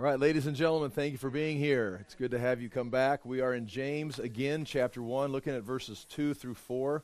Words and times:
All 0.00 0.04
right, 0.04 0.20
ladies 0.20 0.46
and 0.46 0.54
gentlemen, 0.54 0.92
thank 0.92 1.10
you 1.10 1.18
for 1.18 1.28
being 1.28 1.58
here. 1.58 1.98
It's 2.02 2.14
good 2.14 2.30
to 2.30 2.38
have 2.38 2.62
you 2.62 2.68
come 2.68 2.88
back. 2.88 3.26
We 3.26 3.40
are 3.40 3.52
in 3.52 3.66
James 3.66 4.20
again, 4.20 4.64
chapter 4.64 5.02
1, 5.02 5.32
looking 5.32 5.56
at 5.56 5.64
verses 5.64 6.06
2 6.10 6.34
through 6.34 6.54
4. 6.54 7.02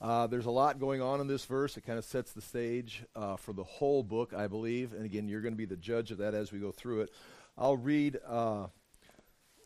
Uh, 0.00 0.28
there's 0.28 0.46
a 0.46 0.50
lot 0.52 0.78
going 0.78 1.02
on 1.02 1.20
in 1.20 1.26
this 1.26 1.44
verse. 1.46 1.76
It 1.76 1.80
kind 1.80 1.98
of 1.98 2.04
sets 2.04 2.30
the 2.30 2.40
stage 2.40 3.02
uh, 3.16 3.34
for 3.34 3.52
the 3.52 3.64
whole 3.64 4.04
book, 4.04 4.34
I 4.34 4.46
believe. 4.46 4.92
And 4.92 5.04
again, 5.04 5.26
you're 5.26 5.40
going 5.40 5.54
to 5.54 5.58
be 5.58 5.64
the 5.64 5.74
judge 5.76 6.12
of 6.12 6.18
that 6.18 6.32
as 6.32 6.52
we 6.52 6.60
go 6.60 6.70
through 6.70 7.00
it. 7.00 7.10
I'll 7.56 7.76
read. 7.76 8.20
Uh, 8.24 8.68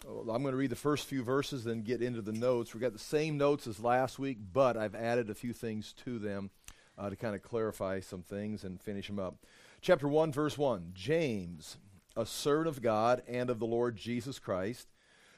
I'm 0.09 0.25
going 0.25 0.53
to 0.53 0.57
read 0.57 0.71
the 0.71 0.75
first 0.75 1.05
few 1.05 1.23
verses, 1.23 1.65
then 1.65 1.83
get 1.83 2.01
into 2.01 2.23
the 2.23 2.33
notes. 2.33 2.73
We've 2.73 2.81
got 2.81 2.95
the 2.95 2.99
same 2.99 3.37
notes 3.37 3.67
as 3.67 3.81
last 3.81 4.19
week, 4.19 4.39
but 4.51 4.79
I've 4.79 4.95
added 4.95 5.29
a 5.29 5.35
few 5.35 5.53
things 5.53 5.93
to 6.07 6.19
them 6.19 6.49
uh, 6.97 7.11
to 7.11 7.17
kind 7.17 7.35
of 7.35 7.43
clarify 7.43 8.01
some 8.01 8.23
things 8.23 8.65
and 8.65 8.81
finish 8.81 9.09
them 9.09 9.19
up. 9.19 9.37
Chapter 9.83 10.09
1, 10.09 10.33
verse 10.33 10.57
1 10.57 10.93
James 10.95 11.77
a 12.17 12.27
servant 12.27 12.69
of 12.69 12.83
God 12.83 13.23
and 13.27 13.51
of 13.51 13.59
the 13.59 13.67
Lord 13.67 13.97
Jesus 13.97 14.39
Christ, 14.39 14.89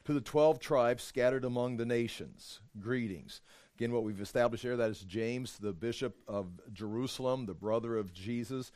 to 0.04 0.12
the 0.12 0.20
12 0.20 0.58
tribes 0.58 1.02
scattered 1.02 1.44
among 1.44 1.76
the 1.76 1.86
nations, 1.86 2.60
greetings. 2.78 3.40
Again, 3.76 3.92
what 3.92 4.04
we've 4.04 4.20
established 4.20 4.62
here, 4.62 4.76
that 4.76 4.90
is 4.90 5.00
James, 5.00 5.58
the 5.58 5.72
bishop 5.72 6.16
of 6.28 6.46
Jerusalem, 6.72 7.46
the 7.46 7.54
brother 7.54 7.96
of 7.96 8.12
Jesus. 8.12 8.70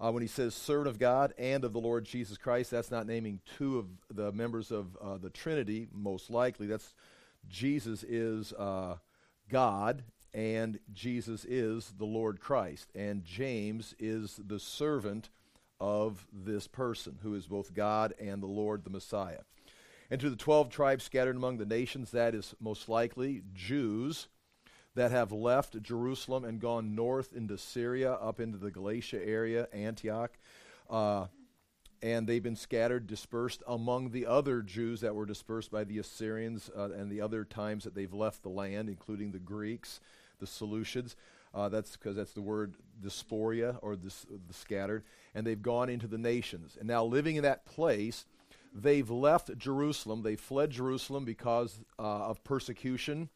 Uh, 0.00 0.12
when 0.12 0.22
he 0.22 0.28
says 0.28 0.54
servant 0.54 0.88
of 0.88 0.98
God 0.98 1.34
and 1.36 1.64
of 1.64 1.72
the 1.72 1.80
Lord 1.80 2.04
Jesus 2.04 2.38
Christ, 2.38 2.70
that's 2.70 2.90
not 2.90 3.06
naming 3.06 3.40
two 3.58 3.78
of 3.78 3.86
the 4.14 4.30
members 4.32 4.70
of 4.70 4.96
uh, 5.02 5.18
the 5.18 5.30
Trinity, 5.30 5.88
most 5.92 6.30
likely. 6.30 6.66
That's 6.66 6.94
Jesus 7.48 8.04
is 8.04 8.52
uh, 8.52 8.96
God 9.50 10.04
and 10.32 10.78
Jesus 10.92 11.44
is 11.44 11.92
the 11.98 12.04
Lord 12.04 12.40
Christ. 12.40 12.90
And 12.94 13.24
James 13.24 13.94
is 13.98 14.38
the 14.46 14.60
servant 14.60 15.30
of 15.80 16.26
this 16.32 16.66
person 16.66 17.18
who 17.22 17.34
is 17.34 17.46
both 17.46 17.74
God 17.74 18.14
and 18.20 18.42
the 18.42 18.46
Lord, 18.46 18.84
the 18.84 18.90
Messiah. 18.90 19.40
And 20.10 20.20
to 20.20 20.30
the 20.30 20.36
12 20.36 20.70
tribes 20.70 21.04
scattered 21.04 21.36
among 21.36 21.58
the 21.58 21.66
nations, 21.66 22.10
that 22.12 22.34
is 22.34 22.54
most 22.60 22.88
likely 22.88 23.42
Jews 23.54 24.28
that 24.94 25.10
have 25.10 25.32
left 25.32 25.80
Jerusalem 25.82 26.44
and 26.44 26.60
gone 26.60 26.94
north 26.94 27.32
into 27.32 27.58
Syria, 27.58 28.14
up 28.14 28.40
into 28.40 28.58
the 28.58 28.70
Galatia 28.70 29.24
area, 29.24 29.68
Antioch. 29.72 30.32
Uh, 30.88 31.26
and 32.02 32.26
they've 32.26 32.42
been 32.42 32.56
scattered, 32.56 33.06
dispersed 33.06 33.62
among 33.66 34.10
the 34.10 34.26
other 34.26 34.62
Jews 34.62 35.00
that 35.00 35.14
were 35.14 35.26
dispersed 35.26 35.70
by 35.70 35.84
the 35.84 35.98
Assyrians 35.98 36.70
uh, 36.76 36.90
and 36.90 37.10
the 37.10 37.20
other 37.20 37.44
times 37.44 37.84
that 37.84 37.94
they've 37.94 38.12
left 38.12 38.42
the 38.42 38.48
land, 38.48 38.88
including 38.88 39.32
the 39.32 39.38
Greeks, 39.38 40.00
the 40.38 40.46
Seleucids. 40.46 41.14
Uh, 41.54 41.68
that's 41.68 41.96
because 41.96 42.16
that's 42.16 42.32
the 42.32 42.42
word 42.42 42.74
diaspora 43.00 43.78
or 43.82 43.96
the 43.96 44.12
scattered. 44.50 45.04
And 45.34 45.46
they've 45.46 45.60
gone 45.60 45.88
into 45.88 46.06
the 46.06 46.18
nations. 46.18 46.76
And 46.78 46.88
now, 46.88 47.04
living 47.04 47.36
in 47.36 47.42
that 47.42 47.64
place, 47.64 48.26
they've 48.74 49.10
left 49.10 49.56
Jerusalem. 49.56 50.22
They 50.22 50.36
fled 50.36 50.70
Jerusalem 50.70 51.24
because 51.24 51.80
uh, 51.98 52.28
of 52.28 52.44
persecution, 52.44 53.28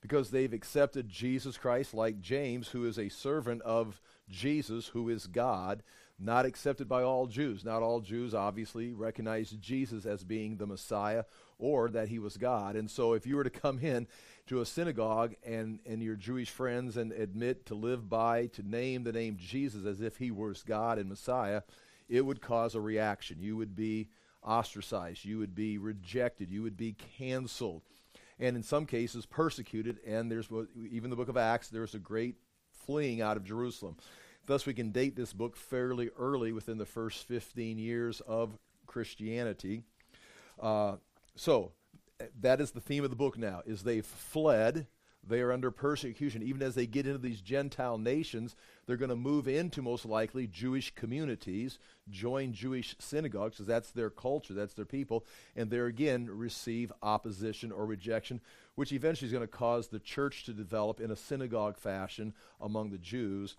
because 0.00 0.30
they've 0.30 0.52
accepted 0.52 1.08
Jesus 1.08 1.56
Christ, 1.56 1.94
like 1.94 2.20
James, 2.20 2.68
who 2.68 2.86
is 2.86 2.98
a 2.98 3.08
servant 3.08 3.62
of 3.62 4.00
Jesus, 4.28 4.88
who 4.88 5.08
is 5.08 5.26
God, 5.26 5.82
not 6.18 6.46
accepted 6.46 6.88
by 6.88 7.02
all 7.02 7.26
Jews. 7.26 7.64
Not 7.64 7.82
all 7.82 8.00
Jews 8.00 8.34
obviously 8.34 8.92
recognize 8.92 9.50
Jesus 9.50 10.04
as 10.04 10.24
being 10.24 10.56
the 10.56 10.66
Messiah 10.66 11.24
or 11.58 11.88
that 11.90 12.08
he 12.08 12.18
was 12.18 12.36
God. 12.36 12.76
And 12.76 12.90
so, 12.90 13.12
if 13.12 13.26
you 13.26 13.36
were 13.36 13.44
to 13.44 13.50
come 13.50 13.78
in 13.78 14.06
to 14.48 14.60
a 14.60 14.66
synagogue 14.66 15.34
and, 15.44 15.78
and 15.86 16.02
your 16.02 16.16
Jewish 16.16 16.50
friends 16.50 16.96
and 16.96 17.12
admit 17.12 17.66
to 17.66 17.74
live 17.74 18.08
by, 18.08 18.46
to 18.46 18.62
name 18.62 19.04
the 19.04 19.12
name 19.12 19.36
Jesus 19.38 19.84
as 19.84 20.00
if 20.00 20.16
he 20.16 20.30
was 20.30 20.62
God 20.62 20.98
and 20.98 21.08
Messiah, 21.08 21.62
it 22.08 22.24
would 22.24 22.40
cause 22.40 22.74
a 22.74 22.80
reaction. 22.80 23.38
You 23.40 23.56
would 23.56 23.76
be 23.76 24.08
ostracized. 24.42 25.24
You 25.24 25.38
would 25.38 25.54
be 25.54 25.76
rejected. 25.76 26.50
You 26.50 26.62
would 26.62 26.76
be 26.76 26.96
canceled. 27.18 27.82
And 28.38 28.56
in 28.56 28.62
some 28.62 28.86
cases, 28.86 29.26
persecuted. 29.26 29.98
And 30.06 30.30
there's 30.30 30.48
even 30.90 31.10
the 31.10 31.16
book 31.16 31.28
of 31.28 31.36
Acts, 31.36 31.68
there's 31.68 31.94
a 31.94 31.98
great 31.98 32.36
fleeing 32.70 33.20
out 33.20 33.36
of 33.36 33.44
Jerusalem. 33.44 33.96
Thus, 34.46 34.64
we 34.64 34.72
can 34.72 34.92
date 34.92 35.14
this 35.14 35.34
book 35.34 35.56
fairly 35.56 36.08
early 36.18 36.52
within 36.52 36.78
the 36.78 36.86
first 36.86 37.28
15 37.28 37.76
years 37.76 38.22
of 38.26 38.56
Christianity. 38.86 39.82
Uh, 40.58 40.96
so, 41.36 41.72
that 42.40 42.60
is 42.60 42.72
the 42.72 42.80
theme 42.80 43.04
of 43.04 43.10
the 43.10 43.16
book 43.16 43.38
now 43.38 43.62
is 43.64 43.82
they've 43.82 44.04
fled 44.04 44.86
they 45.26 45.40
are 45.40 45.52
under 45.52 45.70
persecution. 45.70 46.42
Even 46.42 46.62
as 46.62 46.74
they 46.74 46.86
get 46.86 47.06
into 47.06 47.18
these 47.18 47.40
gentile 47.40 47.98
nations 47.98 48.56
they're 48.86 48.96
going 48.96 49.10
to 49.10 49.16
move 49.16 49.46
into 49.46 49.82
most 49.82 50.06
likely 50.06 50.46
jewish 50.46 50.94
communities 50.94 51.78
join 52.08 52.52
jewish 52.52 52.96
synagogues 52.98 53.56
because 53.56 53.66
that's 53.66 53.90
their 53.90 54.10
culture 54.10 54.54
that's 54.54 54.74
their 54.74 54.84
people 54.86 55.26
and 55.54 55.70
there 55.70 55.86
again 55.86 56.26
receive 56.30 56.90
opposition 57.02 57.70
or 57.70 57.84
rejection 57.84 58.40
which 58.76 58.92
eventually 58.92 59.26
is 59.26 59.32
going 59.32 59.46
to 59.46 59.46
cause 59.46 59.88
the 59.88 59.98
church 59.98 60.44
to 60.44 60.52
develop 60.52 61.00
in 61.00 61.10
a 61.10 61.16
synagogue 61.16 61.76
fashion 61.76 62.32
among 62.60 62.90
the 62.90 62.98
jews 62.98 63.56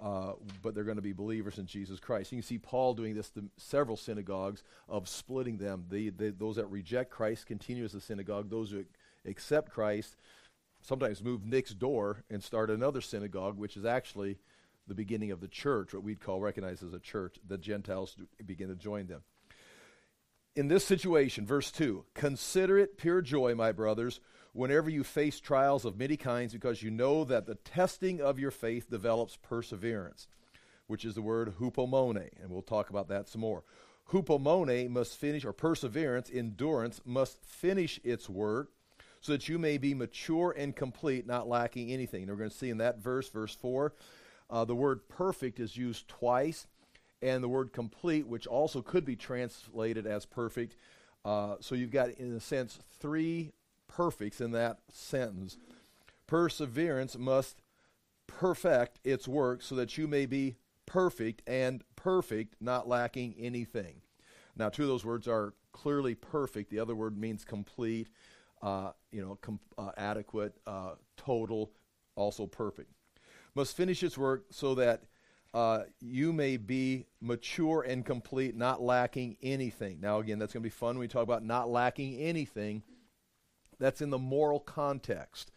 uh, 0.00 0.32
but 0.62 0.74
they're 0.74 0.84
going 0.84 0.96
to 0.96 1.02
be 1.02 1.12
believers 1.12 1.58
in 1.58 1.66
Jesus 1.66 2.00
Christ. 2.00 2.32
You 2.32 2.38
can 2.38 2.46
see 2.46 2.58
Paul 2.58 2.94
doing 2.94 3.14
this 3.14 3.30
to 3.30 3.44
several 3.56 3.96
synagogues 3.96 4.62
of 4.88 5.08
splitting 5.08 5.58
them. 5.58 5.84
The, 5.90 6.10
those 6.10 6.56
that 6.56 6.66
reject 6.66 7.10
Christ 7.10 7.46
continue 7.46 7.84
as 7.84 7.94
a 7.94 8.00
synagogue. 8.00 8.50
Those 8.50 8.70
who 8.70 8.84
accept 9.24 9.72
Christ 9.72 10.16
sometimes 10.80 11.22
move 11.22 11.44
next 11.44 11.78
door 11.78 12.24
and 12.30 12.42
start 12.42 12.70
another 12.70 13.00
synagogue, 13.00 13.56
which 13.56 13.76
is 13.76 13.84
actually 13.84 14.38
the 14.88 14.94
beginning 14.94 15.30
of 15.30 15.40
the 15.40 15.48
church, 15.48 15.94
what 15.94 16.02
we'd 16.02 16.20
call 16.20 16.40
recognize 16.40 16.82
as 16.82 16.92
a 16.92 16.98
church. 16.98 17.36
The 17.46 17.58
Gentiles 17.58 18.16
begin 18.44 18.68
to 18.68 18.74
join 18.74 19.06
them. 19.06 19.22
In 20.54 20.68
this 20.68 20.84
situation, 20.84 21.46
verse 21.46 21.70
2 21.70 22.04
Consider 22.14 22.78
it 22.78 22.98
pure 22.98 23.22
joy, 23.22 23.54
my 23.54 23.72
brothers 23.72 24.20
whenever 24.52 24.90
you 24.90 25.02
face 25.02 25.40
trials 25.40 25.84
of 25.84 25.98
many 25.98 26.16
kinds, 26.16 26.52
because 26.52 26.82
you 26.82 26.90
know 26.90 27.24
that 27.24 27.46
the 27.46 27.54
testing 27.54 28.20
of 28.20 28.38
your 28.38 28.50
faith 28.50 28.90
develops 28.90 29.36
perseverance, 29.36 30.28
which 30.86 31.04
is 31.04 31.14
the 31.14 31.22
word 31.22 31.54
hupomone, 31.58 32.28
and 32.40 32.50
we'll 32.50 32.62
talk 32.62 32.90
about 32.90 33.08
that 33.08 33.28
some 33.28 33.40
more. 33.40 33.64
Hupomone 34.10 34.88
must 34.90 35.16
finish, 35.16 35.44
or 35.44 35.52
perseverance, 35.52 36.30
endurance, 36.32 37.00
must 37.04 37.42
finish 37.44 37.98
its 38.04 38.28
work 38.28 38.70
so 39.20 39.32
that 39.32 39.48
you 39.48 39.58
may 39.58 39.78
be 39.78 39.94
mature 39.94 40.54
and 40.56 40.74
complete, 40.74 41.26
not 41.26 41.48
lacking 41.48 41.90
anything. 41.90 42.22
And 42.22 42.30
we're 42.30 42.36
going 42.36 42.50
to 42.50 42.56
see 42.56 42.70
in 42.70 42.78
that 42.78 42.98
verse, 42.98 43.28
verse 43.28 43.54
4, 43.54 43.94
uh, 44.50 44.64
the 44.64 44.74
word 44.74 45.08
perfect 45.08 45.60
is 45.60 45.76
used 45.76 46.08
twice, 46.08 46.66
and 47.22 47.42
the 47.42 47.48
word 47.48 47.72
complete, 47.72 48.26
which 48.26 48.46
also 48.46 48.82
could 48.82 49.04
be 49.04 49.16
translated 49.16 50.06
as 50.06 50.26
perfect. 50.26 50.76
Uh, 51.24 51.54
so 51.60 51.76
you've 51.76 51.92
got, 51.92 52.10
in 52.10 52.32
a 52.34 52.40
sense, 52.40 52.80
three 52.98 53.52
perfects 53.96 54.40
in 54.40 54.52
that 54.52 54.78
sentence. 54.90 55.56
Perseverance 56.26 57.16
must 57.18 57.62
perfect 58.26 58.98
its 59.04 59.28
work 59.28 59.62
so 59.62 59.74
that 59.74 59.98
you 59.98 60.06
may 60.08 60.26
be 60.26 60.56
perfect 60.86 61.42
and 61.46 61.82
perfect, 61.96 62.54
not 62.60 62.88
lacking 62.88 63.34
anything. 63.38 64.00
Now, 64.56 64.68
two 64.68 64.82
of 64.82 64.88
those 64.88 65.04
words 65.04 65.28
are 65.28 65.54
clearly 65.72 66.14
perfect. 66.14 66.70
The 66.70 66.78
other 66.78 66.94
word 66.94 67.16
means 67.16 67.44
complete, 67.44 68.08
uh, 68.62 68.92
you 69.10 69.22
know, 69.22 69.38
com- 69.40 69.60
uh, 69.78 69.92
adequate, 69.96 70.54
uh, 70.66 70.94
total, 71.16 71.70
also 72.14 72.46
perfect. 72.46 72.90
Must 73.54 73.76
finish 73.76 74.02
its 74.02 74.16
work 74.16 74.46
so 74.50 74.74
that 74.76 75.04
uh, 75.54 75.80
you 76.00 76.32
may 76.32 76.56
be 76.56 77.06
mature 77.20 77.82
and 77.82 78.04
complete, 78.04 78.56
not 78.56 78.80
lacking 78.80 79.36
anything. 79.42 79.98
Now, 80.00 80.18
again, 80.18 80.38
that's 80.38 80.54
going 80.54 80.62
to 80.62 80.66
be 80.66 80.70
fun 80.70 80.96
when 80.96 81.00
we 81.00 81.08
talk 81.08 81.24
about 81.24 81.44
not 81.44 81.68
lacking 81.70 82.16
anything. 82.16 82.82
That's 83.82 84.00
in 84.00 84.10
the 84.10 84.18
moral 84.18 84.60
context, 84.60 85.50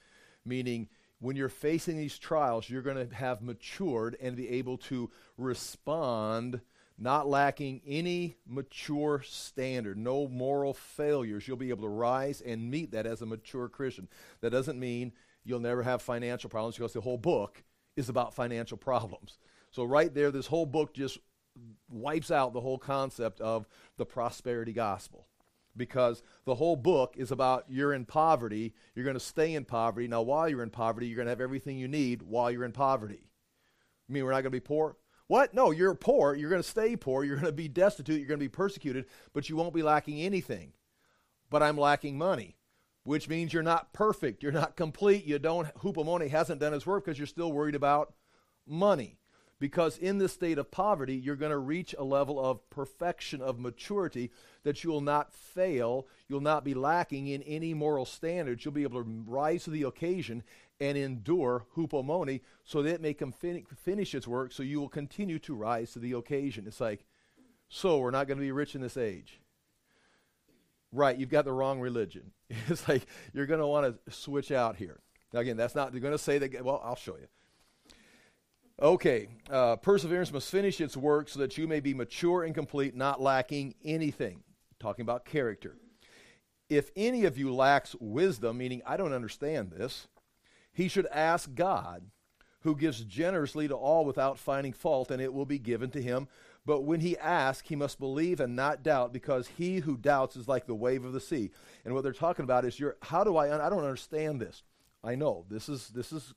meaning 0.43 0.89
when 1.19 1.35
you're 1.35 1.47
facing 1.47 1.95
these 1.95 2.17
trials, 2.17 2.67
you're 2.67 2.81
going 2.81 3.07
to 3.07 3.15
have 3.15 3.43
matured 3.43 4.17
and 4.19 4.35
be 4.35 4.49
able 4.49 4.79
to 4.79 5.11
respond, 5.37 6.61
not 6.97 7.27
lacking 7.27 7.81
any 7.85 8.37
mature 8.47 9.21
standard, 9.23 9.95
no 9.95 10.27
moral 10.27 10.73
failures. 10.73 11.47
You'll 11.47 11.55
be 11.57 11.69
able 11.69 11.83
to 11.83 11.89
rise 11.89 12.41
and 12.41 12.71
meet 12.71 12.91
that 12.93 13.05
as 13.05 13.21
a 13.21 13.27
mature 13.27 13.69
Christian. 13.69 14.07
That 14.41 14.49
doesn't 14.49 14.79
mean 14.79 15.13
you'll 15.43 15.59
never 15.59 15.83
have 15.83 16.01
financial 16.01 16.49
problems 16.49 16.77
because 16.77 16.93
the 16.93 17.01
whole 17.01 17.19
book 17.19 17.63
is 17.95 18.09
about 18.09 18.33
financial 18.33 18.77
problems. 18.77 19.37
So, 19.69 19.83
right 19.83 20.11
there, 20.11 20.31
this 20.31 20.47
whole 20.47 20.65
book 20.65 20.95
just 20.95 21.19
wipes 21.91 22.31
out 22.31 22.53
the 22.53 22.61
whole 22.61 22.79
concept 22.79 23.39
of 23.39 23.67
the 23.97 24.05
prosperity 24.05 24.73
gospel 24.73 25.27
because 25.77 26.23
the 26.45 26.55
whole 26.55 26.75
book 26.75 27.15
is 27.17 27.31
about 27.31 27.65
you're 27.67 27.93
in 27.93 28.05
poverty, 28.05 28.73
you're 28.93 29.05
going 29.05 29.15
to 29.15 29.19
stay 29.19 29.53
in 29.53 29.65
poverty. 29.65 30.07
Now, 30.07 30.21
while 30.21 30.47
you're 30.49 30.63
in 30.63 30.69
poverty, 30.69 31.07
you're 31.07 31.17
going 31.17 31.27
to 31.27 31.31
have 31.31 31.41
everything 31.41 31.77
you 31.77 31.87
need 31.87 32.21
while 32.21 32.49
you're 32.49 32.65
in 32.65 32.71
poverty. 32.71 33.29
I 34.09 34.13
mean, 34.13 34.23
we're 34.23 34.31
not 34.31 34.41
going 34.41 34.45
to 34.45 34.49
be 34.51 34.59
poor? 34.59 34.97
What? 35.27 35.53
No, 35.53 35.71
you're 35.71 35.95
poor. 35.95 36.35
You're 36.35 36.49
going 36.49 36.61
to 36.61 36.67
stay 36.67 36.95
poor. 36.95 37.23
You're 37.23 37.37
going 37.37 37.47
to 37.47 37.51
be 37.51 37.67
destitute. 37.67 38.19
You're 38.19 38.27
going 38.27 38.39
to 38.39 38.45
be 38.45 38.49
persecuted, 38.49 39.05
but 39.33 39.49
you 39.49 39.55
won't 39.55 39.73
be 39.73 39.83
lacking 39.83 40.21
anything. 40.21 40.73
But 41.49 41.63
I'm 41.63 41.77
lacking 41.77 42.17
money, 42.17 42.57
which 43.03 43.27
means 43.27 43.51
you're 43.51 43.63
not 43.63 43.93
perfect. 43.93 44.43
You're 44.43 44.51
not 44.51 44.75
complete. 44.75 45.25
You 45.25 45.39
don't, 45.39 45.73
hupomone 45.75 46.29
hasn't 46.29 46.61
done 46.61 46.73
his 46.73 46.85
work 46.85 47.05
because 47.05 47.17
you're 47.17 47.27
still 47.27 47.51
worried 47.51 47.75
about 47.75 48.13
money. 48.67 49.17
Because 49.59 49.97
in 49.97 50.17
this 50.17 50.33
state 50.33 50.57
of 50.57 50.69
poverty, 50.69 51.15
you're 51.15 51.37
going 51.37 51.51
to 51.51 51.57
reach 51.57 51.95
a 51.97 52.03
level 52.03 52.43
of 52.43 52.69
perfection, 52.69 53.41
of 53.41 53.57
maturity, 53.57 54.31
that 54.63 54.83
you 54.83 54.89
will 54.89 55.01
not 55.01 55.33
fail. 55.33 56.07
You'll 56.27 56.41
not 56.41 56.65
be 56.65 56.73
lacking 56.73 57.27
in 57.27 57.41
any 57.43 57.73
moral 57.73 58.05
standards. 58.05 58.65
You'll 58.65 58.73
be 58.73 58.83
able 58.83 59.01
to 59.01 59.23
rise 59.25 59.63
to 59.63 59.69
the 59.69 59.83
occasion 59.83 60.43
and 60.81 60.97
endure 60.97 61.65
hupomone 61.75 62.41
so 62.65 62.81
that 62.81 62.95
it 62.95 63.01
may 63.01 63.13
fin- 63.13 63.65
finish 63.77 64.13
its 64.13 64.27
work 64.27 64.51
so 64.51 64.61
you 64.61 64.79
will 64.79 64.89
continue 64.89 65.39
to 65.39 65.55
rise 65.55 65.93
to 65.93 65.99
the 65.99 66.11
occasion. 66.13 66.65
It's 66.67 66.81
like, 66.81 67.05
so 67.69 67.99
we're 67.99 68.11
not 68.11 68.27
going 68.27 68.37
to 68.37 68.43
be 68.43 68.51
rich 68.51 68.75
in 68.75 68.81
this 68.81 68.97
age. 68.97 69.39
Right, 70.91 71.17
you've 71.17 71.29
got 71.29 71.45
the 71.45 71.53
wrong 71.53 71.79
religion. 71.79 72.31
It's 72.67 72.87
like 72.87 73.05
you're 73.33 73.47
going 73.47 73.59
to 73.59 73.67
want 73.67 74.05
to 74.05 74.11
switch 74.13 74.51
out 74.51 74.75
here. 74.75 74.99
Now, 75.33 75.39
again, 75.39 75.57
that's 75.57 75.75
not, 75.75 75.91
they're 75.91 76.01
going 76.01 76.13
to 76.13 76.17
say 76.17 76.37
that, 76.37 76.63
well, 76.63 76.81
I'll 76.83 76.95
show 76.95 77.17
you. 77.17 77.27
Okay, 78.81 79.29
uh, 79.49 79.77
perseverance 79.77 80.33
must 80.33 80.51
finish 80.51 80.81
its 80.81 80.97
work 80.97 81.29
so 81.29 81.39
that 81.39 81.57
you 81.57 81.65
may 81.65 81.79
be 81.79 81.93
mature 81.93 82.43
and 82.43 82.53
complete, 82.53 82.93
not 82.93 83.21
lacking 83.21 83.73
anything. 83.83 84.43
Talking 84.79 85.03
about 85.03 85.23
character. 85.23 85.77
If 86.69 86.91
any 86.95 87.23
of 87.23 87.37
you 87.37 87.53
lacks 87.53 87.95
wisdom, 88.01 88.57
meaning 88.57 88.81
I 88.85 88.97
don't 88.97 89.13
understand 89.13 89.71
this, 89.71 90.07
he 90.73 90.89
should 90.89 91.07
ask 91.07 91.53
God, 91.55 92.03
who 92.61 92.75
gives 92.75 92.99
generously 93.01 93.67
to 93.69 93.75
all 93.75 94.03
without 94.03 94.37
finding 94.37 94.73
fault, 94.73 95.09
and 95.09 95.21
it 95.21 95.33
will 95.33 95.45
be 95.45 95.59
given 95.59 95.89
to 95.91 96.01
him. 96.01 96.27
But 96.65 96.81
when 96.81 96.99
he 96.99 97.17
asks, 97.17 97.69
he 97.69 97.75
must 97.75 97.99
believe 97.99 98.39
and 98.39 98.55
not 98.55 98.83
doubt, 98.83 99.13
because 99.13 99.47
he 99.47 99.77
who 99.77 99.95
doubts 99.95 100.35
is 100.35 100.47
like 100.47 100.65
the 100.65 100.75
wave 100.75 101.05
of 101.05 101.13
the 101.13 101.19
sea. 101.21 101.51
And 101.85 101.93
what 101.93 102.03
they're 102.03 102.11
talking 102.11 102.43
about 102.43 102.65
is, 102.65 102.79
you're, 102.79 102.97
how 103.03 103.23
do 103.23 103.37
I? 103.37 103.53
Un- 103.53 103.61
I 103.61 103.69
don't 103.69 103.83
understand 103.83 104.41
this. 104.41 104.63
I 105.03 105.15
know 105.15 105.45
this 105.47 105.69
is 105.69 105.89
this 105.89 106.11
is 106.11 106.33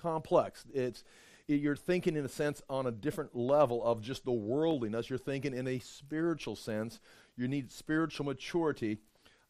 complex. 0.00 0.64
It's 0.72 1.02
you're 1.46 1.76
thinking 1.76 2.16
in 2.16 2.24
a 2.24 2.28
sense 2.28 2.62
on 2.68 2.86
a 2.86 2.92
different 2.92 3.36
level 3.36 3.84
of 3.84 4.00
just 4.00 4.24
the 4.24 4.32
worldliness. 4.32 5.10
You're 5.10 5.18
thinking 5.18 5.54
in 5.54 5.66
a 5.66 5.78
spiritual 5.78 6.56
sense. 6.56 7.00
You 7.36 7.48
need 7.48 7.70
spiritual 7.72 8.26
maturity. 8.26 8.98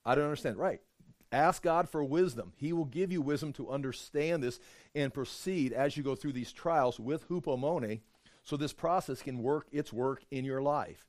I 0.04 0.14
don't 0.14 0.24
understand. 0.24 0.56
Right. 0.56 0.80
Ask 1.30 1.62
God 1.62 1.88
for 1.88 2.04
wisdom. 2.04 2.52
He 2.56 2.72
will 2.72 2.84
give 2.84 3.10
you 3.10 3.22
wisdom 3.22 3.52
to 3.54 3.70
understand 3.70 4.42
this 4.42 4.60
and 4.94 5.14
proceed 5.14 5.72
as 5.72 5.96
you 5.96 6.02
go 6.02 6.14
through 6.14 6.32
these 6.32 6.52
trials 6.52 7.00
with 7.00 7.28
hupomone 7.28 8.00
so 8.44 8.56
this 8.56 8.72
process 8.72 9.22
can 9.22 9.42
work 9.42 9.66
its 9.72 9.92
work 9.92 10.22
in 10.30 10.44
your 10.44 10.60
life. 10.60 11.06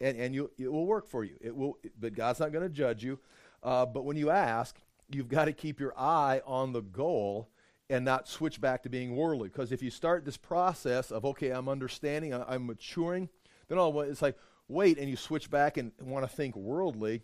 And, 0.00 0.16
and 0.18 0.34
you, 0.34 0.50
it 0.58 0.70
will 0.70 0.86
work 0.86 1.08
for 1.08 1.24
you. 1.24 1.36
It 1.40 1.56
will, 1.56 1.78
but 1.98 2.14
God's 2.14 2.38
not 2.38 2.52
going 2.52 2.62
to 2.62 2.72
judge 2.72 3.02
you. 3.02 3.18
Uh, 3.62 3.86
but 3.86 4.04
when 4.04 4.16
you 4.16 4.30
ask, 4.30 4.76
you've 5.10 5.28
got 5.28 5.46
to 5.46 5.52
keep 5.52 5.80
your 5.80 5.98
eye 5.98 6.42
on 6.46 6.72
the 6.72 6.82
goal 6.82 7.48
and 7.88 8.04
not 8.04 8.28
switch 8.28 8.60
back 8.60 8.82
to 8.82 8.88
being 8.88 9.14
worldly. 9.14 9.48
Because 9.48 9.72
if 9.72 9.82
you 9.82 9.90
start 9.90 10.24
this 10.24 10.36
process 10.36 11.10
of, 11.10 11.24
okay, 11.24 11.50
I'm 11.50 11.68
understanding, 11.68 12.34
I'm 12.34 12.66
maturing, 12.66 13.28
then 13.68 13.78
all 13.78 14.00
it's 14.00 14.22
like, 14.22 14.36
wait, 14.68 14.98
and 14.98 15.08
you 15.08 15.16
switch 15.16 15.50
back 15.50 15.76
and 15.76 15.92
want 16.00 16.28
to 16.28 16.34
think 16.34 16.56
worldly, 16.56 17.22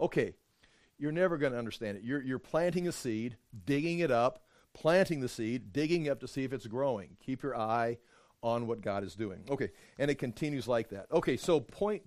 okay, 0.00 0.34
you're 0.98 1.12
never 1.12 1.36
going 1.36 1.52
to 1.52 1.58
understand 1.58 1.96
it. 1.96 2.04
You're, 2.04 2.22
you're 2.22 2.38
planting 2.38 2.88
a 2.88 2.92
seed, 2.92 3.36
digging 3.66 4.00
it 4.00 4.10
up, 4.10 4.44
planting 4.72 5.20
the 5.20 5.28
seed, 5.28 5.72
digging 5.72 6.08
up 6.08 6.20
to 6.20 6.28
see 6.28 6.44
if 6.44 6.52
it's 6.52 6.66
growing. 6.66 7.16
Keep 7.24 7.42
your 7.42 7.56
eye 7.56 7.98
on 8.42 8.66
what 8.66 8.80
God 8.80 9.04
is 9.04 9.14
doing. 9.14 9.44
Okay, 9.48 9.70
and 9.98 10.10
it 10.10 10.16
continues 10.16 10.68
like 10.68 10.90
that. 10.90 11.06
Okay, 11.10 11.36
so 11.36 11.60
point, 11.60 12.02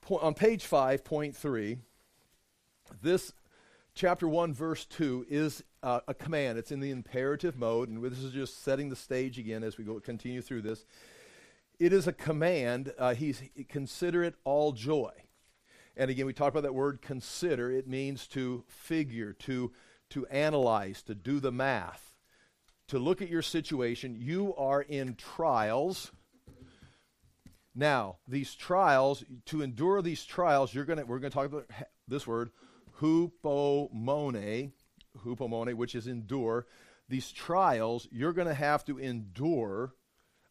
point 0.00 0.22
on 0.22 0.34
page 0.34 0.64
5, 0.64 1.04
point 1.04 1.36
3, 1.36 1.78
this 3.00 3.32
chapter 3.94 4.28
1, 4.28 4.54
verse 4.54 4.84
2 4.86 5.26
is 5.28 5.62
uh, 5.82 6.00
a 6.08 6.14
command. 6.14 6.58
It's 6.58 6.72
in 6.72 6.80
the 6.80 6.90
imperative 6.90 7.56
mode, 7.56 7.88
and 7.88 8.02
this 8.02 8.18
is 8.18 8.32
just 8.32 8.62
setting 8.62 8.88
the 8.88 8.96
stage 8.96 9.38
again 9.38 9.62
as 9.62 9.78
we 9.78 9.84
go 9.84 9.98
continue 10.00 10.42
through 10.42 10.62
this. 10.62 10.84
It 11.78 11.92
is 11.92 12.06
a 12.06 12.12
command. 12.12 12.92
Uh, 12.98 13.14
he's 13.14 13.42
consider 13.68 14.22
it 14.22 14.34
all 14.44 14.72
joy. 14.72 15.10
And 15.96 16.10
again, 16.10 16.26
we 16.26 16.32
talked 16.32 16.54
about 16.54 16.62
that 16.62 16.74
word 16.74 17.02
consider. 17.02 17.70
It 17.70 17.86
means 17.86 18.26
to 18.28 18.64
figure, 18.66 19.32
to, 19.40 19.72
to 20.10 20.26
analyze, 20.28 21.02
to 21.02 21.14
do 21.14 21.38
the 21.40 21.52
math, 21.52 22.14
to 22.88 22.98
look 22.98 23.20
at 23.20 23.28
your 23.28 23.42
situation. 23.42 24.16
You 24.18 24.54
are 24.56 24.80
in 24.80 25.16
trials. 25.16 26.12
Now, 27.74 28.16
these 28.28 28.54
trials, 28.54 29.24
to 29.46 29.62
endure 29.62 30.02
these 30.02 30.24
trials, 30.24 30.74
you're 30.74 30.84
gonna 30.84 31.04
we're 31.04 31.18
gonna 31.18 31.30
talk 31.30 31.46
about 31.46 31.70
this 32.08 32.26
word, 32.26 32.50
hupomone, 33.00 34.72
hupomone, 35.24 35.74
which 35.74 35.94
is 35.94 36.06
endure. 36.06 36.66
These 37.08 37.32
trials, 37.32 38.08
you're 38.10 38.32
gonna 38.32 38.54
have 38.54 38.84
to 38.86 38.98
endure, 38.98 39.94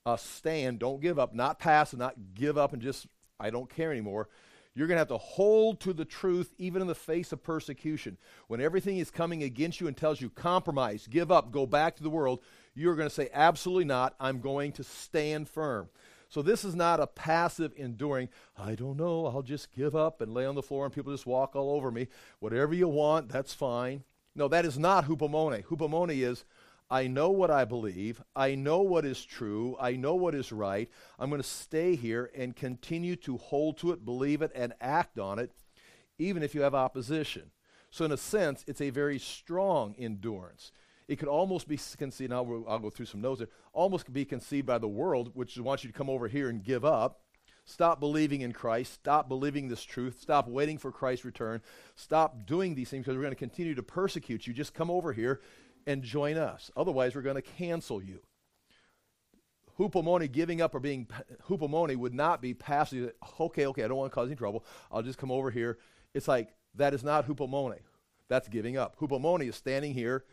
uh, 0.06 0.18
stand, 0.18 0.80
don't 0.80 1.02
give 1.02 1.20
up, 1.20 1.34
not 1.34 1.60
pass, 1.60 1.94
and 1.94 2.00
not 2.00 2.16
give 2.34 2.58
up 2.58 2.74
and 2.74 2.82
just 2.82 3.08
I 3.40 3.50
don't 3.50 3.70
care 3.70 3.92
anymore. 3.92 4.30
You're 4.74 4.88
going 4.88 4.96
to 4.96 5.02
have 5.02 5.08
to 5.10 5.18
hold 5.18 5.82
to 5.82 5.92
the 5.92 6.06
truth 6.06 6.54
even 6.58 6.82
in 6.82 6.88
the 6.88 6.96
face 6.96 7.34
of 7.34 7.44
persecution. 7.44 8.18
When 8.48 8.62
everything 8.62 9.00
is 9.00 9.12
coming 9.12 9.44
against 9.44 9.82
you 9.82 9.88
and 9.88 9.98
tells 9.98 10.22
you, 10.22 10.30
compromise, 10.30 11.08
give 11.08 11.32
up, 11.32 11.52
go 11.52 11.66
back 11.66 11.98
to 11.98 12.04
the 12.04 12.10
world, 12.10 12.40
you're 12.74 12.96
going 12.96 13.10
to 13.10 13.14
say, 13.14 13.30
absolutely 13.34 13.84
not. 13.84 14.16
I'm 14.20 14.40
going 14.40 14.72
to 14.74 14.84
stand 14.84 15.50
firm. 15.50 15.90
So 16.32 16.42
this 16.42 16.64
is 16.64 16.76
not 16.76 17.02
a 17.02 17.08
passive 17.08 17.74
enduring, 17.76 18.30
I 18.58 18.74
don't 18.74 18.96
know, 18.96 19.26
I'll 19.26 19.42
just 19.42 19.76
give 19.76 19.98
up 19.98 20.22
and 20.22 20.34
lay 20.34 20.46
on 20.46 20.56
the 20.56 20.62
floor 20.62 20.86
and 20.86 20.94
people 20.94 21.12
just 21.12 21.26
walk 21.26 21.58
all 21.58 21.76
over 21.76 21.92
me. 21.92 22.08
Whatever 22.40 22.74
you 22.74 22.88
want, 22.88 23.28
that's 23.28 23.54
fine. 23.54 24.06
No, 24.34 24.48
that 24.48 24.64
is 24.64 24.80
not 24.80 25.10
hupomone. 25.10 25.62
Hupomone 25.66 26.18
is, 26.18 26.46
I 26.90 27.08
know 27.08 27.32
what 27.32 27.52
I 27.52 27.66
believe. 27.66 28.24
I 28.34 28.56
know 28.56 28.80
what 28.82 29.04
is 29.04 29.26
true. 29.26 29.76
I 29.78 29.98
know 29.98 30.16
what 30.16 30.34
is 30.34 30.54
right. 30.54 30.90
I'm 31.20 31.30
going 31.30 31.42
to 31.42 31.48
stay 31.48 31.98
here 31.98 32.32
and 32.34 32.56
continue 32.56 33.18
to 33.18 33.36
hold 33.36 33.78
to 33.80 33.92
it, 33.92 34.06
believe 34.06 34.42
it, 34.42 34.54
and 34.56 34.72
act 34.80 35.20
on 35.20 35.38
it, 35.38 35.52
even 36.18 36.44
if 36.44 36.56
you 36.56 36.62
have 36.62 36.74
opposition. 36.74 37.52
So, 37.90 38.06
in 38.06 38.12
a 38.14 38.18
sense, 38.18 38.64
it's 38.68 38.80
a 38.80 38.90
very 38.90 39.20
strong 39.20 39.96
endurance. 40.00 40.72
It 41.12 41.20
could 41.20 41.28
almost 41.28 41.68
be 41.68 41.78
conceived, 41.98 42.32
I'll, 42.32 42.64
I'll 42.70 42.80
go 42.80 42.90
through 42.90 43.08
some 43.08 43.20
notes 43.20 43.40
there, 43.40 43.50
almost 43.74 44.14
be 44.14 44.24
conceived 44.24 44.66
by 44.66 44.78
the 44.78 44.88
world, 44.88 45.32
which 45.34 45.58
wants 45.58 45.84
you 45.84 45.92
to 45.92 45.98
come 45.98 46.10
over 46.10 46.30
here 46.30 46.48
and 46.48 46.64
give 46.64 46.86
up. 46.86 47.20
Stop 47.66 48.00
believing 48.00 48.40
in 48.40 48.54
Christ. 48.54 48.94
Stop 48.94 49.28
believing 49.28 49.68
this 49.68 49.84
truth. 49.84 50.22
Stop 50.22 50.48
waiting 50.48 50.78
for 50.78 50.90
Christ's 50.90 51.26
return. 51.26 51.62
Stop 51.96 52.46
doing 52.46 52.76
these 52.76 52.90
things 52.90 53.04
because 53.04 53.18
we're 53.18 53.24
going 53.24 53.34
to 53.34 53.36
continue 53.36 53.76
to 53.76 53.84
persecute 53.84 54.48
you. 54.48 54.54
Just 54.54 54.74
come 54.74 54.90
over 54.90 55.12
here 55.12 55.42
and 55.86 56.02
join 56.02 56.38
us. 56.38 56.72
Otherwise, 56.78 57.14
we're 57.14 57.24
going 57.24 57.36
to 57.36 57.42
cancel 57.42 58.02
you. 58.02 58.22
Hupomone 59.78 60.32
giving 60.32 60.62
up 60.62 60.74
or 60.74 60.80
being 60.80 61.10
hupomone 61.50 61.94
would 61.98 62.14
not 62.14 62.42
be 62.42 62.54
passive. 62.54 63.12
Okay, 63.38 63.66
okay, 63.66 63.84
I 63.84 63.90
don't 63.90 63.98
want 63.98 64.14
to 64.14 64.16
cause 64.16 64.30
any 64.30 64.38
trouble. 64.38 64.64
I'll 64.90 65.04
just 65.04 65.18
come 65.18 65.30
over 65.30 65.52
here. 65.52 65.78
It's 66.14 66.30
like 66.30 66.54
that 66.76 66.94
is 66.94 67.04
not 67.04 67.28
hupomone. 67.28 67.80
That's 68.30 68.48
giving 68.48 68.78
up. 68.78 68.98
Hupomone 68.98 69.46
is 69.46 69.58
standing 69.58 69.94
here, 69.94 70.24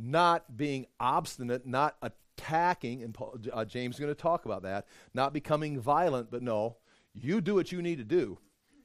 not 0.00 0.56
being 0.56 0.86
obstinate, 0.98 1.66
not 1.66 1.96
attacking. 2.02 3.02
And 3.02 3.12
Paul, 3.12 3.38
uh, 3.52 3.64
James 3.64 3.96
is 3.96 4.00
going 4.00 4.14
to 4.14 4.20
talk 4.20 4.44
about 4.44 4.62
that. 4.62 4.86
Not 5.14 5.32
becoming 5.32 5.80
violent, 5.80 6.30
but 6.30 6.42
no, 6.42 6.76
you 7.14 7.40
do 7.40 7.54
what 7.54 7.72
you 7.72 7.82
need 7.82 7.98
to 7.98 8.04
do. 8.04 8.38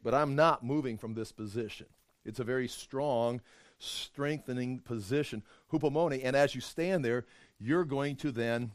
But 0.03 0.13
I'm 0.13 0.35
not 0.35 0.63
moving 0.63 0.97
from 0.97 1.13
this 1.13 1.31
position. 1.31 1.87
It's 2.25 2.39
a 2.39 2.43
very 2.43 2.67
strong 2.67 3.41
strengthening 3.79 4.79
position, 4.79 5.43
hupomone. 5.71 6.21
And 6.23 6.35
as 6.35 6.55
you 6.55 6.61
stand 6.61 7.03
there, 7.03 7.25
you're 7.59 7.85
going 7.85 8.15
to 8.17 8.31
then 8.31 8.71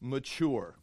mature. 0.00 0.76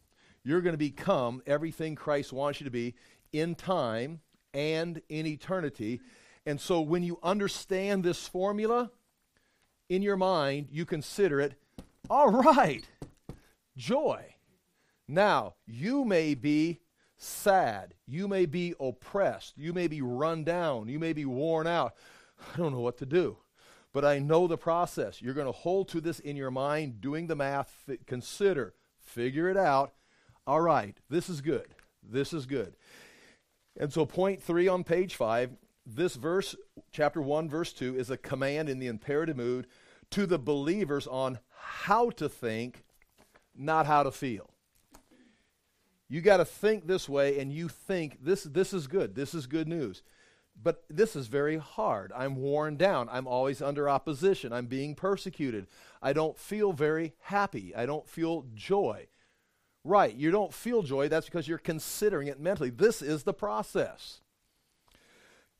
You're 0.44 0.60
going 0.60 0.74
to 0.74 0.78
become 0.78 1.42
everything 1.46 1.94
Christ 1.94 2.32
wants 2.32 2.60
you 2.60 2.64
to 2.64 2.70
be 2.70 2.94
in 3.32 3.54
time 3.54 4.20
and 4.52 5.00
in 5.08 5.26
eternity. 5.26 6.00
And 6.44 6.60
so 6.60 6.80
when 6.80 7.02
you 7.02 7.18
understand 7.22 8.02
this 8.02 8.26
formula 8.26 8.90
in 9.88 10.02
your 10.02 10.16
mind, 10.16 10.68
you 10.70 10.84
consider 10.84 11.40
it 11.40 11.54
all 12.10 12.30
right, 12.30 12.86
joy. 13.76 14.34
Now, 15.08 15.54
you 15.66 16.04
may 16.04 16.34
be 16.34 16.80
sad. 17.16 17.94
You 18.06 18.28
may 18.28 18.46
be 18.46 18.74
oppressed. 18.80 19.56
You 19.56 19.72
may 19.72 19.86
be 19.86 20.02
run 20.02 20.44
down. 20.44 20.88
You 20.88 20.98
may 20.98 21.12
be 21.12 21.24
worn 21.24 21.66
out. 21.66 21.94
I 22.54 22.56
don't 22.56 22.72
know 22.72 22.80
what 22.80 22.98
to 22.98 23.06
do 23.06 23.38
but 23.92 24.04
I 24.04 24.18
know 24.18 24.46
the 24.46 24.56
process. 24.56 25.20
You're 25.20 25.34
going 25.34 25.46
to 25.46 25.52
hold 25.52 25.88
to 25.88 26.00
this 26.00 26.18
in 26.18 26.36
your 26.36 26.50
mind, 26.50 27.00
doing 27.00 27.26
the 27.26 27.36
math, 27.36 27.84
f- 27.88 27.98
consider, 28.06 28.74
figure 28.98 29.48
it 29.48 29.56
out. 29.56 29.92
All 30.46 30.60
right, 30.60 30.96
this 31.08 31.28
is 31.28 31.40
good. 31.40 31.74
This 32.02 32.32
is 32.32 32.46
good. 32.46 32.74
And 33.78 33.92
so, 33.92 34.04
point 34.04 34.42
three 34.42 34.66
on 34.68 34.84
page 34.84 35.14
five, 35.14 35.50
this 35.86 36.14
verse, 36.14 36.54
chapter 36.90 37.20
one, 37.20 37.48
verse 37.48 37.72
two, 37.72 37.96
is 37.96 38.10
a 38.10 38.16
command 38.16 38.68
in 38.68 38.78
the 38.78 38.86
imperative 38.86 39.36
mood 39.36 39.66
to 40.10 40.26
the 40.26 40.38
believers 40.38 41.06
on 41.06 41.38
how 41.56 42.10
to 42.10 42.28
think, 42.28 42.84
not 43.56 43.86
how 43.86 44.02
to 44.02 44.10
feel. 44.10 44.50
You 46.08 46.20
got 46.20 46.38
to 46.38 46.44
think 46.44 46.86
this 46.86 47.08
way, 47.08 47.38
and 47.38 47.52
you 47.52 47.68
think 47.68 48.22
this, 48.22 48.44
this 48.44 48.72
is 48.72 48.86
good. 48.86 49.14
This 49.14 49.34
is 49.34 49.46
good 49.46 49.66
news. 49.66 50.02
But 50.62 50.84
this 50.90 51.16
is 51.16 51.28
very 51.28 51.56
hard. 51.56 52.12
I'm 52.14 52.36
worn 52.36 52.76
down. 52.76 53.08
I'm 53.10 53.26
always 53.26 53.62
under 53.62 53.88
opposition. 53.88 54.52
I'm 54.52 54.66
being 54.66 54.94
persecuted. 54.94 55.66
I 56.02 56.12
don't 56.12 56.38
feel 56.38 56.72
very 56.72 57.14
happy. 57.20 57.74
I 57.74 57.86
don't 57.86 58.06
feel 58.08 58.44
joy. 58.54 59.08
Right, 59.84 60.14
you 60.14 60.30
don't 60.30 60.54
feel 60.54 60.82
joy. 60.82 61.08
That's 61.08 61.26
because 61.26 61.48
you're 61.48 61.58
considering 61.58 62.28
it 62.28 62.38
mentally. 62.38 62.70
This 62.70 63.02
is 63.02 63.24
the 63.24 63.34
process. 63.34 64.20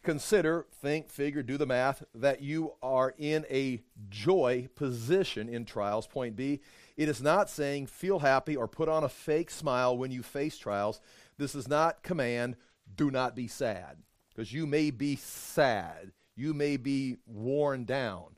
Consider, 0.03 0.67
think, 0.81 1.09
figure, 1.09 1.43
do 1.43 1.57
the 1.57 1.67
math 1.67 2.03
that 2.15 2.43
you 2.43 2.73
are 2.83 3.15
in 3.19 3.47
a 3.49 3.83
joy 4.09 4.69
position 4.75 5.49
in 5.49 5.65
trials. 5.65 6.09
Point 6.09 6.35
B, 6.35 6.61
it 6.97 7.09
is 7.09 7.23
not 7.23 7.49
saying 7.49 7.87
feel 7.87 8.19
happy 8.19 8.57
or 8.57 8.67
put 8.67 8.89
on 8.89 9.05
a 9.05 9.09
fake 9.09 9.51
smile 9.51 9.97
when 9.97 10.11
you 10.11 10.23
face 10.23 10.59
trials. 10.59 11.01
This 11.39 11.55
is 11.55 11.69
not 11.69 12.03
command, 12.03 12.57
do 12.97 13.11
not 13.11 13.37
be 13.37 13.47
sad. 13.47 13.99
Because 14.35 14.53
you 14.53 14.67
may 14.67 14.91
be 14.91 15.15
sad, 15.17 16.13
you 16.35 16.53
may 16.53 16.77
be 16.77 17.19
worn 17.27 17.85
down, 17.85 18.37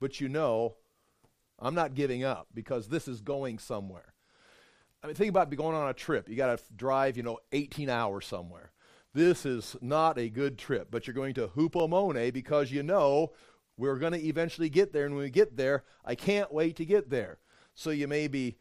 but 0.00 0.20
you 0.20 0.28
know, 0.28 0.76
I'm 1.58 1.74
not 1.74 1.94
giving 1.94 2.24
up 2.24 2.48
because 2.52 2.88
this 2.88 3.08
is 3.08 3.20
going 3.20 3.58
somewhere. 3.58 4.12
I 5.02 5.06
mean, 5.06 5.16
think 5.16 5.30
about 5.30 5.54
going 5.54 5.76
on 5.76 5.88
a 5.88 5.94
trip. 5.94 6.28
You 6.28 6.36
got 6.36 6.58
to 6.58 6.64
drive, 6.74 7.16
you 7.16 7.22
know, 7.22 7.38
18 7.52 7.88
hours 7.88 8.26
somewhere. 8.26 8.72
This 9.16 9.46
is 9.46 9.76
not 9.80 10.18
a 10.18 10.28
good 10.28 10.58
trip, 10.58 10.88
but 10.90 11.06
you're 11.06 11.14
going 11.14 11.32
to 11.36 11.48
Hupomone 11.48 12.34
because 12.34 12.70
you 12.70 12.82
know 12.82 13.32
we're 13.78 13.96
going 13.96 14.12
to 14.12 14.22
eventually 14.22 14.68
get 14.68 14.92
there. 14.92 15.06
And 15.06 15.14
when 15.14 15.24
we 15.24 15.30
get 15.30 15.56
there, 15.56 15.84
I 16.04 16.14
can't 16.14 16.52
wait 16.52 16.76
to 16.76 16.84
get 16.84 17.08
there. 17.08 17.38
So 17.72 17.88
you 17.88 18.08
may 18.08 18.28
be, 18.28 18.58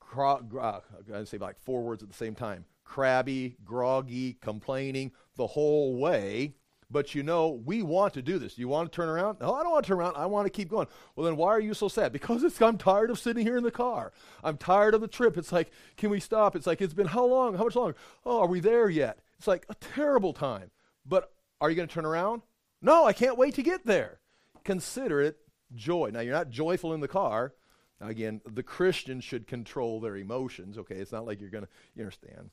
cro- 0.00 0.40
uh, 0.58 0.80
to 1.06 1.26
say 1.26 1.36
like 1.36 1.60
four 1.60 1.82
words 1.82 2.02
at 2.02 2.08
the 2.08 2.16
same 2.16 2.34
time 2.34 2.64
crabby, 2.82 3.56
groggy, 3.62 4.38
complaining 4.40 5.12
the 5.36 5.46
whole 5.46 5.98
way. 5.98 6.54
But 6.90 7.14
you 7.14 7.22
know, 7.22 7.60
we 7.66 7.82
want 7.82 8.14
to 8.14 8.22
do 8.22 8.38
this. 8.38 8.56
You 8.56 8.68
want 8.68 8.90
to 8.90 8.96
turn 8.96 9.10
around? 9.10 9.40
No, 9.42 9.52
I 9.52 9.62
don't 9.62 9.72
want 9.72 9.84
to 9.84 9.88
turn 9.88 9.98
around. 9.98 10.16
I 10.16 10.24
want 10.24 10.46
to 10.46 10.50
keep 10.50 10.70
going. 10.70 10.86
Well, 11.14 11.26
then 11.26 11.36
why 11.36 11.50
are 11.50 11.60
you 11.60 11.74
so 11.74 11.88
sad? 11.88 12.10
Because 12.10 12.42
it's, 12.42 12.62
I'm 12.62 12.78
tired 12.78 13.10
of 13.10 13.18
sitting 13.18 13.44
here 13.44 13.58
in 13.58 13.64
the 13.64 13.70
car. 13.70 14.12
I'm 14.42 14.56
tired 14.56 14.94
of 14.94 15.02
the 15.02 15.08
trip. 15.08 15.36
It's 15.36 15.52
like, 15.52 15.70
can 15.98 16.08
we 16.08 16.20
stop? 16.20 16.56
It's 16.56 16.66
like, 16.66 16.80
it's 16.80 16.94
been 16.94 17.08
how 17.08 17.26
long? 17.26 17.54
How 17.58 17.64
much 17.64 17.76
longer? 17.76 17.96
Oh, 18.24 18.40
are 18.40 18.48
we 18.48 18.60
there 18.60 18.88
yet? 18.88 19.18
It's 19.40 19.46
like 19.46 19.64
a 19.70 19.74
terrible 19.74 20.34
time. 20.34 20.70
But 21.06 21.32
are 21.62 21.70
you 21.70 21.76
going 21.76 21.88
to 21.88 21.94
turn 21.94 22.04
around? 22.04 22.42
No, 22.82 23.06
I 23.06 23.14
can't 23.14 23.38
wait 23.38 23.54
to 23.54 23.62
get 23.62 23.86
there. 23.86 24.20
Consider 24.64 25.22
it 25.22 25.38
joy. 25.74 26.10
Now, 26.12 26.20
you're 26.20 26.34
not 26.34 26.50
joyful 26.50 26.92
in 26.92 27.00
the 27.00 27.08
car. 27.08 27.54
Now, 28.02 28.08
again, 28.08 28.42
the 28.44 28.62
Christian 28.62 29.18
should 29.22 29.46
control 29.46 29.98
their 29.98 30.18
emotions. 30.18 30.76
Okay, 30.76 30.96
it's 30.96 31.10
not 31.10 31.24
like 31.24 31.40
you're 31.40 31.48
going 31.48 31.64
to, 31.64 31.70
you 31.94 32.02
understand. 32.02 32.50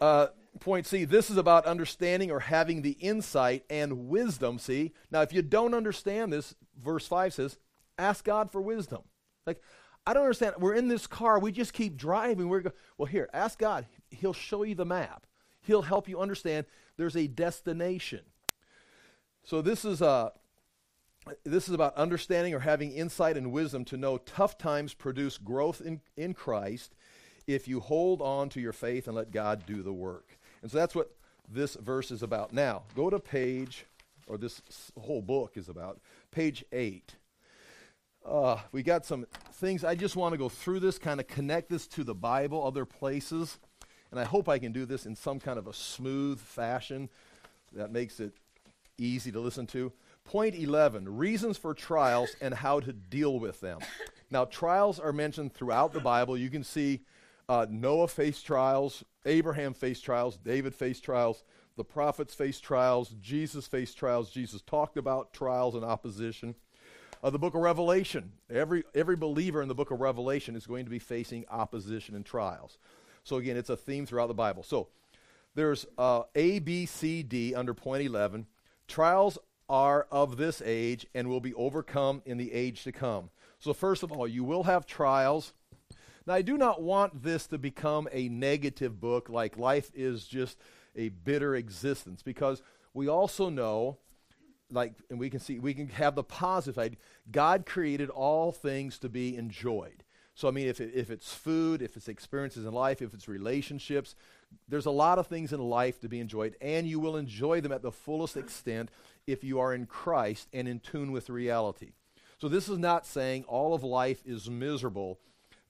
Uh, 0.00 0.28
point 0.60 0.86
C, 0.86 1.04
this 1.04 1.30
is 1.30 1.36
about 1.36 1.66
understanding 1.66 2.30
or 2.30 2.38
having 2.38 2.82
the 2.82 2.92
insight 2.92 3.64
and 3.68 4.08
wisdom. 4.08 4.60
See, 4.60 4.92
now 5.10 5.22
if 5.22 5.32
you 5.32 5.42
don't 5.42 5.74
understand 5.74 6.32
this, 6.32 6.54
verse 6.80 7.08
5 7.08 7.34
says, 7.34 7.58
ask 7.98 8.24
God 8.24 8.52
for 8.52 8.60
wisdom. 8.60 9.02
Like, 9.48 9.60
I 10.06 10.14
don't 10.14 10.22
understand. 10.22 10.54
We're 10.60 10.74
in 10.74 10.86
this 10.86 11.08
car, 11.08 11.40
we 11.40 11.50
just 11.50 11.72
keep 11.72 11.96
driving. 11.96 12.48
We're 12.48 12.60
go- 12.60 12.72
well, 12.98 13.06
here, 13.06 13.28
ask 13.32 13.58
God. 13.58 13.86
He'll 14.10 14.32
show 14.32 14.62
you 14.62 14.76
the 14.76 14.84
map, 14.84 15.26
He'll 15.62 15.82
help 15.82 16.08
you 16.08 16.20
understand 16.20 16.66
there's 16.96 17.16
a 17.16 17.26
destination. 17.26 18.20
So 19.44 19.62
this 19.62 19.84
is 19.84 20.02
uh, 20.02 20.30
this 21.44 21.68
is 21.68 21.74
about 21.74 21.94
understanding 21.96 22.54
or 22.54 22.60
having 22.60 22.92
insight 22.92 23.36
and 23.36 23.52
wisdom 23.52 23.84
to 23.86 23.96
know 23.96 24.18
tough 24.18 24.58
times 24.58 24.94
produce 24.94 25.38
growth 25.38 25.80
in, 25.80 26.00
in 26.16 26.34
Christ 26.34 26.94
if 27.46 27.68
you 27.68 27.80
hold 27.80 28.20
on 28.20 28.48
to 28.50 28.60
your 28.60 28.72
faith 28.72 29.06
and 29.06 29.16
let 29.16 29.30
God 29.30 29.64
do 29.66 29.82
the 29.82 29.92
work. 29.92 30.38
And 30.62 30.70
so 30.70 30.78
that's 30.78 30.94
what 30.94 31.14
this 31.48 31.74
verse 31.76 32.10
is 32.10 32.22
about. 32.22 32.52
Now, 32.52 32.82
go 32.94 33.10
to 33.10 33.18
page, 33.18 33.86
or 34.26 34.38
this 34.38 34.62
whole 34.98 35.22
book 35.22 35.56
is 35.56 35.68
about, 35.68 36.00
page 36.30 36.64
8. 36.72 37.14
Uh, 38.24 38.58
we 38.70 38.82
got 38.82 39.04
some 39.04 39.26
things. 39.54 39.84
I 39.84 39.94
just 39.94 40.14
want 40.14 40.32
to 40.32 40.38
go 40.38 40.48
through 40.48 40.80
this, 40.80 40.98
kind 40.98 41.20
of 41.20 41.26
connect 41.26 41.68
this 41.68 41.86
to 41.88 42.04
the 42.04 42.14
Bible, 42.14 42.64
other 42.64 42.84
places. 42.84 43.58
And 44.12 44.20
I 44.20 44.24
hope 44.24 44.48
I 44.48 44.58
can 44.58 44.70
do 44.72 44.84
this 44.84 45.06
in 45.06 45.16
some 45.16 45.40
kind 45.40 45.58
of 45.58 45.66
a 45.66 45.72
smooth 45.72 46.38
fashion 46.38 47.08
that 47.72 47.90
makes 47.90 48.20
it 48.20 48.34
easy 48.98 49.32
to 49.32 49.40
listen 49.40 49.66
to. 49.68 49.90
Point 50.24 50.54
11 50.54 51.16
reasons 51.16 51.56
for 51.56 51.74
trials 51.74 52.36
and 52.40 52.54
how 52.54 52.78
to 52.78 52.92
deal 52.92 53.40
with 53.40 53.60
them. 53.60 53.80
Now, 54.30 54.44
trials 54.44 55.00
are 55.00 55.12
mentioned 55.12 55.52
throughout 55.52 55.92
the 55.92 56.00
Bible. 56.00 56.36
You 56.36 56.50
can 56.50 56.62
see 56.62 57.00
uh, 57.48 57.66
Noah 57.68 58.08
faced 58.08 58.46
trials, 58.46 59.02
Abraham 59.26 59.74
faced 59.74 60.04
trials, 60.04 60.36
David 60.36 60.74
faced 60.74 61.02
trials, 61.02 61.42
the 61.76 61.84
prophets 61.84 62.34
faced 62.34 62.62
trials, 62.62 63.14
Jesus 63.20 63.66
faced 63.66 63.96
trials. 63.96 64.30
Jesus 64.30 64.60
talked 64.62 64.96
about 64.96 65.32
trials 65.32 65.74
and 65.74 65.84
opposition. 65.84 66.54
Uh, 67.22 67.30
the 67.30 67.38
book 67.38 67.54
of 67.54 67.60
Revelation, 67.60 68.32
every, 68.50 68.84
every 68.94 69.16
believer 69.16 69.62
in 69.62 69.68
the 69.68 69.74
book 69.74 69.90
of 69.90 70.00
Revelation 70.00 70.56
is 70.56 70.66
going 70.66 70.84
to 70.84 70.90
be 70.90 70.98
facing 70.98 71.44
opposition 71.50 72.14
and 72.14 72.26
trials. 72.26 72.78
So, 73.24 73.36
again, 73.36 73.56
it's 73.56 73.70
a 73.70 73.76
theme 73.76 74.06
throughout 74.06 74.28
the 74.28 74.34
Bible. 74.34 74.62
So, 74.62 74.88
there's 75.54 75.86
uh, 75.98 76.22
A, 76.34 76.58
B, 76.60 76.86
C, 76.86 77.22
D 77.22 77.54
under 77.54 77.74
point 77.74 78.04
11. 78.04 78.46
Trials 78.88 79.38
are 79.68 80.06
of 80.10 80.36
this 80.36 80.62
age 80.64 81.06
and 81.14 81.28
will 81.28 81.40
be 81.40 81.54
overcome 81.54 82.22
in 82.24 82.38
the 82.38 82.52
age 82.52 82.84
to 82.84 82.92
come. 82.92 83.30
So, 83.58 83.72
first 83.72 84.02
of 84.02 84.12
all, 84.12 84.26
you 84.26 84.44
will 84.44 84.64
have 84.64 84.86
trials 84.86 85.52
now, 86.26 86.34
I 86.34 86.42
do 86.42 86.56
not 86.56 86.82
want 86.82 87.22
this 87.22 87.46
to 87.48 87.58
become 87.58 88.08
a 88.12 88.28
negative 88.28 89.00
book 89.00 89.28
like 89.28 89.58
life 89.58 89.90
is 89.94 90.26
just 90.26 90.58
a 90.94 91.08
bitter 91.08 91.54
existence 91.54 92.22
because 92.22 92.62
we 92.94 93.08
also 93.08 93.48
know 93.48 93.98
like 94.70 94.94
and 95.10 95.18
we 95.18 95.28
can 95.28 95.40
see 95.40 95.58
we 95.58 95.74
can 95.74 95.88
have 95.88 96.14
the 96.14 96.22
positive 96.22 96.76
side 96.76 96.96
god 97.30 97.66
created 97.66 98.08
all 98.08 98.52
things 98.52 98.98
to 98.98 99.08
be 99.08 99.36
enjoyed 99.36 100.02
so 100.34 100.48
i 100.48 100.50
mean 100.50 100.66
if, 100.66 100.80
if 100.80 101.10
it's 101.10 101.32
food 101.32 101.82
if 101.82 101.96
it's 101.96 102.08
experiences 102.08 102.64
in 102.64 102.72
life 102.72 103.02
if 103.02 103.14
it's 103.14 103.28
relationships 103.28 104.14
there's 104.68 104.86
a 104.86 104.90
lot 104.90 105.18
of 105.18 105.26
things 105.26 105.52
in 105.52 105.60
life 105.60 106.00
to 106.00 106.08
be 106.08 106.20
enjoyed 106.20 106.56
and 106.60 106.86
you 106.86 107.00
will 107.00 107.16
enjoy 107.16 107.60
them 107.60 107.72
at 107.72 107.82
the 107.82 107.92
fullest 107.92 108.36
extent 108.36 108.90
if 109.26 109.42
you 109.42 109.58
are 109.58 109.74
in 109.74 109.86
christ 109.86 110.48
and 110.52 110.68
in 110.68 110.80
tune 110.80 111.12
with 111.12 111.30
reality 111.30 111.92
so 112.38 112.48
this 112.48 112.68
is 112.68 112.78
not 112.78 113.06
saying 113.06 113.44
all 113.44 113.74
of 113.74 113.82
life 113.82 114.22
is 114.26 114.50
miserable 114.50 115.18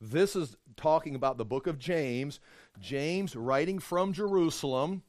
this 0.02 0.34
is 0.34 0.56
talking 0.76 1.14
about 1.14 1.38
the 1.38 1.44
book 1.44 1.68
of 1.68 1.78
James. 1.78 2.40
James 2.80 3.36
writing 3.36 3.78
from 3.78 4.12
Jerusalem 4.12 5.02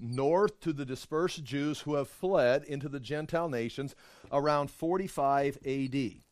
north 0.00 0.60
to 0.60 0.72
the 0.72 0.84
dispersed 0.84 1.42
Jews 1.42 1.80
who 1.80 1.94
have 1.94 2.08
fled 2.08 2.62
into 2.62 2.88
the 2.88 3.00
Gentile 3.00 3.48
nations 3.48 3.96
around 4.30 4.70
45 4.70 5.58
AD. 5.66 6.27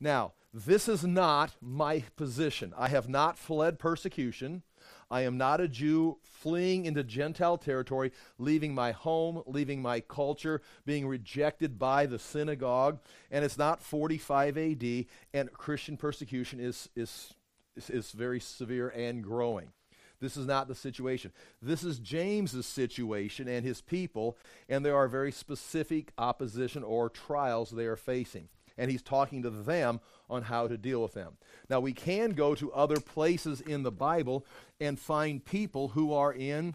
Now, 0.00 0.32
this 0.52 0.88
is 0.88 1.04
not 1.04 1.54
my 1.60 2.04
position. 2.16 2.72
I 2.76 2.88
have 2.88 3.08
not 3.08 3.38
fled 3.38 3.78
persecution. 3.78 4.62
I 5.10 5.22
am 5.22 5.36
not 5.36 5.60
a 5.60 5.68
Jew 5.68 6.18
fleeing 6.22 6.86
into 6.86 7.04
Gentile 7.04 7.58
territory, 7.58 8.12
leaving 8.38 8.74
my 8.74 8.92
home, 8.92 9.42
leaving 9.46 9.82
my 9.82 10.00
culture, 10.00 10.62
being 10.86 11.06
rejected 11.06 11.78
by 11.78 12.06
the 12.06 12.18
synagogue. 12.18 13.00
And 13.30 13.44
it's 13.44 13.58
not 13.58 13.82
45 13.82 14.56
AD, 14.56 15.04
and 15.34 15.52
Christian 15.52 15.96
persecution 15.96 16.60
is, 16.60 16.88
is 16.96 17.34
is, 17.76 17.90
is 17.90 18.12
very 18.12 18.40
severe 18.40 18.88
and 18.88 19.22
growing. 19.22 19.72
This 20.20 20.36
is 20.36 20.46
not 20.46 20.68
the 20.68 20.74
situation. 20.74 21.32
This 21.62 21.82
is 21.82 21.98
James's 21.98 22.66
situation 22.66 23.48
and 23.48 23.64
his 23.64 23.80
people, 23.80 24.36
and 24.68 24.84
there 24.84 24.96
are 24.96 25.08
very 25.08 25.32
specific 25.32 26.12
opposition 26.18 26.82
or 26.82 27.08
trials 27.08 27.70
they 27.70 27.86
are 27.86 27.96
facing. 27.96 28.48
And 28.80 28.90
he's 28.90 29.02
talking 29.02 29.42
to 29.42 29.50
them 29.50 30.00
on 30.28 30.42
how 30.42 30.66
to 30.66 30.76
deal 30.76 31.02
with 31.02 31.12
them. 31.12 31.34
Now, 31.68 31.80
we 31.80 31.92
can 31.92 32.30
go 32.30 32.54
to 32.56 32.72
other 32.72 32.98
places 32.98 33.60
in 33.60 33.84
the 33.84 33.92
Bible 33.92 34.44
and 34.80 34.98
find 34.98 35.44
people 35.44 35.88
who 35.88 36.12
are 36.12 36.32
in 36.32 36.74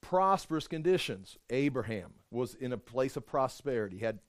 prosperous 0.00 0.66
conditions. 0.66 1.36
Abraham 1.50 2.14
was 2.30 2.54
in 2.54 2.72
a 2.72 2.78
place 2.78 3.16
of 3.16 3.26
prosperity, 3.26 3.98
he 3.98 4.04
had 4.04 4.20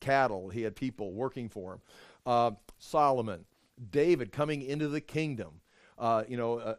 cattle, 0.00 0.50
he 0.50 0.62
had 0.62 0.76
people 0.76 1.12
working 1.12 1.48
for 1.48 1.74
him. 1.74 1.80
Uh, 2.26 2.50
Solomon 2.78 3.44
David 3.90 4.32
coming 4.32 4.62
into 4.62 4.88
the 4.88 5.00
kingdom. 5.00 5.60
Uh, 5.98 6.24
you 6.28 6.36
know, 6.36 6.58
uh, 6.58 6.74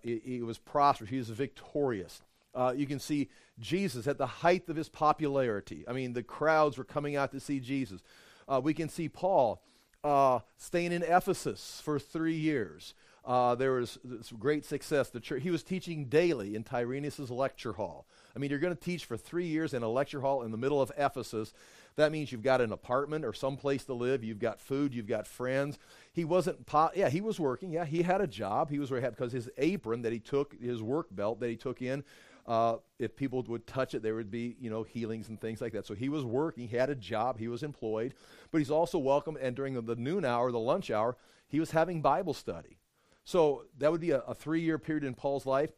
was 0.46 0.58
prosperous, 0.58 1.10
he 1.10 1.18
was 1.18 1.30
victorious. 1.30 2.22
Uh, 2.54 2.74
you 2.76 2.86
can 2.88 3.00
see 3.00 3.30
Jesus 3.60 4.08
at 4.08 4.18
the 4.18 4.26
height 4.26 4.68
of 4.68 4.76
his 4.76 4.90
popularity. 4.90 5.86
I 5.88 5.94
mean, 5.94 6.14
the 6.14 6.24
crowds 6.24 6.78
were 6.78 6.84
coming 6.84 7.16
out 7.16 7.32
to 7.32 7.40
see 7.40 7.60
Jesus. 7.60 8.02
Uh, 8.48 8.60
we 8.64 8.74
can 8.74 8.90
see 8.90 9.08
Paul 9.08 9.62
uh, 10.04 10.40
staying 10.58 10.92
in 10.92 11.04
Ephesus 11.04 11.82
for 11.84 12.00
three 12.00 12.36
years. 12.36 12.94
Uh, 13.24 13.54
there 13.54 13.74
was 13.74 14.00
great 14.40 14.66
success. 14.66 15.10
The 15.10 15.20
church, 15.20 15.44
he 15.44 15.52
was 15.52 15.62
teaching 15.62 16.06
daily 16.06 16.56
in 16.56 16.64
Tyrannus' 16.64 17.30
lecture 17.30 17.74
hall. 17.74 18.08
I 18.36 18.40
mean, 18.40 18.50
you're 18.50 18.60
going 18.60 18.76
to 18.76 18.82
teach 18.82 19.06
for 19.06 19.16
three 19.16 19.46
years 19.46 19.74
in 19.76 19.84
a 19.84 19.88
lecture 19.88 20.22
hall 20.22 20.42
in 20.42 20.52
the 20.52 20.58
middle 20.58 20.82
of 20.82 20.92
Ephesus. 20.98 21.54
That 21.98 22.12
means 22.12 22.32
you've 22.32 22.42
got 22.42 22.62
an 22.62 22.72
apartment 22.72 23.26
or 23.26 23.34
some 23.34 23.58
place 23.58 23.84
to 23.86 23.94
live. 23.94 24.24
You've 24.24 24.40
got 24.40 24.60
food. 24.60 24.96
You've 24.96 25.08
got 25.08 25.28
friends. 25.28 25.78
He 26.14 26.26
wasn't, 26.26 26.66
po- 26.66 26.90
yeah, 26.96 27.10
he 27.10 27.22
was 27.22 27.40
working. 27.40 27.72
Yeah, 27.72 27.86
he 27.86 28.02
had 28.02 28.22
a 28.22 28.28
job. 28.28 28.72
He 28.72 28.80
was 28.80 28.90
because 28.90 29.34
his 29.34 29.50
apron 29.58 30.02
that 30.02 30.14
he 30.14 30.20
took, 30.20 30.60
his 30.60 30.82
work 30.82 31.08
belt 31.12 31.40
that 31.42 31.50
he 31.50 31.58
took 31.58 31.82
in, 31.82 32.04
uh, 32.48 32.78
if 33.00 33.16
people 33.16 33.44
would 33.48 33.68
touch 33.68 33.94
it, 33.94 34.02
there 34.02 34.16
would 34.16 34.32
be, 34.32 34.56
you 34.60 34.70
know, 34.70 34.84
healings 34.84 35.30
and 35.30 35.40
things 35.40 35.62
like 35.62 35.74
that. 35.74 35.86
So 35.86 35.94
he 35.94 36.10
was 36.10 36.24
working. 36.24 36.68
He 36.68 36.78
had 36.78 36.90
a 36.90 36.96
job. 36.96 37.38
He 37.38 37.48
was 37.48 37.64
employed. 37.64 38.14
But 38.52 38.60
he's 38.60 38.72
also 38.72 38.98
welcome. 38.98 39.38
And 39.40 39.56
during 39.56 39.74
the, 39.74 39.96
noon 39.96 40.26
hour, 40.26 40.52
the 40.52 40.60
lunch 40.60 40.92
hour, 40.92 41.18
he 41.48 41.60
was 41.60 41.72
having 41.72 42.02
Bible 42.02 42.34
study. 42.34 42.78
So 43.24 43.66
that 43.78 43.92
would 43.92 44.02
be 44.02 44.12
a, 44.12 44.20
a 44.20 44.34
three 44.34 44.62
year 44.62 44.78
period 44.78 45.04
in 45.04 45.14
Paul's 45.14 45.46
life. 45.46 45.72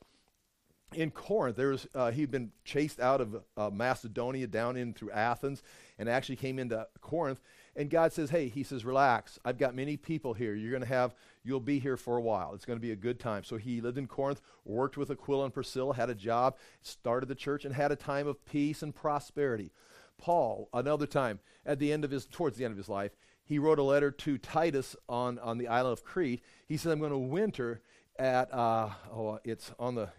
In 0.93 1.09
Corinth, 1.09 1.57
there's 1.57 1.87
uh, 1.95 2.11
he'd 2.11 2.29
been 2.29 2.51
chased 2.63 2.99
out 2.99 3.19
of 3.19 3.43
uh, 3.57 3.71
Macedonia 3.71 4.45
down 4.45 4.77
in 4.77 4.93
through 4.93 5.09
Athens, 5.09 5.63
and 5.97 6.07
actually 6.07 6.35
came 6.35 6.59
into 6.59 6.87
Corinth. 7.01 7.41
And 7.75 7.89
God 7.89 8.13
says, 8.13 8.29
"Hey," 8.29 8.49
He 8.49 8.63
says, 8.63 8.85
"Relax. 8.85 9.39
I've 9.43 9.57
got 9.57 9.75
many 9.75 9.97
people 9.97 10.33
here. 10.33 10.53
You're 10.53 10.71
going 10.71 10.83
to 10.83 10.87
have. 10.87 11.15
You'll 11.43 11.59
be 11.59 11.79
here 11.79 11.97
for 11.97 12.17
a 12.17 12.21
while. 12.21 12.53
It's 12.53 12.65
going 12.65 12.77
to 12.77 12.81
be 12.81 12.91
a 12.91 12.95
good 12.95 13.19
time." 13.19 13.43
So 13.43 13.57
he 13.57 13.81
lived 13.81 13.97
in 13.97 14.07
Corinth, 14.07 14.41
worked 14.63 14.97
with 14.97 15.09
Aquila 15.09 15.45
and 15.45 15.53
Priscilla, 15.53 15.95
had 15.95 16.09
a 16.09 16.15
job, 16.15 16.57
started 16.81 17.27
the 17.27 17.35
church, 17.35 17.65
and 17.65 17.73
had 17.73 17.91
a 17.91 17.95
time 17.95 18.27
of 18.27 18.45
peace 18.45 18.83
and 18.83 18.93
prosperity. 18.93 19.71
Paul, 20.17 20.69
another 20.73 21.07
time, 21.07 21.39
at 21.65 21.79
the 21.79 21.91
end 21.91 22.05
of 22.05 22.11
his, 22.11 22.25
towards 22.25 22.57
the 22.57 22.65
end 22.65 22.71
of 22.71 22.77
his 22.77 22.89
life, 22.89 23.11
he 23.43 23.59
wrote 23.59 23.79
a 23.79 23.83
letter 23.83 24.11
to 24.11 24.37
Titus 24.37 24.95
on, 25.09 25.37
on 25.39 25.57
the 25.57 25.67
island 25.67 25.93
of 25.93 26.03
Crete. 26.03 26.41
He 26.67 26.77
said, 26.77 26.91
I'm 26.91 26.99
going 26.99 27.11
to 27.11 27.17
winter 27.17 27.81
at, 28.17 28.53
uh, 28.53 28.89
oh, 29.11 29.39
it's 29.43 29.71
on 29.79 29.95
the 29.95 30.09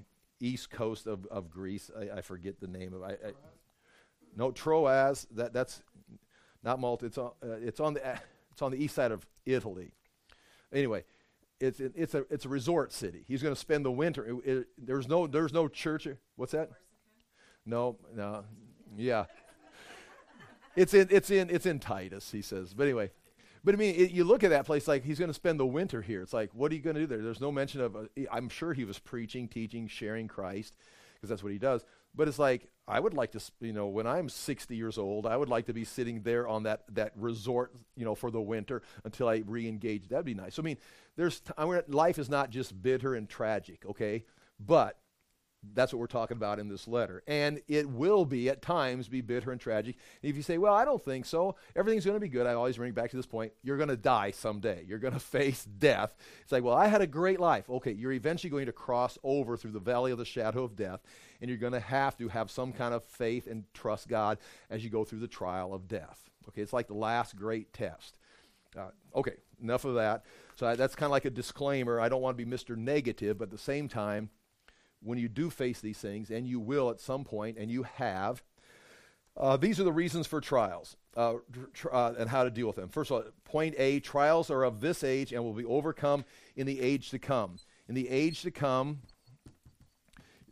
east 0.40 0.70
coast 0.70 1.06
of, 1.06 1.24
of 1.26 1.48
Greece. 1.48 1.90
I, 1.98 2.18
I 2.18 2.20
forget 2.20 2.60
the 2.60 2.66
name 2.66 2.92
of 2.92 3.08
it. 3.08 3.36
No, 4.36 4.50
Troas. 4.50 5.26
That, 5.30 5.52
that's 5.52 5.82
not 6.64 6.80
Malta. 6.80 7.06
It's 7.06 7.18
on, 7.18 7.32
uh, 7.42 7.56
it's, 7.62 7.80
on 7.80 7.94
the, 7.94 8.06
uh, 8.06 8.16
it's 8.52 8.62
on 8.62 8.72
the 8.72 8.82
east 8.82 8.94
side 8.94 9.12
of 9.12 9.26
Italy. 9.46 9.92
Anyway, 10.72 11.04
it's, 11.60 11.78
it, 11.78 11.92
it's, 11.94 12.14
a, 12.14 12.24
it's 12.30 12.44
a 12.44 12.48
resort 12.48 12.92
city. 12.92 13.24
He's 13.28 13.42
going 13.42 13.54
to 13.54 13.60
spend 13.60 13.84
the 13.84 13.92
winter. 13.92 14.24
It, 14.24 14.48
it, 14.48 14.66
there's, 14.78 15.06
no, 15.06 15.26
there's 15.26 15.52
no 15.52 15.68
church. 15.68 16.08
What's 16.36 16.52
that? 16.52 16.70
No, 17.66 17.96
no. 18.14 18.44
Yeah 18.96 19.24
it's 20.76 20.94
in 20.94 21.08
it's 21.10 21.30
in 21.30 21.50
it's 21.50 21.66
in 21.66 21.78
Titus, 21.78 22.30
he 22.30 22.42
says. 22.42 22.74
But 22.74 22.84
anyway, 22.84 23.10
but 23.62 23.74
I 23.74 23.78
mean, 23.78 23.94
it, 23.94 24.10
you 24.10 24.24
look 24.24 24.44
at 24.44 24.50
that 24.50 24.66
place 24.66 24.88
like 24.88 25.04
he's 25.04 25.18
going 25.18 25.30
to 25.30 25.34
spend 25.34 25.58
the 25.58 25.66
winter 25.66 26.02
here. 26.02 26.22
It's 26.22 26.32
like, 26.32 26.50
what 26.52 26.70
are 26.72 26.74
you 26.74 26.80
going 26.80 26.96
to 26.96 27.02
do 27.02 27.06
there? 27.06 27.22
There's 27.22 27.40
no 27.40 27.52
mention 27.52 27.80
of. 27.80 27.96
i 27.96 28.26
I'm 28.30 28.48
sure 28.48 28.72
he 28.72 28.84
was 28.84 28.98
preaching, 28.98 29.48
teaching, 29.48 29.88
sharing 29.88 30.28
Christ, 30.28 30.76
because 31.14 31.28
that's 31.30 31.42
what 31.42 31.52
he 31.52 31.58
does. 31.58 31.84
But 32.14 32.28
it's 32.28 32.38
like 32.38 32.68
I 32.86 33.00
would 33.00 33.14
like 33.14 33.32
to, 33.32 33.40
you 33.60 33.72
know, 33.72 33.86
when 33.86 34.06
I'm 34.06 34.28
60 34.28 34.76
years 34.76 34.98
old, 34.98 35.26
I 35.26 35.36
would 35.36 35.48
like 35.48 35.66
to 35.66 35.72
be 35.72 35.84
sitting 35.84 36.20
there 36.22 36.46
on 36.46 36.64
that 36.64 36.82
that 36.90 37.12
resort, 37.16 37.72
you 37.96 38.04
know, 38.04 38.14
for 38.14 38.30
the 38.30 38.40
winter 38.40 38.82
until 39.04 39.28
I 39.28 39.42
re-engage. 39.46 40.08
That'd 40.08 40.26
be 40.26 40.34
nice. 40.34 40.58
I 40.58 40.62
mean, 40.62 40.76
there's 41.16 41.40
t- 41.40 41.52
life 41.88 42.18
is 42.18 42.28
not 42.28 42.50
just 42.50 42.80
bitter 42.82 43.14
and 43.14 43.28
tragic, 43.28 43.84
okay? 43.86 44.24
But 44.60 44.98
that's 45.72 45.92
what 45.92 46.00
we're 46.00 46.06
talking 46.06 46.36
about 46.36 46.58
in 46.58 46.68
this 46.68 46.86
letter. 46.86 47.22
And 47.26 47.60
it 47.68 47.88
will 47.88 48.24
be 48.24 48.48
at 48.48 48.62
times 48.62 49.08
be 49.08 49.20
bitter 49.20 49.50
and 49.52 49.60
tragic. 49.60 49.96
And 50.22 50.30
if 50.30 50.36
you 50.36 50.42
say, 50.42 50.58
well, 50.58 50.74
I 50.74 50.84
don't 50.84 51.02
think 51.02 51.24
so, 51.24 51.56
everything's 51.74 52.04
going 52.04 52.16
to 52.16 52.20
be 52.20 52.28
good, 52.28 52.46
I 52.46 52.54
always 52.54 52.76
bring 52.76 52.92
back 52.92 53.10
to 53.10 53.16
this 53.16 53.26
point, 53.26 53.52
you're 53.62 53.76
going 53.76 53.88
to 53.88 53.96
die 53.96 54.30
someday. 54.30 54.84
You're 54.86 54.98
going 54.98 55.14
to 55.14 55.20
face 55.20 55.64
death. 55.64 56.14
It's 56.42 56.52
like, 56.52 56.64
well, 56.64 56.76
I 56.76 56.86
had 56.86 57.00
a 57.00 57.06
great 57.06 57.40
life. 57.40 57.68
Okay, 57.70 57.92
you're 57.92 58.12
eventually 58.12 58.50
going 58.50 58.66
to 58.66 58.72
cross 58.72 59.18
over 59.24 59.56
through 59.56 59.72
the 59.72 59.80
valley 59.80 60.12
of 60.12 60.18
the 60.18 60.24
shadow 60.24 60.64
of 60.64 60.76
death, 60.76 61.00
and 61.40 61.48
you're 61.48 61.58
going 61.58 61.72
to 61.72 61.80
have 61.80 62.16
to 62.18 62.28
have 62.28 62.50
some 62.50 62.72
kind 62.72 62.94
of 62.94 63.04
faith 63.04 63.46
and 63.46 63.64
trust 63.72 64.08
God 64.08 64.38
as 64.70 64.84
you 64.84 64.90
go 64.90 65.04
through 65.04 65.20
the 65.20 65.28
trial 65.28 65.72
of 65.72 65.88
death. 65.88 66.30
Okay, 66.48 66.62
it's 66.62 66.72
like 66.72 66.88
the 66.88 66.94
last 66.94 67.36
great 67.36 67.72
test. 67.72 68.18
Uh, 68.76 68.90
okay, 69.14 69.34
enough 69.62 69.84
of 69.84 69.94
that. 69.94 70.24
So 70.56 70.66
I, 70.66 70.76
that's 70.76 70.94
kind 70.94 71.06
of 71.06 71.12
like 71.12 71.24
a 71.24 71.30
disclaimer. 71.30 72.00
I 72.00 72.08
don't 72.08 72.22
want 72.22 72.36
to 72.36 72.44
be 72.44 72.50
Mr. 72.50 72.76
Negative, 72.76 73.38
but 73.38 73.44
at 73.44 73.50
the 73.50 73.58
same 73.58 73.88
time, 73.88 74.30
when 75.04 75.18
you 75.18 75.28
do 75.28 75.50
face 75.50 75.80
these 75.80 75.98
things, 75.98 76.30
and 76.30 76.46
you 76.46 76.58
will 76.58 76.90
at 76.90 77.00
some 77.00 77.24
point, 77.24 77.58
and 77.58 77.70
you 77.70 77.84
have, 77.84 78.42
uh, 79.36 79.56
these 79.56 79.78
are 79.78 79.84
the 79.84 79.92
reasons 79.92 80.26
for 80.26 80.40
trials 80.40 80.96
uh, 81.16 81.34
tr- 81.72 81.92
uh, 81.92 82.14
and 82.18 82.28
how 82.28 82.44
to 82.44 82.50
deal 82.50 82.66
with 82.66 82.76
them. 82.76 82.88
First 82.88 83.10
of 83.10 83.16
all, 83.18 83.24
point 83.44 83.74
A 83.78 84.00
trials 84.00 84.50
are 84.50 84.64
of 84.64 84.80
this 84.80 85.04
age 85.04 85.32
and 85.32 85.44
will 85.44 85.52
be 85.52 85.64
overcome 85.64 86.24
in 86.56 86.66
the 86.66 86.80
age 86.80 87.10
to 87.10 87.18
come. 87.18 87.56
In 87.88 87.94
the 87.94 88.08
age 88.08 88.42
to 88.42 88.50
come, 88.50 89.00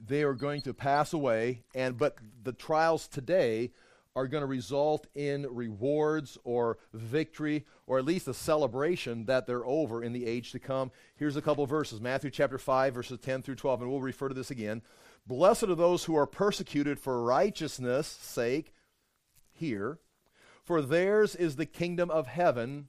they 0.06 0.22
are 0.22 0.34
going 0.34 0.60
to 0.62 0.74
pass 0.74 1.12
away, 1.12 1.62
and 1.74 1.96
but 1.96 2.16
the 2.42 2.52
trials 2.52 3.08
today 3.08 3.70
are 4.14 4.26
going 4.26 4.42
to 4.42 4.46
result 4.46 5.06
in 5.14 5.46
rewards 5.48 6.36
or 6.44 6.78
victory 6.92 7.64
or 7.92 7.98
at 7.98 8.06
least 8.06 8.26
a 8.26 8.32
celebration 8.32 9.26
that 9.26 9.46
they're 9.46 9.66
over 9.66 10.02
in 10.02 10.14
the 10.14 10.24
age 10.24 10.50
to 10.50 10.58
come. 10.58 10.90
Here's 11.14 11.36
a 11.36 11.42
couple 11.42 11.66
verses 11.66 12.00
Matthew 12.00 12.30
chapter 12.30 12.56
5, 12.56 12.94
verses 12.94 13.18
10 13.20 13.42
through 13.42 13.56
12, 13.56 13.82
and 13.82 13.90
we'll 13.90 14.00
refer 14.00 14.28
to 14.28 14.34
this 14.34 14.50
again. 14.50 14.80
Blessed 15.26 15.64
are 15.64 15.74
those 15.74 16.04
who 16.04 16.16
are 16.16 16.26
persecuted 16.26 16.98
for 16.98 17.22
righteousness' 17.22 18.06
sake, 18.06 18.72
here, 19.50 19.98
for 20.64 20.80
theirs 20.80 21.36
is 21.36 21.56
the 21.56 21.66
kingdom 21.66 22.10
of 22.10 22.28
heaven 22.28 22.88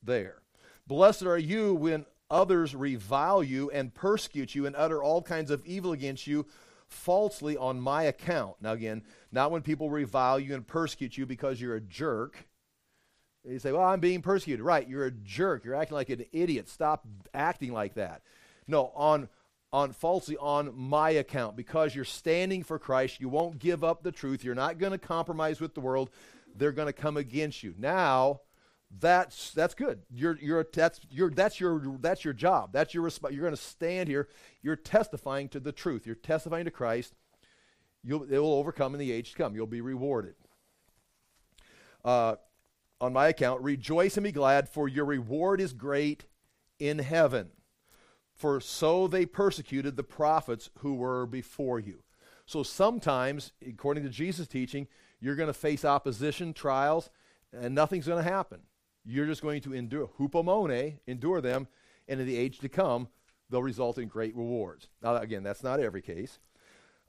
there. 0.00 0.42
Blessed 0.86 1.24
are 1.24 1.36
you 1.36 1.74
when 1.74 2.06
others 2.30 2.76
revile 2.76 3.42
you 3.42 3.72
and 3.72 3.92
persecute 3.92 4.54
you 4.54 4.66
and 4.66 4.76
utter 4.76 5.02
all 5.02 5.22
kinds 5.22 5.50
of 5.50 5.66
evil 5.66 5.90
against 5.90 6.28
you 6.28 6.46
falsely 6.86 7.56
on 7.56 7.80
my 7.80 8.04
account. 8.04 8.54
Now, 8.60 8.70
again, 8.70 9.02
not 9.32 9.50
when 9.50 9.62
people 9.62 9.90
revile 9.90 10.38
you 10.38 10.54
and 10.54 10.64
persecute 10.64 11.18
you 11.18 11.26
because 11.26 11.60
you're 11.60 11.74
a 11.74 11.80
jerk. 11.80 12.46
You 13.48 13.58
say, 13.58 13.72
Well, 13.72 13.82
I'm 13.82 14.00
being 14.00 14.22
persecuted. 14.22 14.64
Right, 14.64 14.88
you're 14.88 15.06
a 15.06 15.10
jerk. 15.10 15.64
You're 15.64 15.74
acting 15.74 15.96
like 15.96 16.10
an 16.10 16.24
idiot. 16.32 16.68
Stop 16.68 17.06
acting 17.34 17.72
like 17.72 17.94
that. 17.94 18.22
No, 18.66 18.92
on 18.94 19.28
on 19.72 19.92
falsely 19.92 20.36
on 20.36 20.72
my 20.76 21.10
account 21.10 21.56
because 21.56 21.94
you're 21.94 22.04
standing 22.04 22.62
for 22.62 22.78
Christ. 22.78 23.20
You 23.20 23.28
won't 23.28 23.58
give 23.58 23.82
up 23.82 24.02
the 24.02 24.12
truth. 24.12 24.44
You're 24.44 24.54
not 24.54 24.78
going 24.78 24.92
to 24.92 24.98
compromise 24.98 25.60
with 25.60 25.74
the 25.74 25.80
world. 25.80 26.10
They're 26.54 26.72
going 26.72 26.86
to 26.86 26.92
come 26.92 27.16
against 27.16 27.62
you. 27.62 27.74
Now, 27.78 28.42
that's 29.00 29.52
that's 29.52 29.74
good. 29.74 30.02
You're 30.14 30.38
you're 30.40 30.66
that's 30.70 31.00
your 31.10 31.30
that's 31.30 31.58
your 31.58 31.96
that's 32.00 32.24
your 32.24 32.34
job. 32.34 32.72
That's 32.72 32.92
your 32.92 33.04
resp- 33.04 33.32
You're 33.32 33.42
going 33.42 33.56
to 33.56 33.60
stand 33.60 34.08
here. 34.08 34.28
You're 34.62 34.76
testifying 34.76 35.48
to 35.50 35.60
the 35.60 35.72
truth. 35.72 36.06
You're 36.06 36.14
testifying 36.14 36.66
to 36.66 36.70
Christ. 36.70 37.14
You'll 38.04 38.24
it 38.24 38.38
will 38.38 38.54
overcome 38.54 38.94
in 38.94 39.00
the 39.00 39.10
age 39.10 39.32
to 39.32 39.38
come. 39.38 39.54
You'll 39.54 39.66
be 39.66 39.80
rewarded. 39.80 40.34
Uh, 42.04 42.36
on 43.02 43.12
my 43.12 43.26
account, 43.26 43.60
rejoice 43.60 44.16
and 44.16 44.22
be 44.22 44.30
glad, 44.30 44.68
for 44.68 44.86
your 44.86 45.04
reward 45.04 45.60
is 45.60 45.72
great 45.72 46.24
in 46.78 47.00
heaven. 47.00 47.50
For 48.32 48.60
so 48.60 49.08
they 49.08 49.26
persecuted 49.26 49.96
the 49.96 50.04
prophets 50.04 50.70
who 50.78 50.94
were 50.94 51.26
before 51.26 51.80
you. 51.80 52.04
So 52.46 52.62
sometimes, 52.62 53.52
according 53.66 54.04
to 54.04 54.08
Jesus' 54.08 54.46
teaching, 54.46 54.86
you're 55.20 55.34
going 55.34 55.48
to 55.48 55.52
face 55.52 55.84
opposition, 55.84 56.54
trials, 56.54 57.10
and 57.52 57.74
nothing's 57.74 58.06
going 58.06 58.22
to 58.22 58.30
happen. 58.30 58.60
You're 59.04 59.26
just 59.26 59.42
going 59.42 59.62
to 59.62 59.74
endure, 59.74 60.08
hupomone, 60.18 60.98
endure 61.08 61.40
them, 61.40 61.66
and 62.06 62.20
in 62.20 62.26
the 62.26 62.36
age 62.36 62.60
to 62.60 62.68
come, 62.68 63.08
they'll 63.50 63.62
result 63.62 63.98
in 63.98 64.06
great 64.06 64.36
rewards. 64.36 64.86
Now, 65.02 65.16
again, 65.16 65.42
that's 65.42 65.64
not 65.64 65.80
every 65.80 66.02
case. 66.02 66.38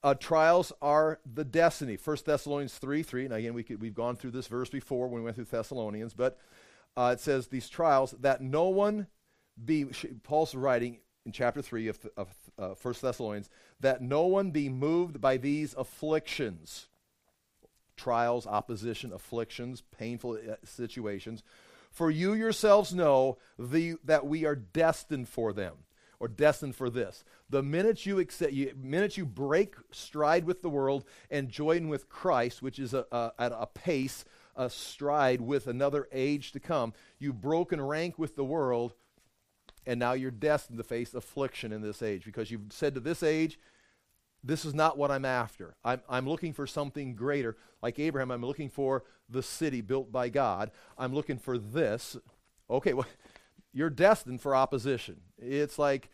Uh, 0.03 0.13
trials 0.13 0.73
are 0.81 1.19
the 1.33 1.45
destiny. 1.45 1.97
1 2.03 2.17
Thessalonians 2.25 2.77
3 2.77 3.03
3. 3.03 3.27
Now, 3.29 3.35
again, 3.35 3.53
we 3.53 3.63
could, 3.63 3.81
we've 3.81 3.93
gone 3.93 4.17
through 4.17 4.31
this 4.31 4.47
verse 4.47 4.69
before 4.69 5.07
when 5.07 5.21
we 5.21 5.23
went 5.23 5.35
through 5.35 5.45
Thessalonians, 5.45 6.13
but 6.13 6.37
uh, 6.97 7.11
it 7.13 7.21
says 7.21 7.47
these 7.47 7.69
trials 7.69 8.13
that 8.19 8.41
no 8.41 8.67
one 8.67 9.07
be, 9.63 9.85
Paul's 10.23 10.55
writing 10.55 10.99
in 11.25 11.31
chapter 11.31 11.61
3 11.61 11.87
of, 11.87 11.99
of 12.17 12.27
uh, 12.59 12.73
1 12.81 12.95
Thessalonians, 13.01 13.49
that 13.79 14.01
no 14.01 14.25
one 14.25 14.51
be 14.51 14.67
moved 14.67 15.21
by 15.21 15.37
these 15.37 15.73
afflictions, 15.75 16.87
trials, 17.95 18.45
opposition, 18.45 19.13
afflictions, 19.13 19.81
painful 19.97 20.33
uh, 20.33 20.55
situations, 20.65 21.43
for 21.91 22.11
you 22.11 22.33
yourselves 22.33 22.93
know 22.93 23.37
the, 23.57 23.95
that 24.03 24.25
we 24.25 24.45
are 24.45 24.55
destined 24.55 25.29
for 25.29 25.53
them, 25.53 25.75
or 26.23 26.29
destined 26.29 26.73
for 26.73 26.89
this. 26.89 27.25
The 27.49 27.61
minute 27.61 28.05
you, 28.05 28.17
accept, 28.17 28.53
you, 28.53 28.73
minute 28.81 29.17
you 29.17 29.25
break 29.25 29.75
stride 29.91 30.45
with 30.45 30.61
the 30.61 30.69
world 30.69 31.03
and 31.29 31.49
join 31.49 31.89
with 31.89 32.07
Christ, 32.07 32.61
which 32.61 32.79
is 32.79 32.93
a, 32.93 33.05
a, 33.11 33.33
at 33.37 33.51
a 33.51 33.67
pace, 33.67 34.23
a 34.55 34.69
stride 34.69 35.41
with 35.41 35.67
another 35.67 36.07
age 36.13 36.53
to 36.53 36.61
come, 36.61 36.93
you've 37.19 37.41
broken 37.41 37.81
rank 37.81 38.17
with 38.17 38.37
the 38.37 38.45
world, 38.45 38.93
and 39.85 39.99
now 39.99 40.13
you're 40.13 40.31
destined 40.31 40.77
to 40.77 40.85
face 40.85 41.13
affliction 41.13 41.73
in 41.73 41.81
this 41.81 42.01
age 42.01 42.23
because 42.23 42.49
you've 42.49 42.71
said 42.71 42.93
to 42.93 43.01
this 43.01 43.21
age, 43.21 43.59
this 44.41 44.63
is 44.63 44.73
not 44.73 44.97
what 44.97 45.11
I'm 45.11 45.25
after. 45.25 45.75
I'm, 45.83 45.99
I'm 46.07 46.25
looking 46.25 46.53
for 46.53 46.65
something 46.65 47.15
greater. 47.15 47.57
Like 47.81 47.99
Abraham, 47.99 48.31
I'm 48.31 48.45
looking 48.45 48.69
for 48.69 49.03
the 49.27 49.43
city 49.43 49.81
built 49.81 50.09
by 50.09 50.29
God. 50.29 50.71
I'm 50.97 51.13
looking 51.13 51.37
for 51.37 51.57
this. 51.57 52.15
Okay, 52.69 52.93
well, 52.93 53.07
you're 53.73 53.89
destined 53.89 54.41
for 54.41 54.55
opposition. 54.55 55.21
It's 55.37 55.79
like, 55.79 56.09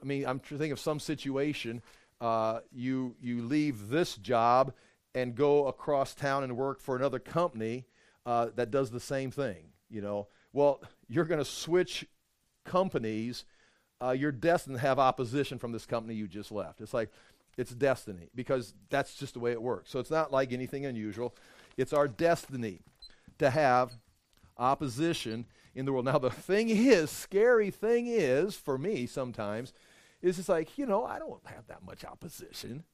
I 0.00 0.04
mean, 0.04 0.26
I'm 0.26 0.38
thinking 0.38 0.72
of 0.72 0.80
some 0.80 1.00
situation. 1.00 1.82
Uh, 2.20 2.60
you 2.70 3.16
you 3.20 3.42
leave 3.42 3.88
this 3.88 4.16
job 4.16 4.72
and 5.14 5.34
go 5.34 5.66
across 5.66 6.14
town 6.14 6.44
and 6.44 6.56
work 6.56 6.80
for 6.80 6.96
another 6.96 7.18
company 7.18 7.86
uh, 8.24 8.48
that 8.54 8.70
does 8.70 8.90
the 8.90 9.00
same 9.00 9.30
thing. 9.30 9.64
You 9.90 10.02
know, 10.02 10.28
well, 10.52 10.80
you're 11.08 11.24
going 11.24 11.40
to 11.40 11.44
switch 11.44 12.06
companies. 12.64 13.44
Uh, 14.00 14.10
you're 14.10 14.32
destined 14.32 14.76
to 14.76 14.80
have 14.80 14.98
opposition 14.98 15.58
from 15.58 15.72
this 15.72 15.86
company 15.86 16.14
you 16.14 16.26
just 16.28 16.52
left. 16.52 16.80
It's 16.80 16.94
like 16.94 17.10
it's 17.56 17.72
destiny 17.72 18.28
because 18.34 18.74
that's 18.88 19.14
just 19.14 19.34
the 19.34 19.40
way 19.40 19.52
it 19.52 19.62
works. 19.62 19.90
So 19.90 19.98
it's 19.98 20.10
not 20.10 20.32
like 20.32 20.52
anything 20.52 20.86
unusual. 20.86 21.34
It's 21.76 21.92
our 21.92 22.08
destiny 22.08 22.80
to 23.38 23.50
have 23.50 23.92
opposition 24.58 25.46
in 25.74 25.84
the 25.84 25.92
world. 25.92 26.04
Now, 26.04 26.18
the 26.18 26.30
thing 26.30 26.68
is, 26.68 27.10
scary 27.10 27.70
thing 27.70 28.06
is, 28.06 28.56
for 28.56 28.78
me 28.78 29.06
sometimes, 29.06 29.72
is 30.20 30.38
it's 30.38 30.48
like, 30.48 30.78
you 30.78 30.86
know, 30.86 31.04
I 31.04 31.18
don't 31.18 31.40
have 31.46 31.66
that 31.68 31.84
much 31.84 32.04
opposition. 32.04 32.84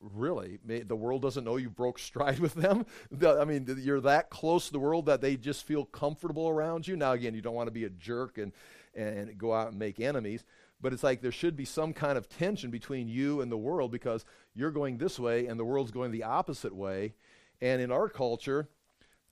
Really? 0.00 0.58
The 0.64 0.96
world 0.96 1.22
doesn't 1.22 1.44
know 1.44 1.56
you 1.56 1.70
broke 1.70 1.98
stride 1.98 2.38
with 2.38 2.54
them? 2.54 2.86
I 3.22 3.44
mean, 3.44 3.66
you're 3.80 4.00
that 4.00 4.30
close 4.30 4.66
to 4.66 4.72
the 4.72 4.78
world 4.78 5.06
that 5.06 5.20
they 5.20 5.36
just 5.36 5.66
feel 5.66 5.84
comfortable 5.84 6.48
around 6.48 6.86
you. 6.86 6.96
Now, 6.96 7.12
again, 7.12 7.34
you 7.34 7.42
don't 7.42 7.54
want 7.54 7.66
to 7.66 7.72
be 7.72 7.84
a 7.84 7.90
jerk 7.90 8.38
and, 8.38 8.52
and 8.94 9.36
go 9.36 9.52
out 9.52 9.70
and 9.70 9.78
make 9.78 10.00
enemies, 10.00 10.44
but 10.80 10.92
it's 10.92 11.02
like 11.02 11.20
there 11.20 11.32
should 11.32 11.56
be 11.56 11.64
some 11.64 11.92
kind 11.92 12.16
of 12.16 12.28
tension 12.28 12.70
between 12.70 13.08
you 13.08 13.40
and 13.40 13.50
the 13.50 13.56
world 13.56 13.90
because 13.90 14.24
you're 14.54 14.70
going 14.70 14.98
this 14.98 15.18
way 15.18 15.46
and 15.46 15.58
the 15.58 15.64
world's 15.64 15.90
going 15.90 16.12
the 16.12 16.22
opposite 16.22 16.74
way. 16.74 17.14
And 17.60 17.82
in 17.82 17.90
our 17.90 18.08
culture, 18.08 18.68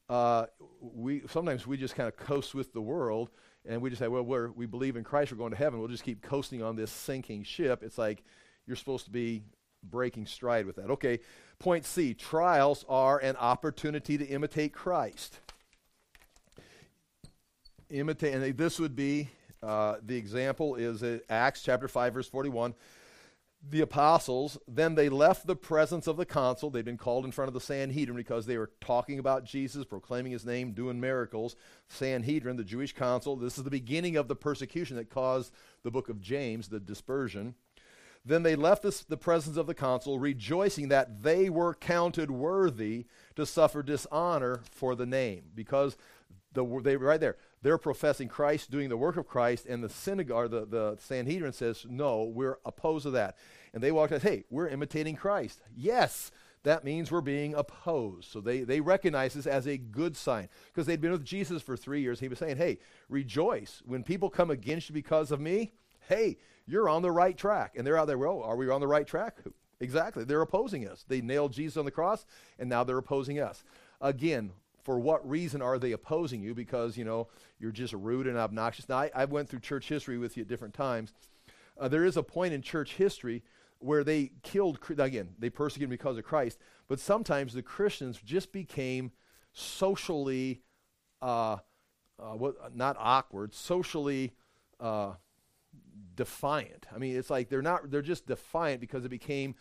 uh, 0.08 0.46
we 0.80 1.22
sometimes 1.28 1.66
we 1.66 1.76
just 1.76 1.94
kind 1.94 2.08
of 2.08 2.16
coast 2.16 2.54
with 2.54 2.72
the 2.72 2.80
world 2.80 3.30
and 3.68 3.80
we 3.80 3.90
just 3.90 4.00
say, 4.00 4.08
well, 4.08 4.22
we're, 4.22 4.50
we 4.52 4.66
believe 4.66 4.96
in 4.96 5.04
Christ, 5.04 5.32
we're 5.32 5.38
going 5.38 5.50
to 5.50 5.56
heaven. 5.56 5.78
We'll 5.78 5.88
just 5.88 6.04
keep 6.04 6.22
coasting 6.22 6.62
on 6.62 6.76
this 6.76 6.90
sinking 6.90 7.42
ship. 7.42 7.82
It's 7.82 7.98
like 7.98 8.22
you're 8.66 8.76
supposed 8.76 9.06
to 9.06 9.10
be 9.10 9.42
breaking 9.82 10.26
stride 10.26 10.66
with 10.66 10.76
that. 10.76 10.90
Okay, 10.90 11.20
point 11.58 11.84
C 11.84 12.14
trials 12.14 12.84
are 12.88 13.18
an 13.18 13.36
opportunity 13.36 14.18
to 14.18 14.24
imitate 14.24 14.72
Christ. 14.72 15.40
Imitate, 17.90 18.34
and 18.34 18.56
this 18.56 18.78
would 18.80 18.96
be 18.96 19.28
uh, 19.62 19.96
the 20.04 20.16
example 20.16 20.76
is 20.76 21.02
Acts 21.28 21.62
chapter 21.62 21.88
5, 21.88 22.14
verse 22.14 22.28
41 22.28 22.74
the 23.68 23.80
apostles, 23.80 24.58
then 24.68 24.94
they 24.94 25.08
left 25.08 25.46
the 25.46 25.56
presence 25.56 26.06
of 26.06 26.16
the 26.16 26.26
consul. 26.26 26.70
They'd 26.70 26.84
been 26.84 26.96
called 26.96 27.24
in 27.24 27.32
front 27.32 27.48
of 27.48 27.54
the 27.54 27.60
Sanhedrin 27.60 28.16
because 28.16 28.46
they 28.46 28.58
were 28.58 28.70
talking 28.80 29.18
about 29.18 29.44
Jesus, 29.44 29.84
proclaiming 29.84 30.32
his 30.32 30.46
name, 30.46 30.72
doing 30.72 31.00
miracles. 31.00 31.56
Sanhedrin, 31.88 32.56
the 32.56 32.64
Jewish 32.64 32.92
consul, 32.92 33.36
this 33.36 33.58
is 33.58 33.64
the 33.64 33.70
beginning 33.70 34.16
of 34.16 34.28
the 34.28 34.36
persecution 34.36 34.96
that 34.96 35.10
caused 35.10 35.52
the 35.82 35.90
book 35.90 36.08
of 36.08 36.20
James, 36.20 36.68
the 36.68 36.80
dispersion. 36.80 37.54
Then 38.24 38.42
they 38.42 38.56
left 38.56 38.82
this, 38.82 39.02
the 39.02 39.16
presence 39.16 39.56
of 39.56 39.66
the 39.66 39.74
consul, 39.74 40.18
rejoicing 40.18 40.88
that 40.88 41.22
they 41.22 41.48
were 41.48 41.74
counted 41.74 42.30
worthy 42.30 43.06
to 43.36 43.46
suffer 43.46 43.82
dishonor 43.82 44.60
for 44.70 44.94
the 44.94 45.06
name. 45.06 45.44
Because 45.54 45.96
the, 46.52 46.64
they 46.82 46.96
right 46.96 47.20
there, 47.20 47.36
they're 47.62 47.78
professing 47.78 48.28
Christ, 48.28 48.70
doing 48.70 48.88
the 48.88 48.96
work 48.96 49.16
of 49.16 49.28
Christ, 49.28 49.66
and 49.66 49.82
the 49.82 49.88
synagogue, 49.88 50.50
the, 50.50 50.66
the 50.66 50.96
Sanhedrin 51.00 51.52
says, 51.52 51.86
no, 51.88 52.24
we're 52.24 52.58
opposed 52.64 53.04
to 53.04 53.10
that. 53.12 53.36
And 53.76 53.82
they 53.82 53.92
walked 53.92 54.14
out, 54.14 54.22
hey, 54.22 54.44
we're 54.48 54.68
imitating 54.68 55.16
Christ. 55.16 55.60
Yes, 55.76 56.32
that 56.62 56.82
means 56.82 57.12
we're 57.12 57.20
being 57.20 57.54
opposed. 57.54 58.30
So 58.30 58.40
they, 58.40 58.62
they 58.62 58.80
recognize 58.80 59.34
this 59.34 59.46
as 59.46 59.68
a 59.68 59.76
good 59.76 60.16
sign 60.16 60.48
because 60.72 60.86
they'd 60.86 61.02
been 61.02 61.12
with 61.12 61.26
Jesus 61.26 61.60
for 61.60 61.76
three 61.76 62.00
years. 62.00 62.18
He 62.18 62.28
was 62.28 62.38
saying, 62.38 62.56
hey, 62.56 62.78
rejoice. 63.10 63.82
When 63.84 64.02
people 64.02 64.30
come 64.30 64.50
against 64.50 64.88
you 64.88 64.94
because 64.94 65.30
of 65.30 65.40
me, 65.40 65.74
hey, 66.08 66.38
you're 66.66 66.88
on 66.88 67.02
the 67.02 67.12
right 67.12 67.36
track. 67.36 67.74
And 67.76 67.86
they're 67.86 67.98
out 67.98 68.06
there, 68.06 68.16
well, 68.16 68.42
are 68.42 68.56
we 68.56 68.70
on 68.70 68.80
the 68.80 68.86
right 68.86 69.06
track? 69.06 69.36
Exactly. 69.78 70.24
They're 70.24 70.40
opposing 70.40 70.88
us. 70.88 71.04
They 71.06 71.20
nailed 71.20 71.52
Jesus 71.52 71.76
on 71.76 71.84
the 71.84 71.90
cross, 71.90 72.24
and 72.58 72.70
now 72.70 72.82
they're 72.82 72.96
opposing 72.96 73.40
us. 73.40 73.62
Again, 74.00 74.52
for 74.84 74.98
what 74.98 75.28
reason 75.28 75.60
are 75.60 75.78
they 75.78 75.92
opposing 75.92 76.40
you? 76.40 76.54
Because, 76.54 76.96
you 76.96 77.04
know, 77.04 77.28
you're 77.58 77.72
just 77.72 77.92
rude 77.92 78.26
and 78.26 78.38
obnoxious. 78.38 78.88
Now, 78.88 79.00
I, 79.00 79.10
I 79.14 79.24
went 79.26 79.50
through 79.50 79.60
church 79.60 79.86
history 79.86 80.16
with 80.16 80.38
you 80.38 80.44
at 80.44 80.48
different 80.48 80.72
times. 80.72 81.12
Uh, 81.78 81.88
there 81.88 82.06
is 82.06 82.16
a 82.16 82.22
point 82.22 82.54
in 82.54 82.62
church 82.62 82.94
history 82.94 83.42
where 83.78 84.04
they 84.04 84.32
killed, 84.42 84.78
again, 84.98 85.30
they 85.38 85.50
persecuted 85.50 85.90
because 85.90 86.18
of 86.18 86.24
Christ, 86.24 86.58
but 86.88 87.00
sometimes 87.00 87.52
the 87.52 87.62
Christians 87.62 88.20
just 88.24 88.52
became 88.52 89.12
socially, 89.52 90.62
uh, 91.20 91.58
uh, 92.18 92.36
not 92.74 92.96
awkward, 92.98 93.54
socially 93.54 94.32
uh, 94.80 95.14
defiant. 96.14 96.86
I 96.94 96.98
mean, 96.98 97.16
it's 97.16 97.30
like 97.30 97.48
they're 97.48 97.62
not, 97.62 97.90
they're 97.90 98.02
just 98.02 98.26
defiant 98.26 98.80
because 98.80 99.04
it 99.04 99.10
became 99.10 99.54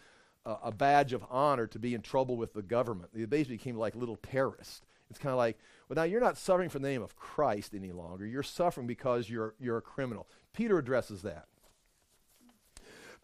a, 0.45 0.55
a 0.65 0.71
badge 0.71 1.13
of 1.13 1.25
honor 1.29 1.67
to 1.67 1.79
be 1.79 1.93
in 1.93 2.01
trouble 2.01 2.37
with 2.37 2.53
the 2.53 2.61
government. 2.61 3.11
They 3.13 3.25
basically 3.25 3.57
became 3.57 3.77
like 3.77 3.95
little 3.95 4.17
terrorists. 4.17 4.81
It's 5.09 5.19
kind 5.19 5.31
of 5.31 5.37
like, 5.37 5.57
well, 5.87 5.95
now 5.95 6.03
you're 6.03 6.21
not 6.21 6.37
suffering 6.37 6.69
for 6.69 6.79
the 6.79 6.87
name 6.87 7.03
of 7.03 7.15
Christ 7.15 7.73
any 7.75 7.91
longer. 7.91 8.25
You're 8.25 8.43
suffering 8.43 8.87
because 8.87 9.29
you're, 9.29 9.53
you're 9.59 9.77
a 9.77 9.81
criminal. 9.81 10.27
Peter 10.53 10.77
addresses 10.77 11.21
that. 11.21 11.47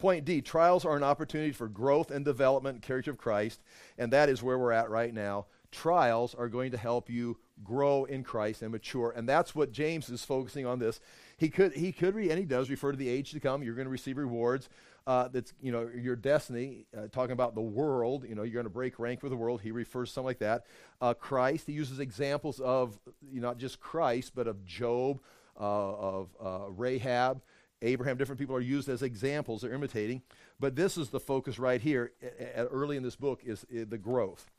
Point 0.01 0.25
D 0.25 0.41
trials 0.41 0.83
are 0.83 0.97
an 0.97 1.03
opportunity 1.03 1.51
for 1.51 1.67
growth 1.67 2.11
and 2.11 2.25
development 2.25 2.75
in 2.77 2.81
character 2.81 3.11
of 3.11 3.17
Christ, 3.17 3.61
and 3.97 4.11
that 4.11 4.29
is 4.29 4.41
where 4.41 4.57
we're 4.57 4.71
at 4.71 4.89
right 4.89 5.13
now. 5.13 5.45
Trials 5.71 6.33
are 6.35 6.49
going 6.49 6.71
to 6.71 6.77
help 6.77 7.09
you 7.09 7.37
grow 7.63 8.05
in 8.05 8.23
Christ 8.23 8.63
and 8.63 8.71
mature, 8.71 9.13
and 9.15 9.29
that's 9.29 9.53
what 9.53 9.71
James 9.71 10.09
is 10.09 10.25
focusing 10.25 10.65
on 10.65 10.79
this. 10.79 10.99
He 11.37 11.49
could, 11.49 11.73
he 11.73 11.91
could, 11.91 12.15
re- 12.15 12.29
and 12.29 12.39
he 12.39 12.45
does 12.45 12.69
refer 12.69 12.91
to 12.91 12.97
the 12.97 13.07
age 13.07 13.31
to 13.31 13.39
come. 13.39 13.63
You're 13.63 13.75
going 13.75 13.85
to 13.85 13.91
receive 13.91 14.17
rewards 14.17 14.69
uh, 15.07 15.27
that's 15.29 15.53
you 15.61 15.71
know 15.71 15.89
your 15.95 16.15
destiny, 16.15 16.85
uh, 16.97 17.07
talking 17.11 17.31
about 17.31 17.55
the 17.55 17.61
world. 17.61 18.25
You 18.27 18.35
know 18.35 18.43
you're 18.43 18.53
going 18.53 18.65
to 18.65 18.69
break 18.69 18.99
rank 18.99 19.23
with 19.23 19.31
the 19.31 19.37
world. 19.37 19.61
He 19.61 19.71
refers 19.71 20.09
to 20.09 20.13
something 20.13 20.27
like 20.27 20.39
that. 20.39 20.65
Uh, 20.99 21.13
Christ. 21.13 21.67
He 21.67 21.73
uses 21.73 21.99
examples 21.99 22.59
of 22.59 22.99
you 23.31 23.41
know, 23.41 23.49
not 23.49 23.57
just 23.57 23.79
Christ, 23.79 24.33
but 24.35 24.47
of 24.47 24.63
Job, 24.65 25.19
uh, 25.59 25.63
of 25.63 26.29
uh, 26.43 26.69
Rahab, 26.69 27.41
Abraham. 27.81 28.17
Different 28.17 28.39
people 28.39 28.55
are 28.55 28.61
used 28.61 28.89
as 28.89 29.01
examples. 29.01 29.61
They're 29.61 29.73
imitating. 29.73 30.21
But 30.59 30.75
this 30.75 30.97
is 30.97 31.09
the 31.09 31.19
focus 31.19 31.59
right 31.59 31.81
here. 31.81 32.11
early 32.55 32.97
in 32.97 33.03
this 33.03 33.15
book 33.15 33.41
is 33.43 33.65
the 33.69 33.97
growth. 33.97 34.49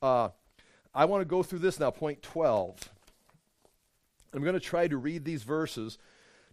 Uh, 0.00 0.30
I 0.94 1.04
want 1.04 1.20
to 1.20 1.26
go 1.26 1.42
through 1.42 1.60
this 1.60 1.78
now. 1.78 1.90
Point 1.90 2.22
twelve. 2.22 2.78
I'm 4.34 4.42
going 4.42 4.54
to 4.54 4.60
try 4.60 4.88
to 4.88 4.96
read 4.96 5.24
these 5.24 5.42
verses. 5.42 5.98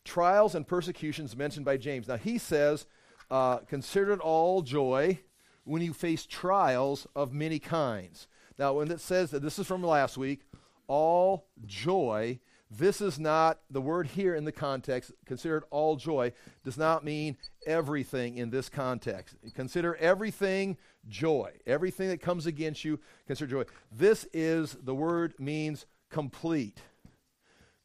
Trials 0.03 0.55
and 0.55 0.67
persecutions 0.67 1.35
mentioned 1.35 1.65
by 1.65 1.77
James. 1.77 2.07
Now 2.07 2.17
he 2.17 2.37
says 2.37 2.85
uh, 3.31 3.57
consider 3.59 4.13
it 4.13 4.19
all 4.19 4.61
joy 4.61 5.19
when 5.63 5.81
you 5.81 5.93
face 5.93 6.25
trials 6.25 7.07
of 7.15 7.33
many 7.33 7.59
kinds. 7.59 8.27
Now, 8.57 8.73
when 8.73 8.91
it 8.91 8.99
says 8.99 9.31
that 9.31 9.41
this 9.41 9.59
is 9.59 9.67
from 9.67 9.83
last 9.83 10.17
week, 10.17 10.41
all 10.87 11.45
joy, 11.65 12.39
this 12.71 13.01
is 13.01 13.19
not 13.19 13.60
the 13.69 13.82
word 13.82 14.08
here 14.08 14.36
in 14.36 14.45
the 14.45 14.51
context, 14.51 15.12
consider 15.25 15.58
it 15.58 15.63
all 15.71 15.95
joy, 15.95 16.34
does 16.63 16.77
not 16.77 17.03
mean 17.03 17.38
everything 17.65 18.38
in 18.38 18.49
this 18.49 18.69
context. 18.69 19.36
Consider 19.55 19.95
everything 19.95 20.77
joy. 21.08 21.51
Everything 21.65 22.10
that 22.10 22.21
comes 22.21 22.45
against 22.45 22.86
you, 22.86 22.99
consider 23.25 23.63
joy. 23.63 23.63
This 23.91 24.27
is, 24.34 24.77
the 24.84 24.95
word 24.95 25.34
means 25.39 25.86
complete. 26.10 26.79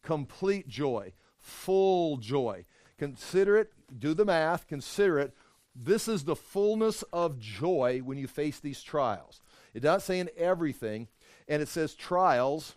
Complete 0.03 0.69
joy. 0.69 1.13
Full 1.39 2.19
joy. 2.19 2.67
Consider 2.99 3.57
it 3.57 3.73
do 3.99 4.15
the 4.15 4.25
math, 4.25 4.67
consider 4.67 5.19
it. 5.19 5.35
This 5.75 6.09
is 6.09 6.25
the 6.25 6.37
fullness 6.37 7.03
of 7.13 7.39
joy 7.39 8.01
when 8.05 8.19
you 8.19 8.27
face 8.27 8.61
these 8.61 8.83
trials. 8.83 9.41
It's 9.73 9.85
not 9.85 10.03
saying 10.03 10.29
everything, 10.37 11.09
and 11.49 11.61
it 11.61 11.69
says 11.69 11.95
trials 11.95 12.75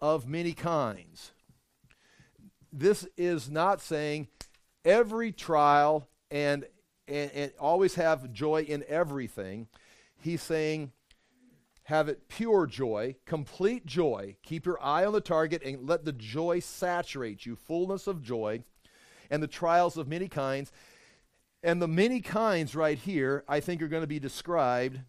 of 0.00 0.26
many 0.26 0.52
kinds. 0.52 1.32
This 2.72 3.06
is 3.16 3.50
not 3.50 3.80
saying 3.80 4.28
every 4.84 5.32
trial 5.32 6.08
and, 6.30 6.66
and, 7.06 7.30
and 7.32 7.52
always 7.58 7.94
have 7.94 8.32
joy 8.32 8.62
in 8.62 8.84
everything. 8.88 9.68
He's 10.20 10.42
saying 10.42 10.92
have 11.84 12.08
it 12.08 12.28
pure 12.28 12.66
joy, 12.66 13.14
complete 13.26 13.84
joy. 13.84 14.36
Keep 14.42 14.66
your 14.66 14.82
eye 14.82 15.04
on 15.04 15.12
the 15.12 15.20
target 15.20 15.62
and 15.62 15.86
let 15.86 16.04
the 16.04 16.12
joy 16.12 16.60
saturate 16.60 17.44
you, 17.44 17.56
fullness 17.56 18.06
of 18.06 18.22
joy 18.22 18.62
and 19.30 19.42
the 19.42 19.48
trials 19.48 19.96
of 19.96 20.08
many 20.08 20.28
kinds. 20.28 20.72
And 21.62 21.80
the 21.80 21.88
many 21.88 22.20
kinds 22.20 22.74
right 22.74 22.98
here, 22.98 23.44
I 23.48 23.60
think, 23.60 23.82
are 23.82 23.88
going 23.88 24.02
to 24.02 24.06
be 24.06 24.18
described. 24.18 25.00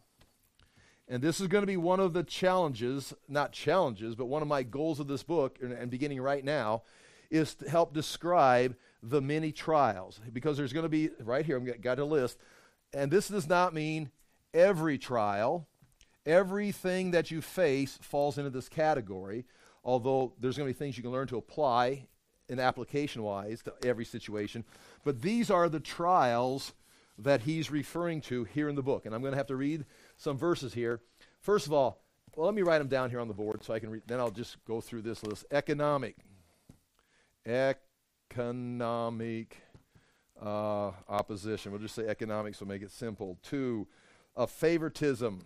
And 1.07 1.21
this 1.21 1.39
is 1.39 1.47
going 1.47 1.61
to 1.61 1.67
be 1.67 1.77
one 1.77 1.99
of 1.99 2.13
the 2.13 2.23
challenges, 2.23 3.13
not 3.27 3.51
challenges, 3.51 4.15
but 4.15 4.25
one 4.25 4.41
of 4.41 4.47
my 4.47 4.63
goals 4.63 4.99
of 4.99 5.07
this 5.07 5.21
book, 5.21 5.59
and, 5.61 5.89
beginning 5.89 6.19
right 6.19 6.43
now, 6.43 6.81
is 7.29 7.53
to 7.55 7.69
help 7.69 7.93
describe 7.93 8.75
the 9.03 9.21
many 9.21 9.51
trials. 9.51 10.19
Because 10.33 10.57
there's 10.57 10.73
going 10.73 10.83
to 10.83 10.89
be, 10.89 11.09
right 11.19 11.45
here, 11.45 11.57
I've 11.57 11.81
got 11.81 11.99
a 11.99 12.05
list. 12.05 12.39
And 12.93 13.11
this 13.11 13.27
does 13.27 13.47
not 13.47 13.73
mean 13.73 14.09
every 14.53 14.97
trial, 14.97 15.67
everything 16.25 17.11
that 17.11 17.29
you 17.29 17.41
face 17.41 17.99
falls 18.01 18.39
into 18.39 18.49
this 18.49 18.69
category, 18.69 19.45
although 19.83 20.33
there's 20.39 20.57
going 20.57 20.67
to 20.67 20.73
be 20.73 20.77
things 20.77 20.97
you 20.97 21.03
can 21.03 21.11
learn 21.11 21.27
to 21.27 21.37
apply 21.37 22.07
in 22.49 22.59
application 22.59 23.21
wise 23.21 23.61
to 23.63 23.73
every 23.83 24.05
situation. 24.05 24.63
But 25.03 25.21
these 25.21 25.51
are 25.51 25.69
the 25.69 25.79
trials 25.79 26.73
that 27.17 27.41
he's 27.41 27.71
referring 27.71 28.21
to 28.21 28.43
here 28.43 28.69
in 28.69 28.75
the 28.75 28.83
book. 28.83 29.05
And 29.05 29.13
I'm 29.13 29.21
going 29.21 29.33
to 29.33 29.37
have 29.37 29.47
to 29.47 29.55
read 29.55 29.85
some 30.17 30.37
verses 30.37 30.73
here. 30.73 31.01
First 31.41 31.67
of 31.67 31.73
all, 31.73 32.01
well, 32.35 32.45
let 32.45 32.55
me 32.55 32.61
write 32.63 32.79
them 32.79 32.87
down 32.87 33.09
here 33.09 33.19
on 33.19 33.27
the 33.27 33.33
board 33.33 33.63
so 33.63 33.73
I 33.73 33.79
can 33.79 33.89
read. 33.89 34.03
Then 34.07 34.19
I'll 34.19 34.29
just 34.31 34.63
go 34.65 34.81
through 34.81 35.03
this 35.03 35.23
list. 35.23 35.45
Economic. 35.51 36.17
Economic 38.31 39.57
uh, 40.41 40.91
opposition. 41.07 41.71
We'll 41.71 41.81
just 41.81 41.95
say 41.95 42.07
economics 42.07 42.59
will 42.59 42.67
make 42.67 42.81
it 42.81 42.91
simple. 42.91 43.37
Two, 43.41 43.87
a 44.35 44.47
favoritism 44.47 45.45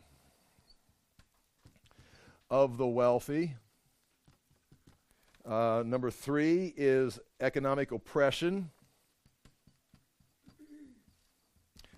of 2.49 2.77
the 2.77 2.87
wealthy. 2.87 3.55
Uh, 5.45 5.83
number 5.85 6.09
three 6.09 6.73
is 6.75 7.19
economic 7.39 7.91
oppression. 7.91 8.71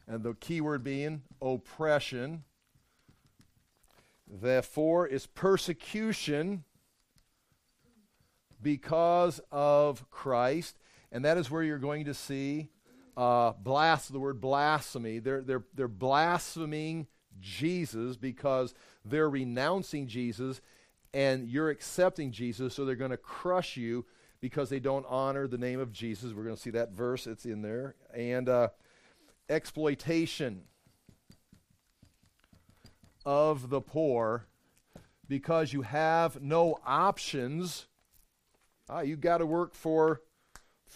And 0.08 0.24
the 0.24 0.34
key 0.34 0.60
word 0.60 0.84
being 0.84 1.22
oppression. 1.42 2.44
The 4.32 4.62
four 4.62 5.06
is 5.08 5.26
persecution 5.26 6.64
because 8.62 9.42
of 9.52 10.10
Christ. 10.10 10.78
And 11.12 11.26
that 11.26 11.38
is 11.38 11.52
where 11.52 11.64
you're 11.64 11.78
going 11.78 12.06
to 12.06 12.14
see 12.14 12.70
uh, 13.18 13.52
blast, 13.52 14.12
the 14.14 14.20
word 14.20 14.40
blasphemy. 14.40 15.20
They're, 15.20 15.42
they're, 15.42 15.66
they're 15.76 15.88
blaspheming 15.90 17.08
Jesus 17.42 18.16
because 18.16 18.74
they're 19.04 19.30
renouncing 19.30 20.08
Jesus 20.08 20.62
and 21.14 21.50
you're 21.50 21.70
accepting 21.70 22.32
Jesus, 22.32 22.74
so 22.74 22.86
they're 22.86 22.96
going 22.96 23.12
to 23.12 23.18
crush 23.18 23.76
you 23.76 24.06
because 24.40 24.70
they 24.70 24.80
don't 24.80 25.06
honor 25.10 25.46
the 25.46 25.58
name 25.58 25.82
of 25.82 25.92
Jesus. 25.92 26.32
We're 26.32 26.46
going 26.46 26.56
to 26.56 26.62
see 26.62 26.70
that 26.70 26.94
verse, 26.94 27.28
it's 27.28 27.46
in 27.46 27.62
there. 27.62 27.96
And 28.16 28.48
uh, 28.48 28.70
exploitation 29.50 30.62
of 33.26 33.70
the 33.70 33.82
poor 33.82 34.48
because 35.28 35.74
you 35.74 35.84
have 35.84 36.42
no 36.42 36.78
options. 36.86 37.88
Ah, 38.90 39.02
you 39.02 39.16
got 39.16 39.38
to 39.38 39.46
work 39.46 39.74
for 39.74 40.22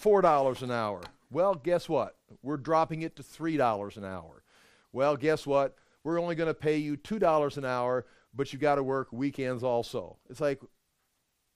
$4 0.01 0.61
an 0.61 0.71
hour. 0.71 1.01
Well, 1.31 1.55
guess 1.55 1.87
what? 1.87 2.17
We're 2.41 2.57
dropping 2.57 3.01
it 3.01 3.15
to 3.15 3.23
$3 3.23 3.97
an 3.97 4.05
hour. 4.05 4.43
Well, 4.91 5.17
guess 5.17 5.45
what? 5.47 5.75
We're 6.03 6.19
only 6.19 6.35
going 6.35 6.47
to 6.47 6.53
pay 6.53 6.77
you 6.77 6.97
$2 6.97 7.57
an 7.57 7.65
hour, 7.65 8.05
but 8.33 8.53
you 8.53 8.59
got 8.59 8.75
to 8.75 8.83
work 8.83 9.11
weekends 9.11 9.63
also. 9.63 10.17
It's 10.29 10.39
like, 10.39 10.61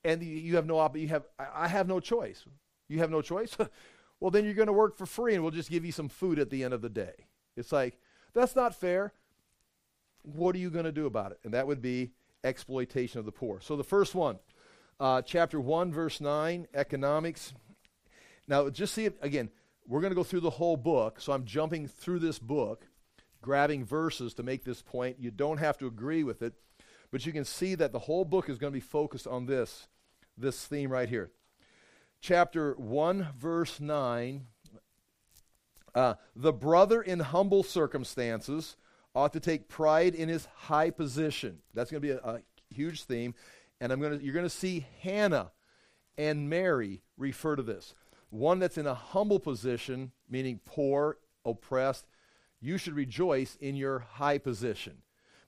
and 0.03 0.23
you 0.23 0.55
have 0.55 0.65
no 0.65 0.79
op- 0.79 0.97
you 0.97 1.09
have 1.09 1.23
I 1.37 1.67
have 1.67 1.87
no 1.87 1.99
choice. 1.99 2.45
You 2.87 2.99
have 2.99 3.11
no 3.11 3.21
choice. 3.21 3.57
well, 4.19 4.31
then 4.31 4.45
you're 4.45 4.53
going 4.53 4.67
to 4.67 4.73
work 4.73 4.97
for 4.97 5.05
free, 5.05 5.33
and 5.35 5.43
we'll 5.43 5.51
just 5.51 5.69
give 5.69 5.85
you 5.85 5.91
some 5.91 6.09
food 6.09 6.39
at 6.39 6.49
the 6.49 6.63
end 6.63 6.73
of 6.73 6.81
the 6.81 6.89
day. 6.89 7.27
It's 7.57 7.71
like 7.71 7.99
that's 8.33 8.55
not 8.55 8.75
fair. 8.75 9.13
What 10.23 10.55
are 10.55 10.59
you 10.59 10.69
going 10.69 10.85
to 10.85 10.91
do 10.91 11.05
about 11.05 11.31
it? 11.31 11.39
And 11.43 11.53
that 11.53 11.67
would 11.67 11.81
be 11.81 12.11
exploitation 12.43 13.19
of 13.19 13.25
the 13.25 13.31
poor. 13.31 13.59
So 13.61 13.75
the 13.75 13.83
first 13.83 14.15
one, 14.15 14.39
uh, 14.99 15.21
chapter 15.21 15.59
one, 15.59 15.91
verse 15.91 16.21
nine, 16.21 16.67
economics. 16.73 17.53
Now, 18.47 18.69
just 18.69 18.93
see 18.93 19.05
it 19.05 19.17
again. 19.21 19.49
We're 19.87 20.01
going 20.01 20.11
to 20.11 20.15
go 20.15 20.23
through 20.23 20.41
the 20.41 20.49
whole 20.49 20.77
book, 20.77 21.19
so 21.19 21.33
I'm 21.33 21.45
jumping 21.45 21.87
through 21.87 22.19
this 22.19 22.37
book, 22.37 22.85
grabbing 23.41 23.85
verses 23.85 24.33
to 24.35 24.43
make 24.43 24.63
this 24.63 24.81
point. 24.81 25.17
You 25.19 25.31
don't 25.31 25.57
have 25.57 25.77
to 25.79 25.87
agree 25.87 26.23
with 26.23 26.41
it 26.41 26.53
but 27.11 27.25
you 27.25 27.33
can 27.33 27.45
see 27.45 27.75
that 27.75 27.91
the 27.91 27.99
whole 27.99 28.25
book 28.25 28.49
is 28.49 28.57
going 28.57 28.71
to 28.71 28.77
be 28.77 28.81
focused 28.81 29.27
on 29.27 29.45
this, 29.45 29.87
this 30.37 30.65
theme 30.65 30.91
right 30.91 31.09
here. 31.09 31.31
Chapter 32.21 32.73
1, 32.73 33.29
verse 33.37 33.79
9. 33.79 34.45
Uh, 35.95 36.13
the 36.35 36.53
brother 36.53 37.01
in 37.01 37.19
humble 37.19 37.63
circumstances 37.63 38.75
ought 39.19 39.33
to 39.33 39.39
take 39.39 39.67
pride 39.67 40.15
in 40.15 40.29
his 40.29 40.47
high 40.55 40.89
position. 40.89 41.59
That's 41.73 41.91
going 41.91 42.01
to 42.01 42.07
be 42.07 42.13
a, 42.13 42.19
a 42.19 42.41
huge 42.73 43.03
theme. 43.03 43.35
And 43.81 43.91
I'm 43.91 43.99
going 43.99 44.17
to, 44.17 44.23
you're 44.23 44.33
going 44.33 44.45
to 44.45 44.49
see 44.49 44.85
Hannah 45.01 45.51
and 46.17 46.49
Mary 46.49 47.01
refer 47.17 47.55
to 47.55 47.63
this. 47.63 47.93
One 48.29 48.59
that's 48.59 48.77
in 48.77 48.87
a 48.87 48.93
humble 48.93 49.39
position, 49.39 50.11
meaning 50.29 50.59
poor, 50.65 51.17
oppressed, 51.45 52.05
you 52.61 52.77
should 52.77 52.93
rejoice 52.93 53.57
in 53.59 53.75
your 53.75 53.99
high 53.99 54.37
position 54.37 54.97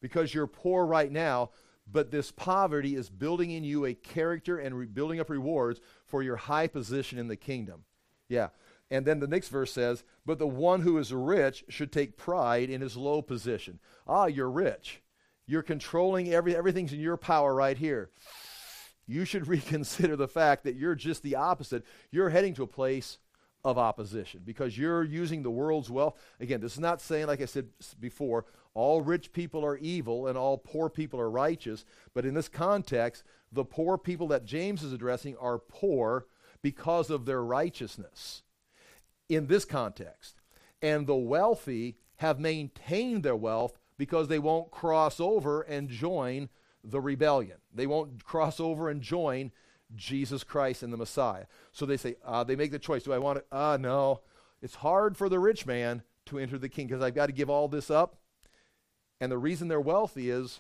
because 0.02 0.34
you're 0.34 0.48
poor 0.48 0.86
right 0.86 1.12
now, 1.12 1.52
but 1.92 2.12
this 2.12 2.32
poverty 2.32 2.96
is 2.96 3.10
building 3.10 3.52
in 3.52 3.64
you 3.64 3.86
a 3.86 3.94
character 3.94 4.58
and 4.58 4.78
re- 4.78 4.86
building 4.86 5.20
up 5.20 5.30
rewards 5.30 5.82
for 6.06 6.24
your 6.24 6.38
high 6.38 6.68
position 6.68 7.20
in 7.20 7.28
the 7.28 7.36
kingdom. 7.36 7.84
Yeah. 8.30 8.50
And 8.92 9.06
then 9.06 9.22
the 9.22 9.28
next 9.28 9.48
verse 9.48 9.72
says, 9.72 10.04
But 10.26 10.38
the 10.38 10.46
one 10.46 10.82
who 10.82 10.98
is 10.98 11.14
rich 11.14 11.64
should 11.70 11.94
take 11.94 12.18
pride 12.18 12.70
in 12.70 12.82
his 12.82 12.98
low 12.98 13.22
position. 13.22 13.80
Ah, 14.06 14.26
you're 14.26 14.52
rich. 14.52 15.02
You're 15.48 15.64
controlling 15.64 16.34
every, 16.34 16.56
everything's 16.56 16.92
in 16.92 17.00
your 17.00 17.18
power 17.18 17.56
right 17.56 17.78
here. 17.78 18.12
You 19.08 19.24
should 19.24 19.48
reconsider 19.48 20.18
the 20.18 20.28
fact 20.28 20.66
that 20.66 20.76
you're 20.76 20.96
just 20.96 21.24
the 21.24 21.38
opposite. 21.38 21.86
You're 22.12 22.30
heading 22.30 22.54
to 22.56 22.64
a 22.64 22.68
place 22.68 23.18
of 23.64 23.78
opposition 23.78 24.42
because 24.44 24.78
you're 24.78 25.04
using 25.04 25.42
the 25.42 25.52
world's 25.52 25.90
wealth. 25.90 26.20
Again, 26.42 26.60
this 26.60 26.74
is 26.74 26.80
not 26.80 27.00
saying, 27.00 27.28
like 27.28 27.42
I 27.42 27.46
said 27.46 27.70
before, 28.00 28.46
all 28.74 29.02
rich 29.02 29.32
people 29.32 29.66
are 29.66 29.78
evil 29.78 30.28
and 30.28 30.38
all 30.38 30.58
poor 30.58 30.90
people 30.90 31.20
are 31.20 31.30
righteous. 31.30 31.86
But 32.14 32.26
in 32.26 32.34
this 32.34 32.50
context, 32.50 33.24
the 33.54 33.64
poor 33.64 33.98
people 33.98 34.28
that 34.30 34.44
James 34.44 34.84
is 34.84 34.92
addressing 34.92 35.38
are 35.38 35.60
poor 35.60 36.26
because 36.62 37.10
of 37.10 37.26
their 37.26 37.44
righteousness. 37.44 38.44
In 39.32 39.48
this 39.48 39.64
context. 39.64 40.42
And 40.82 41.08
the 41.08 41.16
wealthy 41.16 41.96
have 42.18 42.38
maintained 42.38 43.24
their 43.24 43.36
wealth 43.36 43.80
because 43.98 44.28
they 44.28 44.40
won't 44.40 44.72
cross 44.72 45.22
over 45.22 45.62
and 45.62 45.88
join 45.88 46.50
the 46.84 47.00
rebellion. 47.00 47.58
They 47.74 47.88
won't 47.88 48.26
cross 48.26 48.60
over 48.60 48.90
and 48.90 49.02
join 49.02 49.54
Jesus 49.96 50.44
Christ 50.44 50.84
and 50.84 50.92
the 50.92 50.98
Messiah. 50.98 51.46
So 51.72 51.86
they 51.86 51.96
say, 51.96 52.16
uh, 52.26 52.44
they 52.44 52.58
make 52.58 52.72
the 52.72 52.80
choice. 52.80 53.04
Do 53.04 53.14
I 53.14 53.20
want 53.20 53.40
to? 53.40 53.46
Ah, 53.54 53.72
uh, 53.72 53.78
no. 53.78 54.20
It's 54.62 54.76
hard 54.76 55.16
for 55.16 55.30
the 55.30 55.40
rich 55.40 55.66
man 55.66 56.04
to 56.26 56.38
enter 56.38 56.58
the 56.58 56.68
king 56.68 56.88
because 56.88 57.02
I've 57.02 57.16
got 57.16 57.28
to 57.28 57.32
give 57.32 57.50
all 57.50 57.70
this 57.70 57.90
up. 57.90 58.18
And 59.22 59.32
the 59.32 59.38
reason 59.38 59.70
they're 59.70 59.80
wealthy 59.80 60.30
is 60.30 60.60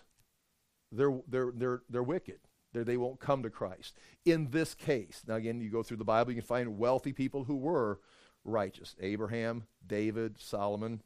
they're, 0.93 1.19
they're, 1.27 1.51
they're, 1.53 1.81
they're 1.89 2.03
wicked. 2.03 2.39
They're, 2.71 2.85
they 2.85 2.95
won't 2.95 3.19
come 3.19 3.43
to 3.43 3.49
Christ. 3.49 3.97
In 4.23 4.51
this 4.51 4.73
case, 4.73 5.23
now 5.27 5.35
again, 5.35 5.59
you 5.59 5.69
go 5.69 5.83
through 5.83 5.97
the 5.97 6.05
Bible, 6.05 6.31
you 6.31 6.39
can 6.39 6.47
find 6.47 6.77
wealthy 6.77 7.11
people 7.11 7.43
who 7.43 7.57
were 7.57 7.99
righteous 8.43 8.95
Abraham, 8.99 9.63
David, 9.85 10.39
Solomon. 10.39 11.01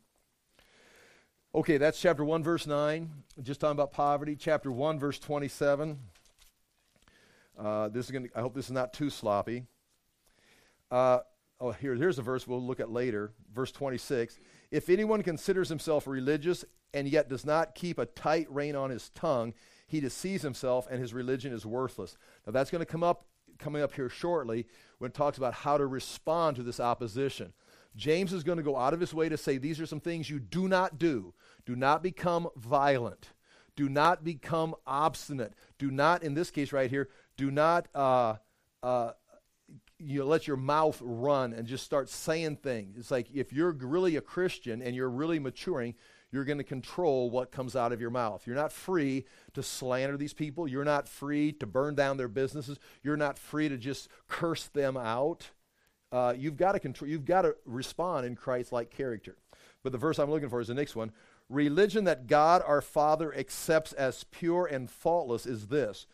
Okay, 1.54 1.78
that's 1.78 2.02
chapter 2.02 2.26
1, 2.26 2.44
verse 2.44 2.68
9. 2.68 3.10
Just 3.42 3.62
talking 3.62 3.72
about 3.72 3.94
poverty. 3.94 4.36
Chapter 4.36 4.72
1, 4.72 5.00
verse 5.00 5.20
27. 5.20 5.98
Uh, 7.58 7.88
this 7.90 8.06
is 8.06 8.12
going 8.12 8.30
I 8.36 8.42
hope 8.42 8.54
this 8.54 8.66
is 8.66 8.72
not 8.72 8.92
too 8.92 9.10
sloppy. 9.10 9.64
Uh, 10.92 11.20
oh, 11.62 11.72
here, 11.72 11.96
here's 11.96 12.20
a 12.20 12.22
verse 12.22 12.46
we'll 12.46 12.62
look 12.62 12.80
at 12.80 12.92
later. 12.92 13.32
Verse 13.54 13.72
26. 13.72 14.40
If 14.72 14.90
anyone 14.90 15.24
considers 15.24 15.70
himself 15.70 16.08
religious 16.08 16.66
and 16.94 17.08
yet 17.08 17.30
does 17.30 17.46
not 17.46 17.76
keep 17.76 18.00
a 18.00 18.06
tight 18.06 18.48
rein 18.52 18.76
on 18.76 18.90
his 18.90 19.10
tongue, 19.10 19.54
he 19.88 20.00
deceives 20.00 20.44
himself 20.44 20.88
and 20.90 21.00
his 21.00 21.14
religion 21.14 21.54
is 21.54 21.66
worthless. 21.66 22.18
Now 22.46 22.52
that's 22.52 22.72
going 22.72 22.82
to 22.82 22.86
come 22.86 23.04
up 23.04 23.26
coming 23.58 23.82
up 23.82 23.94
here 23.94 24.10
shortly 24.10 24.68
when 24.98 25.12
it 25.12 25.14
talks 25.14 25.38
about 25.38 25.54
how 25.54 25.78
to 25.78 25.86
respond 25.86 26.56
to 26.58 26.64
this 26.64 26.80
opposition. 26.80 27.54
James 27.96 28.34
is 28.34 28.44
going 28.44 28.58
to 28.58 28.64
go 28.64 28.76
out 28.76 28.94
of 28.94 29.00
his 29.00 29.14
way 29.14 29.30
to 29.30 29.38
say 29.38 29.58
these 29.58 29.80
are 29.80 29.86
some 29.86 30.02
things 30.02 30.30
you 30.30 30.40
do 30.40 30.68
not 30.68 30.98
do. 30.98 31.34
Do 31.66 31.76
not 31.76 32.04
become 32.04 32.48
violent. 32.56 33.30
Do 33.76 33.90
not 33.90 34.24
become 34.24 34.76
obstinate. 34.86 35.54
Do 35.78 35.92
not, 35.92 36.24
in 36.24 36.34
this 36.34 36.52
case 36.52 36.74
right 36.74 36.90
here, 36.90 37.10
do 37.38 37.52
not 37.52 37.88
uh, 37.94 38.36
uh, 38.84 39.12
you 39.98 40.20
know, 40.20 40.26
let 40.26 40.48
your 40.48 40.58
mouth 40.58 41.00
run 41.04 41.54
and 41.54 41.68
just 41.68 41.84
start 41.84 42.10
saying 42.10 42.58
things. 42.58 42.98
It's 42.98 43.12
like 43.12 43.28
if 43.34 43.54
you're 43.54 43.72
really 43.72 44.18
a 44.18 44.22
Christian 44.22 44.82
and 44.82 44.96
you're 44.96 45.10
really 45.10 45.40
maturing, 45.40 45.96
you're 46.36 46.44
going 46.44 46.58
to 46.58 46.66
control 46.66 47.30
what 47.30 47.50
comes 47.50 47.78
out 47.78 47.94
of 47.94 48.02
your 48.02 48.10
mouth. 48.10 48.46
You're 48.46 48.58
not 48.58 48.74
free 48.74 49.24
to 49.54 49.64
slander 49.64 50.18
these 50.18 50.34
people. 50.34 50.68
You're 50.68 50.84
not 50.84 51.08
free 51.08 51.54
to 51.54 51.66
burn 51.66 51.96
down 51.96 52.18
their 52.18 52.28
businesses. 52.28 52.78
You're 53.04 53.16
not 53.16 53.40
free 53.40 53.70
to 53.70 53.78
just 53.78 54.10
curse 54.28 54.66
them 54.66 54.98
out. 54.98 55.52
Uh, 56.12 56.34
you've 56.38 56.58
got 56.58 56.74
to 56.74 56.80
control. 56.82 57.10
You've 57.10 57.24
got 57.24 57.44
to 57.44 57.56
respond 57.66 58.26
in 58.26 58.36
Christ-like 58.36 58.90
character. 58.90 59.38
But 59.82 59.94
the 59.94 59.98
verse 59.98 60.20
I'm 60.20 60.30
looking 60.30 60.50
for 60.50 60.60
is 60.60 60.68
the 60.68 60.74
next 60.74 60.98
one. 60.98 61.14
Religion 61.48 62.04
that 62.04 62.28
God 62.28 62.62
our 62.68 62.82
Father 62.82 63.34
accepts 63.34 63.94
as 63.94 64.26
pure 64.26 64.66
and 64.66 64.90
faultless 64.90 65.46
is 65.46 65.68
this: 65.68 66.06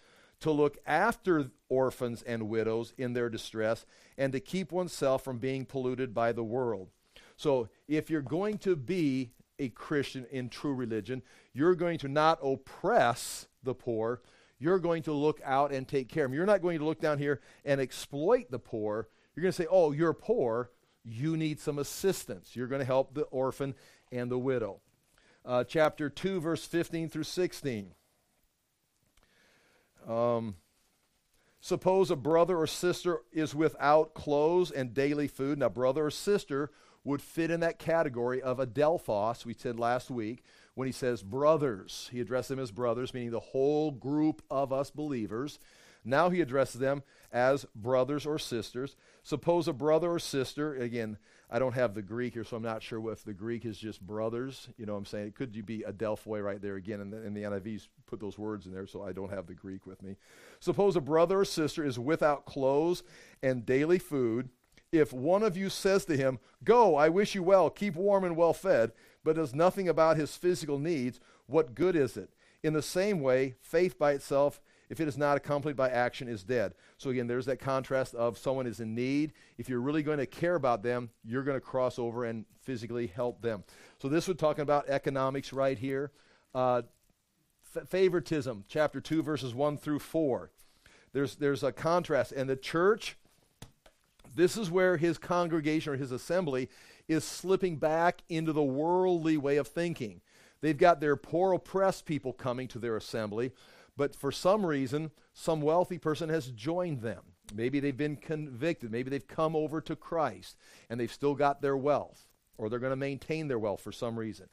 to 0.42 0.52
look 0.52 0.78
after 0.86 1.50
orphans 1.68 2.22
and 2.22 2.48
widows 2.48 2.94
in 2.96 3.14
their 3.14 3.30
distress, 3.30 3.88
and 4.20 4.34
to 4.34 4.40
keep 4.40 4.72
oneself 4.72 5.24
from 5.24 5.40
being 5.40 5.66
polluted 5.66 6.14
by 6.14 6.32
the 6.32 6.44
world. 6.44 6.90
So, 7.38 7.70
if 7.88 8.12
you're 8.12 8.22
going 8.22 8.60
to 8.60 8.76
be 8.76 9.32
a 9.62 9.70
Christian 9.70 10.26
in 10.32 10.50
true 10.50 10.74
religion, 10.74 11.22
you're 11.54 11.76
going 11.76 12.00
to 12.00 12.08
not 12.08 12.40
oppress 12.44 13.48
the 13.64 13.76
poor. 13.76 14.22
You're 14.60 14.80
going 14.80 15.04
to 15.04 15.14
look 15.14 15.40
out 15.44 15.72
and 15.72 15.88
take 15.88 16.10
care 16.10 16.26
of 16.26 16.32
them. 16.32 16.36
You're 16.36 16.46
not 16.46 16.62
going 16.62 16.80
to 16.80 16.86
look 16.86 17.00
down 17.00 17.20
here 17.20 17.42
and 17.64 17.80
exploit 17.80 18.52
the 18.52 18.60
poor. 18.60 19.08
You're 19.36 19.44
going 19.44 19.54
to 19.54 19.62
say, 19.62 19.68
oh, 19.70 19.92
you're 19.92 20.14
poor. 20.14 20.72
You 21.04 21.38
need 21.38 21.60
some 21.60 21.80
assistance. 21.80 22.56
You're 22.56 22.68
going 22.68 22.80
to 22.80 22.86
help 22.86 23.14
the 23.14 23.24
orphan 23.24 23.76
and 24.12 24.30
the 24.30 24.38
widow. 24.38 24.82
Uh, 25.46 25.64
chapter 25.64 26.10
2, 26.10 26.40
verse 26.42 26.66
15 26.66 27.10
through 27.10 27.24
16. 27.24 27.94
Um, 30.08 30.56
suppose 31.60 32.12
a 32.12 32.16
brother 32.16 32.58
or 32.58 32.68
sister 32.68 33.22
is 33.32 33.56
without 33.56 34.14
clothes 34.14 34.72
and 34.72 34.94
daily 34.94 35.28
food. 35.28 35.60
Now, 35.60 35.70
brother 35.70 36.06
or 36.06 36.12
sister 36.12 36.72
would 37.04 37.22
fit 37.22 37.52
in 37.52 37.62
that 37.62 37.80
category 37.80 38.42
of 38.42 38.60
adelphos, 38.60 39.46
we 39.46 39.54
said 39.54 39.80
last 39.80 40.12
week, 40.12 40.44
when 40.76 40.88
he 40.88 40.92
says 40.92 41.24
brothers. 41.24 42.10
He 42.12 42.20
addressed 42.20 42.50
them 42.50 42.60
as 42.60 42.72
brothers, 42.72 43.14
meaning 43.14 43.32
the 43.32 43.40
whole 43.40 43.92
group 43.92 44.42
of 44.50 44.72
us 44.72 44.92
believers. 44.92 45.60
Now 46.04 46.30
he 46.30 46.42
addresses 46.42 46.80
them 46.80 47.04
as 47.32 47.66
brothers 47.76 48.26
or 48.26 48.40
sisters. 48.40 48.96
Suppose 49.24 49.68
a 49.68 49.74
brother 49.74 50.12
or 50.12 50.20
sister, 50.20 50.76
again, 50.76 51.18
I 51.50 51.60
don't 51.60 51.74
have 51.74 51.94
the 51.94 52.02
Greek 52.02 52.34
here, 52.34 52.44
so 52.44 52.56
I'm 52.56 52.64
not 52.64 52.82
sure 52.82 53.12
if 53.12 53.24
the 53.24 53.34
Greek 53.34 53.66
is 53.66 53.78
just 53.78 54.02
brothers. 54.02 54.70
You 54.78 54.86
know 54.86 54.94
what 54.94 55.00
I'm 55.00 55.06
saying? 55.06 55.28
It 55.28 55.36
could 55.36 55.66
be 55.66 55.84
Adelphoi 55.88 56.44
right 56.44 56.62
there 56.62 56.76
again, 56.76 57.02
and 57.02 57.12
the, 57.12 57.18
and 57.18 57.36
the 57.36 57.42
NIV's 57.42 57.90
put 58.08 58.20
those 58.20 58.38
words 58.38 58.66
in 58.66 58.74
there, 58.74 58.88
so 58.88 59.04
I 59.04 59.12
don't 59.12 59.32
have 59.32 59.48
the 59.48 59.54
Greek 59.54 59.86
with 59.86 60.02
me. 60.02 60.16
Suppose 60.60 60.96
a 60.96 61.02
brother 61.02 61.42
or 61.42 61.46
sister 61.46 61.86
is 61.86 62.00
without 62.00 62.46
clothes 62.46 63.04
and 63.44 63.66
daily 63.66 64.00
food. 64.00 64.50
If 64.92 65.14
one 65.14 65.44
of 65.44 65.56
you 65.56 65.70
says 65.70 66.06
to 66.06 66.18
him, 66.18 66.40
Go, 66.64 66.96
I 66.96 67.10
wish 67.10 67.36
you 67.36 67.44
well, 67.44 67.70
keep 67.70 67.96
warm 67.96 68.24
and 68.24 68.36
well 68.36 68.54
fed, 68.54 68.92
but 69.24 69.36
does 69.36 69.56
nothing 69.56 69.88
about 69.88 70.18
his 70.18 70.36
physical 70.36 70.78
needs, 70.78 71.20
what 71.48 71.76
good 71.76 71.96
is 71.96 72.18
it? 72.18 72.30
In 72.64 72.74
the 72.74 72.82
same 72.82 73.22
way, 73.22 73.56
faith 73.62 73.98
by 73.98 74.12
itself 74.12 74.62
if 74.92 75.00
it 75.00 75.08
is 75.08 75.18
not 75.18 75.38
accompanied 75.38 75.78
by 75.78 75.90
action, 75.90 76.28
is 76.28 76.44
dead. 76.44 76.74
So 76.98 77.12
again, 77.12 77.26
there's 77.26 77.46
that 77.46 77.62
contrast 77.62 78.14
of 78.14 78.38
someone 78.38 78.68
is 78.68 78.82
in 78.82 78.94
need. 78.94 79.32
If 79.58 79.70
you're 79.70 79.80
really 79.80 80.04
going 80.04 80.18
to 80.18 80.26
care 80.26 80.56
about 80.56 80.84
them, 80.84 81.12
you're 81.24 81.44
going 81.44 81.56
to 81.56 81.62
cross 81.62 81.98
over 81.98 82.26
and 82.26 82.46
physically 82.62 83.08
help 83.08 83.42
them. 83.42 83.64
So 84.02 84.10
this 84.10 84.28
would 84.28 84.38
talking 84.38 84.64
about 84.64 84.90
economics 84.90 85.54
right 85.54 85.80
here. 85.80 86.12
Uh, 86.54 86.82
f- 87.74 87.88
favoritism, 87.88 88.66
chapter 88.68 89.00
2, 89.00 89.24
verses 89.24 89.56
1 89.56 89.78
through 89.78 90.00
4. 90.00 90.52
There's, 91.14 91.36
there's 91.38 91.64
a 91.64 91.72
contrast. 91.72 92.34
And 92.34 92.50
the 92.50 92.58
church, 92.58 93.16
this 94.34 94.58
is 94.58 94.72
where 94.72 94.98
his 94.98 95.18
congregation 95.18 95.94
or 95.94 95.98
his 95.98 96.12
assembly 96.12 96.70
is 97.08 97.24
slipping 97.24 97.78
back 97.78 98.22
into 98.30 98.54
the 98.54 98.64
worldly 98.64 99.38
way 99.38 99.58
of 99.58 99.68
thinking. 99.68 100.22
They've 100.62 100.78
got 100.78 101.00
their 101.00 101.16
poor, 101.16 101.54
oppressed 101.54 102.06
people 102.06 102.34
coming 102.34 102.68
to 102.70 102.80
their 102.80 102.96
assembly 102.96 103.52
but 103.98 104.16
for 104.16 104.32
some 104.32 104.66
reason, 104.66 105.12
some 105.34 105.62
wealthy 105.62 105.98
person 105.98 106.30
has 106.30 106.48
joined 106.48 107.02
them. 107.02 107.22
Maybe 107.54 107.80
they've 107.80 107.96
been 107.96 108.16
convicted. 108.16 108.92
Maybe 108.92 109.10
they've 109.10 109.28
come 109.28 109.56
over 109.56 109.82
to 109.82 109.96
Christ 109.96 110.58
and 110.90 111.00
they've 111.00 111.12
still 111.12 111.36
got 111.36 111.62
their 111.62 111.78
wealth, 111.78 112.28
or 112.58 112.70
they're 112.70 112.80
going 112.80 112.92
to 112.92 112.96
maintain 112.96 113.48
their 113.48 113.60
wealth 113.60 113.82
for 113.82 113.92
some 113.92 114.18
reason. 114.18 114.48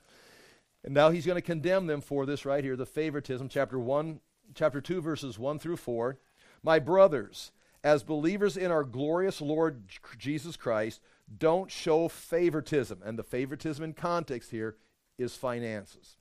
And 0.84 0.94
now 0.94 1.10
he's 1.10 1.26
going 1.26 1.36
to 1.36 1.42
condemn 1.42 1.86
them 1.86 2.00
for 2.00 2.26
this 2.26 2.44
right 2.44 2.64
here, 2.64 2.76
the 2.76 2.86
favoritism, 2.86 3.48
chapter 3.48 3.78
1, 3.78 4.20
chapter 4.54 4.80
2, 4.80 5.00
verses 5.00 5.38
1 5.38 5.58
through 5.58 5.76
4. 5.76 6.18
My 6.62 6.78
brothers, 6.78 7.52
as 7.84 8.02
believers 8.02 8.56
in 8.56 8.70
our 8.70 8.84
glorious 8.84 9.40
Lord 9.40 9.84
Jesus 10.18 10.56
Christ, 10.56 11.00
don't 11.36 11.70
show 11.70 12.08
favoritism. 12.08 13.00
And 13.04 13.18
the 13.18 13.22
favoritism 13.22 13.84
in 13.84 13.92
context 13.92 14.50
here 14.50 14.76
is 15.18 15.34
finances. 15.36 16.16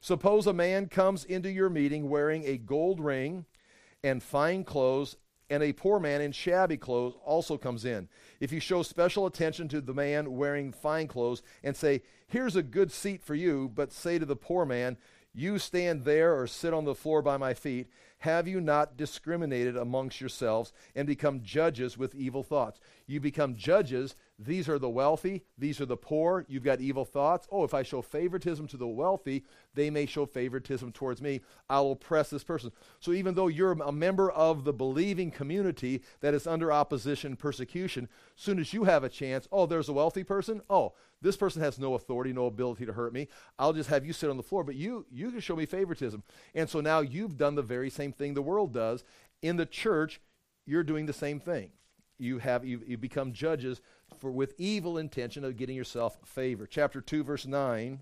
Suppose 0.00 0.46
a 0.46 0.52
man 0.52 0.88
comes 0.88 1.24
into 1.24 1.50
your 1.50 1.68
meeting 1.68 2.08
wearing 2.08 2.44
a 2.44 2.58
gold 2.58 3.00
ring 3.00 3.44
and 4.04 4.22
fine 4.22 4.62
clothes, 4.62 5.16
and 5.50 5.62
a 5.62 5.72
poor 5.72 5.98
man 5.98 6.20
in 6.20 6.32
shabby 6.32 6.76
clothes 6.76 7.14
also 7.24 7.56
comes 7.56 7.84
in. 7.84 8.08
If 8.40 8.52
you 8.52 8.60
show 8.60 8.82
special 8.82 9.26
attention 9.26 9.68
to 9.68 9.80
the 9.80 9.94
man 9.94 10.36
wearing 10.36 10.72
fine 10.72 11.08
clothes 11.08 11.42
and 11.62 11.76
say, 11.76 12.02
Here's 12.28 12.56
a 12.56 12.62
good 12.62 12.92
seat 12.92 13.22
for 13.22 13.34
you, 13.34 13.70
but 13.74 13.92
say 13.92 14.18
to 14.18 14.26
the 14.26 14.36
poor 14.36 14.64
man, 14.64 14.96
You 15.34 15.58
stand 15.58 16.04
there 16.04 16.38
or 16.38 16.46
sit 16.46 16.74
on 16.74 16.84
the 16.84 16.94
floor 16.94 17.22
by 17.22 17.36
my 17.36 17.54
feet, 17.54 17.88
have 18.18 18.48
you 18.48 18.60
not 18.60 18.96
discriminated 18.96 19.76
amongst 19.76 20.20
yourselves 20.20 20.72
and 20.94 21.06
become 21.06 21.42
judges 21.42 21.98
with 21.98 22.14
evil 22.14 22.42
thoughts? 22.42 22.80
You 23.06 23.20
become 23.20 23.56
judges 23.56 24.16
these 24.38 24.68
are 24.68 24.78
the 24.78 24.90
wealthy, 24.90 25.44
these 25.56 25.80
are 25.80 25.86
the 25.86 25.96
poor. 25.96 26.44
You've 26.46 26.62
got 26.62 26.80
evil 26.80 27.06
thoughts. 27.06 27.48
Oh, 27.50 27.64
if 27.64 27.72
I 27.72 27.82
show 27.82 28.02
favoritism 28.02 28.66
to 28.68 28.76
the 28.76 28.86
wealthy, 28.86 29.44
they 29.72 29.88
may 29.88 30.04
show 30.04 30.26
favoritism 30.26 30.92
towards 30.92 31.22
me. 31.22 31.40
I'll 31.70 31.92
oppress 31.92 32.28
this 32.28 32.44
person. 32.44 32.70
So 33.00 33.12
even 33.12 33.34
though 33.34 33.48
you're 33.48 33.72
a 33.72 33.92
member 33.92 34.30
of 34.30 34.64
the 34.64 34.74
believing 34.74 35.30
community 35.30 36.02
that 36.20 36.34
is 36.34 36.46
under 36.46 36.70
opposition, 36.70 37.36
persecution, 37.36 38.08
soon 38.34 38.58
as 38.58 38.74
you 38.74 38.84
have 38.84 39.04
a 39.04 39.08
chance, 39.08 39.48
oh, 39.50 39.64
there's 39.64 39.88
a 39.88 39.94
wealthy 39.94 40.22
person. 40.22 40.60
Oh, 40.68 40.92
this 41.22 41.36
person 41.36 41.62
has 41.62 41.78
no 41.78 41.94
authority, 41.94 42.34
no 42.34 42.44
ability 42.44 42.84
to 42.84 42.92
hurt 42.92 43.14
me. 43.14 43.28
I'll 43.58 43.72
just 43.72 43.88
have 43.88 44.04
you 44.04 44.12
sit 44.12 44.28
on 44.28 44.36
the 44.36 44.42
floor, 44.42 44.64
but 44.64 44.74
you 44.74 45.06
you 45.10 45.30
can 45.30 45.40
show 45.40 45.56
me 45.56 45.64
favoritism. 45.64 46.22
And 46.54 46.68
so 46.68 46.82
now 46.82 47.00
you've 47.00 47.38
done 47.38 47.54
the 47.54 47.62
very 47.62 47.88
same 47.88 48.12
thing 48.12 48.34
the 48.34 48.42
world 48.42 48.74
does. 48.74 49.02
In 49.40 49.56
the 49.56 49.64
church, 49.64 50.20
you're 50.66 50.84
doing 50.84 51.06
the 51.06 51.14
same 51.14 51.40
thing. 51.40 51.70
You 52.18 52.38
have 52.38 52.64
you, 52.64 52.82
you 52.86 52.98
become 52.98 53.32
judges 53.32 53.80
for 54.18 54.30
with 54.30 54.54
evil 54.58 54.98
intention 54.98 55.44
of 55.44 55.56
getting 55.56 55.76
yourself 55.76 56.18
favor. 56.24 56.66
Chapter 56.66 57.00
2, 57.00 57.24
verse 57.24 57.46
9. 57.46 58.00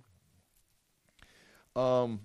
Um, 1.77 2.21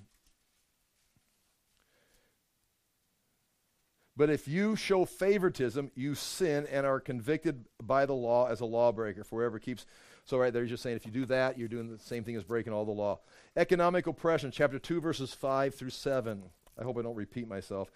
but 4.16 4.30
if 4.30 4.48
you 4.48 4.76
show 4.76 5.06
favoritism, 5.06 5.92
you 5.96 6.16
sin 6.16 6.68
and 6.72 6.86
are 6.86 7.00
convicted 7.00 7.66
by 7.82 8.06
the 8.06 8.14
law 8.14 8.48
as 8.48 8.62
a 8.62 8.66
lawbreaker. 8.66 9.24
Forever 9.24 9.60
keeps. 9.60 9.86
So, 10.26 10.38
right 10.38 10.54
there, 10.54 10.62
he's 10.62 10.70
just 10.70 10.84
saying 10.84 10.96
if 10.96 11.06
you 11.06 11.12
do 11.12 11.26
that, 11.26 11.58
you're 11.58 11.68
doing 11.68 11.90
the 11.90 11.98
same 11.98 12.24
thing 12.24 12.36
as 12.36 12.44
breaking 12.44 12.74
all 12.74 12.86
the 12.86 12.92
law. 12.92 13.20
Economic 13.56 14.06
oppression, 14.06 14.52
chapter 14.52 14.78
2, 14.78 15.02
verses 15.02 15.34
5 15.34 15.74
through 15.74 15.90
7. 15.90 16.44
I 16.78 16.84
hope 16.84 16.98
I 16.98 17.02
don't 17.02 17.16
repeat 17.16 17.48
myself. 17.48 17.90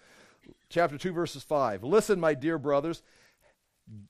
Chapter 0.68 0.98
2, 0.98 1.12
verses 1.12 1.44
5. 1.44 1.84
Listen, 1.84 2.18
my 2.18 2.34
dear 2.34 2.58
brothers 2.58 3.02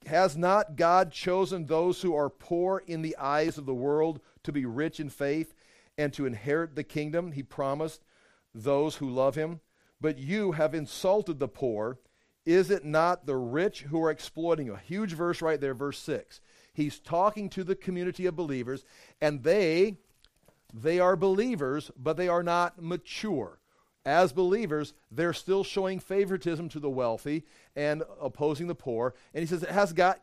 has 0.07 0.37
not 0.37 0.77
God 0.77 1.11
chosen 1.11 1.67
those 1.67 2.03
who 2.03 2.15
are 2.15 2.31
poor 2.31 2.83
in 2.87 3.03
the 3.03 3.17
eyes 3.17 3.59
of 3.59 3.67
the 3.67 3.75
world 3.75 4.21
to 4.45 4.53
be 4.53 4.65
rich 4.65 5.01
in 5.01 5.11
faith 5.11 5.55
and 5.99 6.13
to 6.13 6.27
inherit 6.27 6.75
the 6.75 6.85
kingdom 6.85 7.33
he 7.33 7.43
promised 7.43 8.03
those 8.55 8.97
who 8.97 9.11
love 9.11 9.35
him? 9.35 9.61
But 10.01 10.19
you 10.19 10.53
have 10.53 10.75
insulted 10.75 11.39
the 11.39 11.49
poor. 11.49 11.99
Is 12.45 12.71
it 12.71 12.85
not 12.85 13.27
the 13.27 13.37
rich 13.37 13.83
who 13.83 14.03
are 14.03 14.11
exploiting 14.11 14.67
you? 14.67 14.75
A 14.75 14.79
huge 14.79 15.13
verse 15.13 15.41
right 15.41 15.61
there, 15.61 15.75
verse 15.75 15.99
6. 15.99 16.41
He's 16.73 16.99
talking 16.99 17.49
to 17.51 17.65
the 17.65 17.77
community 17.77 18.27
of 18.27 18.37
believers, 18.37 18.85
and 19.21 19.43
they 19.43 19.99
they 20.73 20.99
are 20.99 21.15
believers, 21.15 21.93
but 21.97 22.17
they 22.17 22.27
are 22.27 22.43
not 22.43 22.83
mature 22.83 23.61
as 24.07 24.33
believers, 24.33 24.93
they're 25.11 25.33
still 25.33 25.65
showing 25.65 25.99
favoritism 25.99 26.69
to 26.71 26.81
the 26.81 26.91
wealthy 26.91 27.45
and 27.75 28.03
opposing 28.21 28.67
the 28.67 28.75
poor. 28.75 29.15
And 29.33 29.41
he 29.41 29.47
says, 29.47 29.63
it 29.63 29.71
has 29.71 29.93
God, 29.93 30.17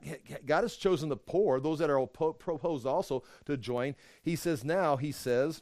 God 0.46 0.64
has 0.64 0.76
chosen 0.76 1.10
the 1.10 1.18
poor, 1.18 1.60
those 1.60 1.80
that 1.80 1.90
are 1.90 2.06
proposed 2.06 2.86
also 2.86 3.24
to 3.46 3.58
join. 3.58 3.96
He 4.22 4.36
says, 4.36 4.64
now, 4.64 4.98
he 4.98 5.12
says, 5.12 5.62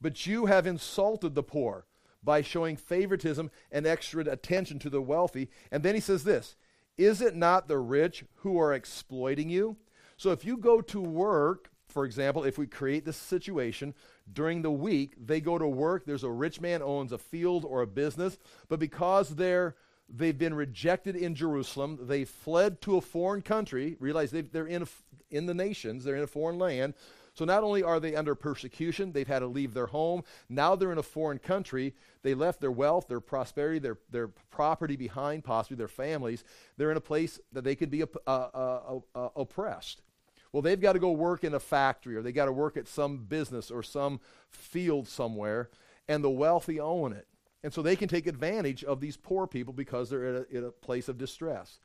but 0.00 0.26
you 0.26 0.46
have 0.46 0.66
insulted 0.66 1.34
the 1.34 1.42
poor 1.42 1.84
by 2.22 2.42
showing 2.42 2.76
favoritism 2.76 3.50
and 3.70 3.86
extra 3.86 4.24
attention 4.24 4.78
to 4.78 4.90
the 4.90 5.02
wealthy. 5.02 5.48
And 5.70 5.82
then 5.82 5.94
he 5.94 6.00
says 6.00 6.24
this 6.24 6.56
Is 6.96 7.20
it 7.20 7.34
not 7.34 7.68
the 7.68 7.78
rich 7.78 8.24
who 8.36 8.58
are 8.58 8.72
exploiting 8.72 9.50
you? 9.50 9.76
So 10.16 10.30
if 10.30 10.44
you 10.44 10.56
go 10.56 10.80
to 10.82 11.00
work, 11.00 11.70
for 11.88 12.04
example, 12.04 12.44
if 12.44 12.58
we 12.58 12.66
create 12.66 13.04
this 13.04 13.16
situation 13.16 13.94
during 14.32 14.62
the 14.62 14.70
week, 14.70 15.14
they 15.24 15.40
go 15.40 15.58
to 15.58 15.66
work. 15.66 16.04
There's 16.04 16.24
a 16.24 16.30
rich 16.30 16.60
man 16.60 16.82
owns 16.82 17.12
a 17.12 17.18
field 17.18 17.64
or 17.64 17.82
a 17.82 17.86
business, 17.86 18.38
but 18.68 18.78
because 18.78 19.30
they're 19.30 19.76
they've 20.12 20.36
been 20.36 20.54
rejected 20.54 21.14
in 21.14 21.34
Jerusalem, 21.34 21.98
they 22.02 22.24
fled 22.24 22.80
to 22.82 22.96
a 22.96 23.00
foreign 23.00 23.42
country. 23.42 23.96
Realize 24.00 24.30
they 24.30 24.44
are 24.58 24.66
in 24.66 24.86
in 25.30 25.46
the 25.46 25.54
nations, 25.54 26.04
they're 26.04 26.16
in 26.16 26.22
a 26.22 26.28
foreign 26.28 26.58
land. 26.58 26.94
So 27.34 27.44
not 27.44 27.62
only 27.62 27.82
are 27.82 28.00
they 28.00 28.16
under 28.16 28.34
persecution, 28.34 29.12
they've 29.12 29.26
had 29.26 29.38
to 29.38 29.46
leave 29.46 29.72
their 29.72 29.86
home. 29.86 30.24
Now 30.48 30.74
they're 30.74 30.92
in 30.92 30.98
a 30.98 31.02
foreign 31.02 31.38
country. 31.38 31.94
They 32.22 32.34
left 32.34 32.60
their 32.60 32.72
wealth, 32.72 33.06
their 33.08 33.20
prosperity, 33.20 33.78
their 33.78 33.98
their 34.10 34.28
property 34.28 34.96
behind, 34.96 35.44
possibly 35.44 35.76
their 35.76 35.88
families. 35.88 36.44
They're 36.76 36.90
in 36.90 36.96
a 36.96 37.00
place 37.00 37.40
that 37.52 37.64
they 37.64 37.76
could 37.76 37.90
be 37.90 38.02
uh, 38.02 38.06
uh, 38.26 38.98
uh, 39.14 39.28
oppressed. 39.36 40.02
Well, 40.52 40.62
they've 40.62 40.80
got 40.80 40.94
to 40.94 40.98
go 40.98 41.12
work 41.12 41.44
in 41.44 41.54
a 41.54 41.60
factory 41.60 42.16
or 42.16 42.22
they 42.22 42.32
got 42.32 42.46
to 42.46 42.52
work 42.52 42.76
at 42.76 42.88
some 42.88 43.18
business 43.18 43.70
or 43.70 43.82
some 43.82 44.20
field 44.48 45.06
somewhere, 45.06 45.70
and 46.08 46.24
the 46.24 46.30
wealthy 46.30 46.80
own 46.80 47.12
it. 47.12 47.28
And 47.62 47.72
so 47.72 47.82
they 47.82 47.96
can 47.96 48.08
take 48.08 48.26
advantage 48.26 48.82
of 48.82 49.00
these 49.00 49.16
poor 49.16 49.46
people 49.46 49.72
because 49.72 50.10
they're 50.10 50.34
at 50.34 50.46
a, 50.50 50.56
in 50.56 50.64
a 50.64 50.70
place 50.70 51.08
of 51.08 51.18
distress. 51.18 51.78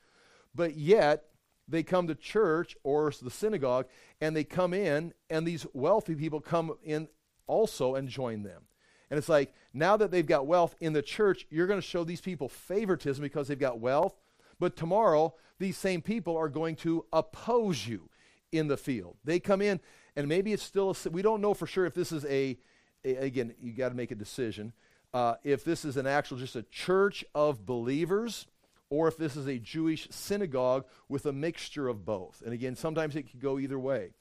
But 0.55 0.75
yet, 0.75 1.25
they 1.67 1.83
come 1.83 2.07
to 2.07 2.15
church 2.15 2.77
or 2.83 3.11
the 3.21 3.31
synagogue 3.31 3.87
and 4.21 4.35
they 4.35 4.43
come 4.43 4.73
in, 4.73 5.13
and 5.29 5.45
these 5.45 5.65
wealthy 5.73 6.15
people 6.15 6.39
come 6.39 6.75
in 6.83 7.07
also 7.47 7.95
and 7.95 8.07
join 8.07 8.43
them. 8.43 8.63
And 9.09 9.17
it's 9.17 9.29
like, 9.29 9.53
now 9.73 9.97
that 9.97 10.11
they've 10.11 10.25
got 10.25 10.47
wealth 10.47 10.75
in 10.79 10.93
the 10.93 11.01
church, 11.01 11.45
you're 11.49 11.67
going 11.67 11.81
to 11.81 11.87
show 11.87 12.03
these 12.03 12.21
people 12.21 12.49
favoritism 12.49 13.21
because 13.21 13.47
they've 13.47 13.59
got 13.59 13.79
wealth. 13.79 14.15
But 14.59 14.75
tomorrow, 14.75 15.35
these 15.59 15.77
same 15.77 16.01
people 16.01 16.35
are 16.37 16.49
going 16.49 16.75
to 16.77 17.05
oppose 17.13 17.85
you 17.85 18.09
in 18.57 18.67
the 18.67 18.77
field. 18.77 19.17
They 19.23 19.39
come 19.39 19.61
in, 19.61 19.79
and 20.15 20.27
maybe 20.27 20.53
it's 20.53 20.63
still, 20.63 20.91
a, 21.05 21.09
we 21.09 21.21
don't 21.21 21.41
know 21.41 21.53
for 21.53 21.67
sure 21.67 21.85
if 21.85 21.93
this 21.93 22.11
is 22.11 22.25
a, 22.25 22.57
a 23.03 23.15
again, 23.15 23.53
you 23.59 23.73
got 23.73 23.89
to 23.89 23.95
make 23.95 24.11
a 24.11 24.15
decision. 24.15 24.73
Uh, 25.13 25.35
if 25.43 25.63
this 25.63 25.85
is 25.85 25.97
an 25.97 26.07
actual, 26.07 26.37
just 26.37 26.55
a 26.55 26.63
church 26.63 27.23
of 27.33 27.65
believers, 27.65 28.47
or 28.89 29.07
if 29.07 29.17
this 29.17 29.35
is 29.35 29.47
a 29.47 29.57
Jewish 29.57 30.07
synagogue 30.11 30.85
with 31.09 31.25
a 31.25 31.33
mixture 31.33 31.87
of 31.87 32.05
both. 32.05 32.41
And 32.43 32.53
again, 32.53 32.75
sometimes 32.75 33.15
it 33.15 33.29
could 33.29 33.39
go 33.39 33.57
either 33.57 33.79
way. 33.79 34.11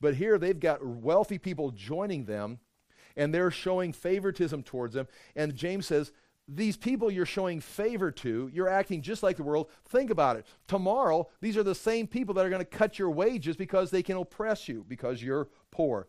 But 0.00 0.16
here 0.16 0.38
they've 0.38 0.58
got 0.58 0.84
wealthy 0.84 1.38
people 1.38 1.70
joining 1.70 2.24
them, 2.24 2.58
and 3.16 3.32
they're 3.32 3.50
showing 3.50 3.92
favoritism 3.92 4.64
towards 4.64 4.94
them. 4.94 5.06
And 5.36 5.54
James 5.54 5.86
says, 5.86 6.12
these 6.54 6.76
people 6.76 7.10
you're 7.10 7.24
showing 7.24 7.60
favor 7.60 8.10
to, 8.10 8.50
you're 8.52 8.68
acting 8.68 9.00
just 9.00 9.22
like 9.22 9.36
the 9.36 9.42
world. 9.42 9.70
Think 9.86 10.10
about 10.10 10.36
it. 10.36 10.46
Tomorrow, 10.68 11.28
these 11.40 11.56
are 11.56 11.62
the 11.62 11.74
same 11.74 12.06
people 12.06 12.34
that 12.34 12.44
are 12.44 12.50
going 12.50 12.60
to 12.60 12.64
cut 12.64 12.98
your 12.98 13.10
wages 13.10 13.56
because 13.56 13.90
they 13.90 14.02
can 14.02 14.18
oppress 14.18 14.68
you 14.68 14.84
because 14.88 15.22
you're 15.22 15.48
poor. 15.70 16.08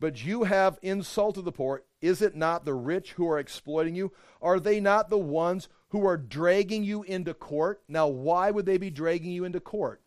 But 0.00 0.24
you 0.24 0.44
have 0.44 0.78
insulted 0.80 1.44
the 1.44 1.52
poor. 1.52 1.82
Is 2.00 2.22
it 2.22 2.36
not 2.36 2.64
the 2.64 2.74
rich 2.74 3.12
who 3.12 3.28
are 3.28 3.38
exploiting 3.38 3.94
you? 3.94 4.12
Are 4.40 4.60
they 4.60 4.80
not 4.80 5.10
the 5.10 5.18
ones 5.18 5.68
who 5.88 6.06
are 6.06 6.16
dragging 6.16 6.84
you 6.84 7.02
into 7.02 7.34
court? 7.34 7.82
Now, 7.88 8.06
why 8.06 8.50
would 8.50 8.64
they 8.64 8.78
be 8.78 8.90
dragging 8.90 9.32
you 9.32 9.44
into 9.44 9.60
court? 9.60 10.00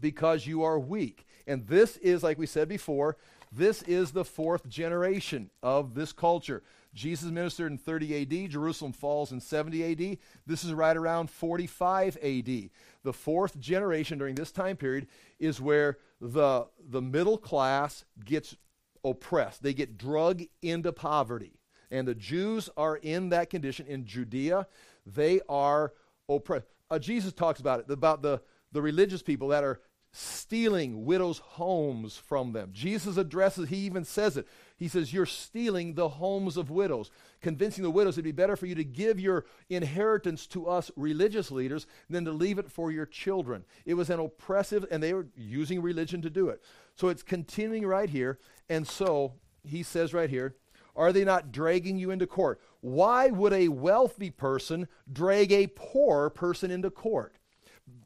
Because 0.00 0.46
you 0.46 0.62
are 0.62 0.78
weak. 0.78 1.26
And 1.46 1.66
this 1.66 1.96
is, 1.96 2.22
like 2.22 2.38
we 2.38 2.46
said 2.46 2.68
before, 2.68 3.16
this 3.50 3.82
is 3.82 4.12
the 4.12 4.24
fourth 4.24 4.68
generation 4.68 5.50
of 5.62 5.94
this 5.94 6.12
culture. 6.12 6.62
Jesus 6.98 7.30
ministered 7.30 7.70
in 7.70 7.78
30 7.78 8.22
AD. 8.22 8.50
Jerusalem 8.50 8.92
falls 8.92 9.30
in 9.30 9.40
70 9.40 9.92
AD. 9.92 10.18
This 10.46 10.64
is 10.64 10.72
right 10.72 10.96
around 10.96 11.30
45 11.30 12.16
AD. 12.16 12.70
The 13.04 13.12
fourth 13.12 13.56
generation 13.60 14.18
during 14.18 14.34
this 14.34 14.50
time 14.50 14.76
period 14.76 15.06
is 15.38 15.60
where 15.60 15.98
the, 16.20 16.66
the 16.90 17.00
middle 17.00 17.38
class 17.38 18.04
gets 18.24 18.56
oppressed. 19.04 19.62
They 19.62 19.74
get 19.74 19.96
drug 19.96 20.42
into 20.60 20.92
poverty. 20.92 21.60
And 21.92 22.06
the 22.06 22.16
Jews 22.16 22.68
are 22.76 22.96
in 22.96 23.28
that 23.28 23.48
condition 23.48 23.86
in 23.86 24.04
Judea. 24.04 24.66
They 25.06 25.40
are 25.48 25.92
oppressed. 26.28 26.66
Uh, 26.90 26.98
Jesus 26.98 27.32
talks 27.32 27.60
about 27.60 27.78
it, 27.78 27.90
about 27.90 28.22
the, 28.22 28.42
the 28.72 28.82
religious 28.82 29.22
people 29.22 29.48
that 29.48 29.62
are 29.62 29.80
stealing 30.12 31.04
widows' 31.04 31.38
homes 31.38 32.16
from 32.16 32.52
them. 32.52 32.70
Jesus 32.72 33.16
addresses, 33.16 33.68
he 33.68 33.76
even 33.76 34.04
says 34.04 34.36
it. 34.36 34.48
He 34.78 34.86
says, 34.86 35.12
You're 35.12 35.26
stealing 35.26 35.94
the 35.94 36.08
homes 36.08 36.56
of 36.56 36.70
widows, 36.70 37.10
convincing 37.42 37.82
the 37.82 37.90
widows 37.90 38.14
it'd 38.14 38.24
be 38.24 38.32
better 38.32 38.56
for 38.56 38.66
you 38.66 38.76
to 38.76 38.84
give 38.84 39.18
your 39.18 39.44
inheritance 39.68 40.46
to 40.48 40.66
us 40.66 40.90
religious 40.94 41.50
leaders 41.50 41.86
than 42.08 42.24
to 42.24 42.32
leave 42.32 42.58
it 42.58 42.70
for 42.70 42.92
your 42.92 43.06
children. 43.06 43.64
It 43.84 43.94
was 43.94 44.08
an 44.08 44.20
oppressive, 44.20 44.86
and 44.90 45.02
they 45.02 45.12
were 45.12 45.26
using 45.36 45.82
religion 45.82 46.22
to 46.22 46.30
do 46.30 46.48
it. 46.48 46.62
So 46.94 47.08
it's 47.08 47.24
continuing 47.24 47.86
right 47.86 48.08
here. 48.08 48.38
And 48.68 48.86
so 48.86 49.34
he 49.64 49.82
says 49.82 50.14
right 50.14 50.30
here, 50.30 50.54
Are 50.94 51.12
they 51.12 51.24
not 51.24 51.50
dragging 51.50 51.98
you 51.98 52.12
into 52.12 52.28
court? 52.28 52.60
Why 52.80 53.30
would 53.30 53.52
a 53.52 53.68
wealthy 53.68 54.30
person 54.30 54.86
drag 55.12 55.50
a 55.50 55.66
poor 55.66 56.30
person 56.30 56.70
into 56.70 56.90
court? 56.90 57.37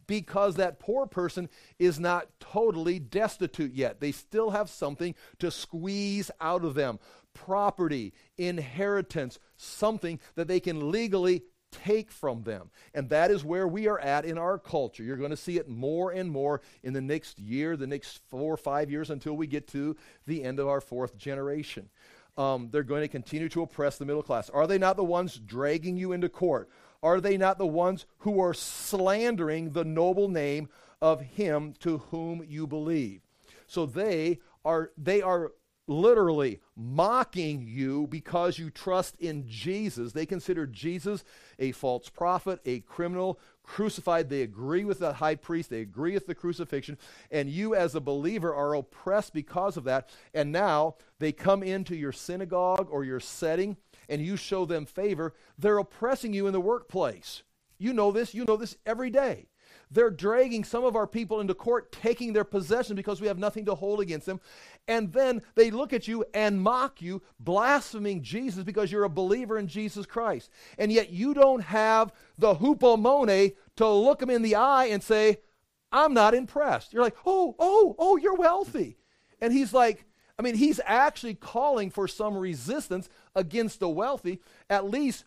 Because 0.06 0.56
that 0.56 0.80
poor 0.80 1.06
person 1.06 1.48
is 1.78 1.98
not 1.98 2.28
totally 2.40 2.98
destitute 2.98 3.74
yet. 3.74 4.00
They 4.00 4.12
still 4.12 4.50
have 4.50 4.68
something 4.68 5.14
to 5.38 5.50
squeeze 5.50 6.30
out 6.40 6.64
of 6.64 6.74
them 6.74 6.98
property, 7.34 8.12
inheritance, 8.36 9.38
something 9.56 10.20
that 10.34 10.48
they 10.48 10.60
can 10.60 10.90
legally 10.90 11.42
take 11.70 12.10
from 12.10 12.42
them. 12.42 12.70
And 12.94 13.08
that 13.08 13.30
is 13.30 13.44
where 13.44 13.66
we 13.66 13.88
are 13.88 13.98
at 13.98 14.24
in 14.24 14.38
our 14.38 14.58
culture. 14.58 15.02
You're 15.02 15.16
going 15.16 15.30
to 15.30 15.36
see 15.36 15.56
it 15.56 15.68
more 15.68 16.12
and 16.12 16.30
more 16.30 16.60
in 16.82 16.92
the 16.92 17.00
next 17.00 17.38
year, 17.38 17.76
the 17.76 17.86
next 17.86 18.20
four 18.28 18.52
or 18.52 18.58
five 18.58 18.90
years 18.90 19.10
until 19.10 19.34
we 19.34 19.46
get 19.46 19.66
to 19.68 19.96
the 20.26 20.44
end 20.44 20.60
of 20.60 20.68
our 20.68 20.80
fourth 20.80 21.16
generation. 21.16 21.88
Um, 22.36 22.68
they're 22.70 22.82
going 22.82 23.02
to 23.02 23.08
continue 23.08 23.48
to 23.50 23.62
oppress 23.62 23.98
the 23.98 24.06
middle 24.06 24.22
class. 24.22 24.48
Are 24.50 24.66
they 24.66 24.78
not 24.78 24.96
the 24.96 25.04
ones 25.04 25.38
dragging 25.38 25.96
you 25.96 26.12
into 26.12 26.28
court? 26.28 26.68
Are 27.02 27.20
they 27.20 27.36
not 27.36 27.58
the 27.58 27.66
ones 27.66 28.06
who 28.18 28.40
are 28.40 28.54
slandering 28.54 29.70
the 29.70 29.84
noble 29.84 30.28
name 30.28 30.68
of 31.00 31.20
him 31.20 31.74
to 31.80 31.98
whom 31.98 32.44
you 32.46 32.66
believe? 32.66 33.22
So 33.66 33.86
they 33.86 34.38
are 34.64 34.92
they 34.96 35.22
are 35.22 35.52
literally 35.88 36.60
mocking 36.76 37.66
you 37.66 38.06
because 38.06 38.58
you 38.58 38.70
trust 38.70 39.16
in 39.18 39.46
Jesus. 39.48 40.12
They 40.12 40.26
consider 40.26 40.66
Jesus 40.66 41.24
a 41.58 41.72
false 41.72 42.08
prophet, 42.08 42.60
a 42.64 42.80
criminal, 42.80 43.40
crucified. 43.62 44.28
They 44.28 44.42
agree 44.42 44.84
with 44.84 45.00
the 45.00 45.14
high 45.14 45.34
priest, 45.34 45.70
they 45.70 45.80
agree 45.80 46.14
with 46.14 46.26
the 46.26 46.34
crucifixion, 46.34 46.98
and 47.30 47.50
you 47.50 47.74
as 47.74 47.94
a 47.94 48.00
believer 48.00 48.54
are 48.54 48.74
oppressed 48.74 49.32
because 49.32 49.76
of 49.76 49.84
that. 49.84 50.08
And 50.34 50.52
now 50.52 50.96
they 51.18 51.32
come 51.32 51.62
into 51.62 51.96
your 51.96 52.12
synagogue 52.12 52.88
or 52.90 53.04
your 53.04 53.20
setting 53.20 53.76
and 54.08 54.20
you 54.20 54.36
show 54.36 54.64
them 54.64 54.86
favor, 54.86 55.34
they're 55.58 55.78
oppressing 55.78 56.32
you 56.32 56.46
in 56.46 56.52
the 56.52 56.60
workplace. 56.60 57.42
You 57.78 57.92
know 57.92 58.12
this, 58.12 58.34
you 58.34 58.44
know 58.44 58.56
this 58.56 58.76
every 58.86 59.10
day. 59.10 59.48
They're 59.90 60.10
dragging 60.10 60.64
some 60.64 60.84
of 60.84 60.96
our 60.96 61.06
people 61.06 61.40
into 61.40 61.54
court, 61.54 61.92
taking 61.92 62.32
their 62.32 62.44
possession 62.44 62.96
because 62.96 63.20
we 63.20 63.26
have 63.26 63.38
nothing 63.38 63.66
to 63.66 63.74
hold 63.74 64.00
against 64.00 64.24
them. 64.24 64.40
And 64.88 65.12
then 65.12 65.42
they 65.54 65.70
look 65.70 65.92
at 65.92 66.08
you 66.08 66.24
and 66.32 66.62
mock 66.62 67.02
you, 67.02 67.20
blaspheming 67.38 68.22
Jesus 68.22 68.64
because 68.64 68.90
you're 68.90 69.04
a 69.04 69.10
believer 69.10 69.58
in 69.58 69.66
Jesus 69.66 70.06
Christ. 70.06 70.50
And 70.78 70.90
yet 70.90 71.10
you 71.10 71.34
don't 71.34 71.60
have 71.60 72.12
the 72.38 72.54
hupomone 72.54 73.54
to 73.76 73.88
look 73.88 74.20
them 74.20 74.30
in 74.30 74.42
the 74.42 74.54
eye 74.54 74.86
and 74.86 75.02
say, 75.02 75.38
I'm 75.90 76.14
not 76.14 76.32
impressed. 76.32 76.94
You're 76.94 77.02
like, 77.02 77.16
oh, 77.26 77.54
oh, 77.58 77.94
oh, 77.98 78.16
you're 78.16 78.34
wealthy. 78.34 78.96
And 79.42 79.52
he's 79.52 79.74
like, 79.74 80.06
I 80.38 80.42
mean, 80.42 80.54
he's 80.54 80.80
actually 80.84 81.34
calling 81.34 81.90
for 81.90 82.08
some 82.08 82.36
resistance 82.36 83.08
against 83.34 83.80
the 83.80 83.88
wealthy. 83.88 84.40
At 84.70 84.88
least 84.88 85.24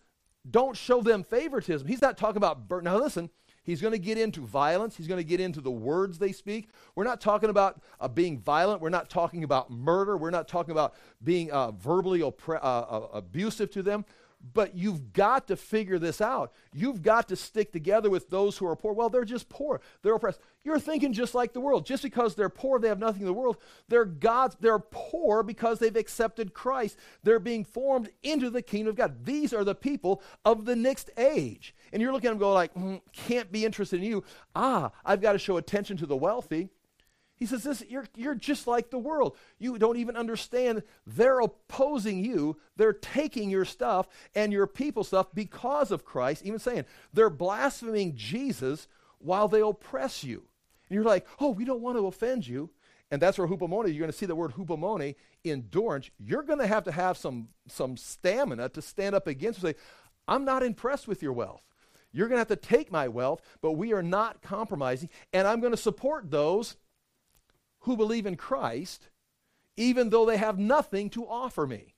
don't 0.48 0.76
show 0.76 1.00
them 1.00 1.24
favoritism. 1.24 1.86
He's 1.86 2.02
not 2.02 2.16
talking 2.16 2.36
about, 2.36 2.68
bur- 2.68 2.82
now 2.82 2.98
listen, 2.98 3.30
he's 3.62 3.80
going 3.80 3.92
to 3.92 3.98
get 3.98 4.18
into 4.18 4.40
violence. 4.40 4.96
He's 4.96 5.08
going 5.08 5.20
to 5.20 5.28
get 5.28 5.40
into 5.40 5.60
the 5.60 5.70
words 5.70 6.18
they 6.18 6.32
speak. 6.32 6.68
We're 6.94 7.04
not 7.04 7.20
talking 7.20 7.50
about 7.50 7.80
uh, 8.00 8.08
being 8.08 8.38
violent. 8.38 8.80
We're 8.80 8.90
not 8.90 9.10
talking 9.10 9.44
about 9.44 9.70
murder. 9.70 10.16
We're 10.16 10.30
not 10.30 10.48
talking 10.48 10.72
about 10.72 10.94
being 11.22 11.50
uh, 11.50 11.72
verbally 11.72 12.20
oppre- 12.20 12.62
uh, 12.62 12.80
uh 12.80 13.08
abusive 13.12 13.70
to 13.72 13.82
them. 13.82 14.04
But 14.52 14.76
you've 14.76 15.12
got 15.12 15.48
to 15.48 15.56
figure 15.56 15.98
this 15.98 16.20
out. 16.20 16.52
You've 16.72 17.02
got 17.02 17.28
to 17.28 17.36
stick 17.36 17.72
together 17.72 18.10
with 18.10 18.28
those 18.28 18.58
who 18.58 18.66
are 18.66 18.76
poor. 18.76 18.92
Well, 18.92 19.08
they're 19.08 19.24
just 19.24 19.48
poor. 19.48 19.80
They're 20.02 20.14
oppressed. 20.14 20.40
You're 20.66 20.80
thinking 20.80 21.12
just 21.12 21.32
like 21.32 21.52
the 21.52 21.60
world. 21.60 21.86
Just 21.86 22.02
because 22.02 22.34
they're 22.34 22.48
poor, 22.48 22.80
they 22.80 22.88
have 22.88 22.98
nothing 22.98 23.20
in 23.20 23.26
the 23.28 23.32
world. 23.32 23.58
They're 23.86 24.04
God's, 24.04 24.56
they're 24.58 24.80
poor 24.80 25.44
because 25.44 25.78
they've 25.78 25.94
accepted 25.94 26.54
Christ. 26.54 26.98
They're 27.22 27.38
being 27.38 27.62
formed 27.62 28.08
into 28.24 28.50
the 28.50 28.62
kingdom 28.62 28.90
of 28.90 28.96
God. 28.96 29.24
These 29.24 29.52
are 29.52 29.62
the 29.62 29.76
people 29.76 30.20
of 30.44 30.64
the 30.64 30.74
next 30.74 31.08
age. 31.16 31.72
And 31.92 32.02
you're 32.02 32.12
looking 32.12 32.26
at 32.26 32.32
them 32.32 32.40
going 32.40 32.54
like, 32.54 32.74
mm, 32.74 33.00
can't 33.12 33.52
be 33.52 33.64
interested 33.64 34.00
in 34.00 34.06
you. 34.06 34.24
Ah, 34.56 34.90
I've 35.04 35.20
got 35.20 35.34
to 35.34 35.38
show 35.38 35.56
attention 35.56 35.98
to 35.98 36.06
the 36.06 36.16
wealthy. 36.16 36.68
He 37.36 37.46
says, 37.46 37.62
this, 37.62 37.84
you're, 37.88 38.06
you're 38.16 38.34
just 38.34 38.66
like 38.66 38.90
the 38.90 38.98
world. 38.98 39.36
You 39.60 39.78
don't 39.78 39.98
even 39.98 40.16
understand. 40.16 40.82
They're 41.06 41.38
opposing 41.38 42.24
you. 42.24 42.56
They're 42.74 42.92
taking 42.92 43.50
your 43.50 43.66
stuff 43.66 44.08
and 44.34 44.52
your 44.52 44.66
people 44.66 45.04
stuff 45.04 45.28
because 45.32 45.92
of 45.92 46.04
Christ. 46.04 46.44
Even 46.44 46.58
saying, 46.58 46.86
they're 47.12 47.30
blaspheming 47.30 48.16
Jesus 48.16 48.88
while 49.20 49.46
they 49.46 49.60
oppress 49.60 50.24
you. 50.24 50.42
And 50.88 50.94
you're 50.94 51.04
like, 51.04 51.26
oh, 51.40 51.50
we 51.50 51.64
don't 51.64 51.80
want 51.80 51.96
to 51.96 52.06
offend 52.06 52.46
you. 52.46 52.70
And 53.10 53.22
that's 53.22 53.38
where 53.38 53.46
hupomone, 53.46 53.86
you're 53.86 54.00
going 54.00 54.10
to 54.10 54.16
see 54.16 54.26
the 54.26 54.34
word 54.34 54.52
hupomone, 54.52 55.14
endurance. 55.44 56.10
You're 56.18 56.42
going 56.42 56.58
to 56.58 56.66
have 56.66 56.84
to 56.84 56.92
have 56.92 57.16
some, 57.16 57.48
some 57.68 57.96
stamina 57.96 58.68
to 58.70 58.82
stand 58.82 59.14
up 59.14 59.26
against 59.26 59.62
and 59.62 59.74
say, 59.74 59.80
I'm 60.26 60.44
not 60.44 60.64
impressed 60.64 61.06
with 61.06 61.22
your 61.22 61.32
wealth. 61.32 61.62
You're 62.12 62.28
going 62.28 62.36
to 62.36 62.40
have 62.40 62.48
to 62.48 62.56
take 62.56 62.90
my 62.90 63.08
wealth, 63.08 63.42
but 63.60 63.72
we 63.72 63.92
are 63.92 64.02
not 64.02 64.42
compromising. 64.42 65.08
And 65.32 65.46
I'm 65.46 65.60
going 65.60 65.72
to 65.72 65.76
support 65.76 66.30
those 66.30 66.76
who 67.80 67.96
believe 67.96 68.26
in 68.26 68.36
Christ, 68.36 69.08
even 69.76 70.10
though 70.10 70.26
they 70.26 70.38
have 70.38 70.58
nothing 70.58 71.10
to 71.10 71.26
offer 71.26 71.66
me. 71.66 71.94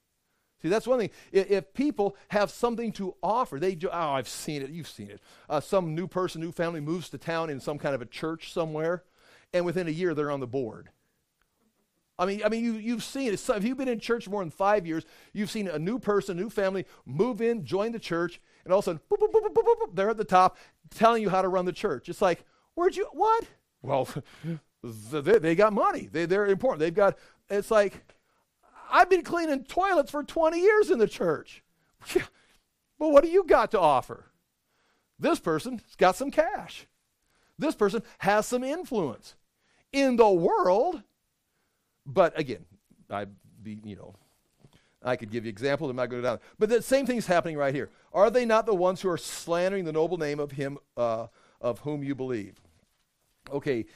See, 0.62 0.68
that's 0.68 0.86
one 0.86 0.98
thing. 0.98 1.11
If, 1.30 1.72
people 1.72 2.16
have 2.28 2.50
something 2.50 2.90
to 2.92 3.14
offer, 3.22 3.61
they 3.61 3.74
do, 3.74 3.88
oh, 3.88 4.11
I've 4.11 4.28
seen 4.28 4.62
it, 4.62 4.70
you've 4.70 4.88
seen 4.88 5.11
it. 5.11 5.20
Uh, 5.48 5.61
some 5.61 5.94
new 5.94 6.09
person, 6.09 6.40
new 6.40 6.50
family 6.50 6.80
moves 6.80 7.09
to 7.11 7.18
town 7.18 7.48
in 7.48 7.61
some 7.61 7.78
kind 7.78 7.94
of 7.94 8.02
a 8.02 8.06
church 8.06 8.52
somewhere, 8.52 9.04
and 9.52 9.64
within 9.64 9.86
a 9.86 9.92
year 9.92 10.14
they're 10.14 10.30
on 10.30 10.40
the 10.40 10.46
board. 10.46 10.90
I 12.18 12.26
mean, 12.26 12.42
I 12.44 12.48
mean, 12.48 12.64
you, 12.64 12.72
you've 12.72 13.04
seen 13.04 13.32
it. 13.32 13.38
So 13.38 13.54
if 13.54 13.62
you've 13.62 13.78
been 13.78 13.88
in 13.88 14.00
church 14.00 14.28
more 14.28 14.42
than 14.42 14.50
five 14.50 14.84
years, 14.84 15.04
you've 15.32 15.50
seen 15.50 15.68
a 15.68 15.78
new 15.78 16.00
person, 16.00 16.36
new 16.36 16.50
family 16.50 16.84
move 17.06 17.40
in, 17.40 17.64
join 17.64 17.92
the 17.92 18.00
church, 18.00 18.40
and 18.64 18.72
all 18.72 18.80
of 18.80 18.84
a 18.84 18.86
sudden, 18.86 19.00
boop, 19.09 19.18
boop, 19.18 19.52
boop, 19.54 19.94
they're 19.94 20.11
at 20.11 20.16
the 20.16 20.24
top 20.24 20.56
telling 20.90 21.22
you 21.22 21.28
how 21.28 21.42
to 21.42 21.48
run 21.48 21.64
the 21.64 21.72
church. 21.72 22.09
It's 22.09 22.20
like, 22.20 22.44
where'd 22.74 22.96
you, 22.96 23.06
what? 23.12 23.44
Well, 23.82 24.09
they, 24.82 25.38
they 25.38 25.54
got 25.54 25.72
money. 25.72 26.09
They, 26.11 26.26
they're 26.26 26.46
important. 26.46 26.80
They've 26.80 26.92
got, 26.92 27.16
it's 27.48 27.70
like, 27.70 28.02
I've 28.91 29.11
been 29.11 29.22
cleaning 29.22 29.64
toilets 29.64 30.11
for 30.11 30.22
20 30.22 30.59
years 30.59 30.91
in 30.91 30.99
the 30.99 31.09
church. 31.09 31.62
But 32.99 33.11
what 33.11 33.22
do 33.22 33.30
you 33.30 33.45
got 33.45 33.70
to 33.70 33.80
offer? 33.80 34.26
This 35.18 35.39
person's 35.41 35.82
got 35.97 36.16
some 36.16 36.30
cash. 36.30 36.86
This 37.59 37.74
person 37.74 38.03
has 38.18 38.47
some 38.47 38.64
influence 38.64 39.34
in 39.93 40.16
the 40.16 40.28
world. 40.28 41.03
But 42.07 42.39
again, 42.39 42.64
I 43.11 43.26
be, 43.62 43.78
you 43.84 43.97
know, 43.97 44.14
I 45.03 45.16
could 45.16 45.30
give 45.30 45.45
you 45.45 45.49
examples. 45.49 45.91
I'm 45.91 45.97
not 45.97 46.09
going 46.09 46.22
to 46.22 46.28
down. 46.28 46.39
But 46.59 46.68
the 46.68 46.82
same 46.82 47.07
thing 47.07 47.18
is 47.18 47.26
happening 47.26 47.57
right 47.57 47.74
here. 47.74 47.91
Are 48.12 48.30
they 48.30 48.45
not 48.45 48.66
the 48.66 48.74
ones 48.74 49.01
who 49.01 49.09
are 49.09 49.18
slandering 49.18 49.84
the 49.84 49.93
noble 49.93 50.18
name 50.18 50.41
of 50.41 50.53
him 50.53 50.78
uh, 50.97 51.28
of 51.61 51.80
whom 51.80 52.03
you 52.03 52.14
believe? 52.14 52.61
Okay, 53.53 53.86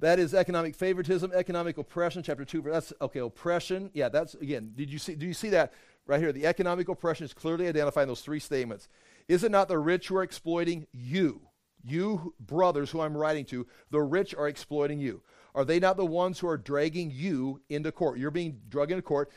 that 0.00 0.18
is 0.18 0.34
economic 0.34 0.74
favoritism, 0.74 1.32
economic 1.34 1.78
oppression, 1.78 2.22
chapter 2.22 2.44
2. 2.44 2.62
That's 2.62 2.92
okay, 3.00 3.20
oppression. 3.20 3.90
Yeah, 3.94 4.08
that's 4.08 4.34
again, 4.34 4.72
did 4.74 4.92
you 4.92 4.98
see 4.98 5.14
do 5.14 5.26
you 5.26 5.34
see 5.34 5.50
that 5.50 5.72
right 6.08 6.18
here, 6.18 6.32
the 6.32 6.46
economic 6.46 6.88
oppression 6.88 7.24
is 7.24 7.34
clearly 7.34 7.68
identified 7.68 8.02
in 8.02 8.08
those 8.08 8.22
three 8.22 8.40
statements. 8.40 8.88
Is 9.28 9.44
it 9.44 9.52
not 9.52 9.68
the 9.68 9.78
rich 9.78 10.08
who 10.08 10.16
are 10.16 10.22
exploiting 10.24 10.86
you? 10.92 11.42
You 11.84 12.34
brothers 12.40 12.90
who 12.90 13.00
I'm 13.00 13.16
writing 13.16 13.44
to, 13.46 13.66
the 13.90 14.00
rich 14.00 14.34
are 14.34 14.48
exploiting 14.48 14.98
you. 14.98 15.22
Are 15.54 15.64
they 15.64 15.78
not 15.78 15.96
the 15.96 16.06
ones 16.06 16.38
who 16.38 16.48
are 16.48 16.58
dragging 16.58 17.10
you 17.12 17.60
into 17.68 17.92
court? 17.92 18.18
You're 18.18 18.30
being 18.30 18.60
dragged 18.68 18.90
into 18.90 19.02
court. 19.02 19.30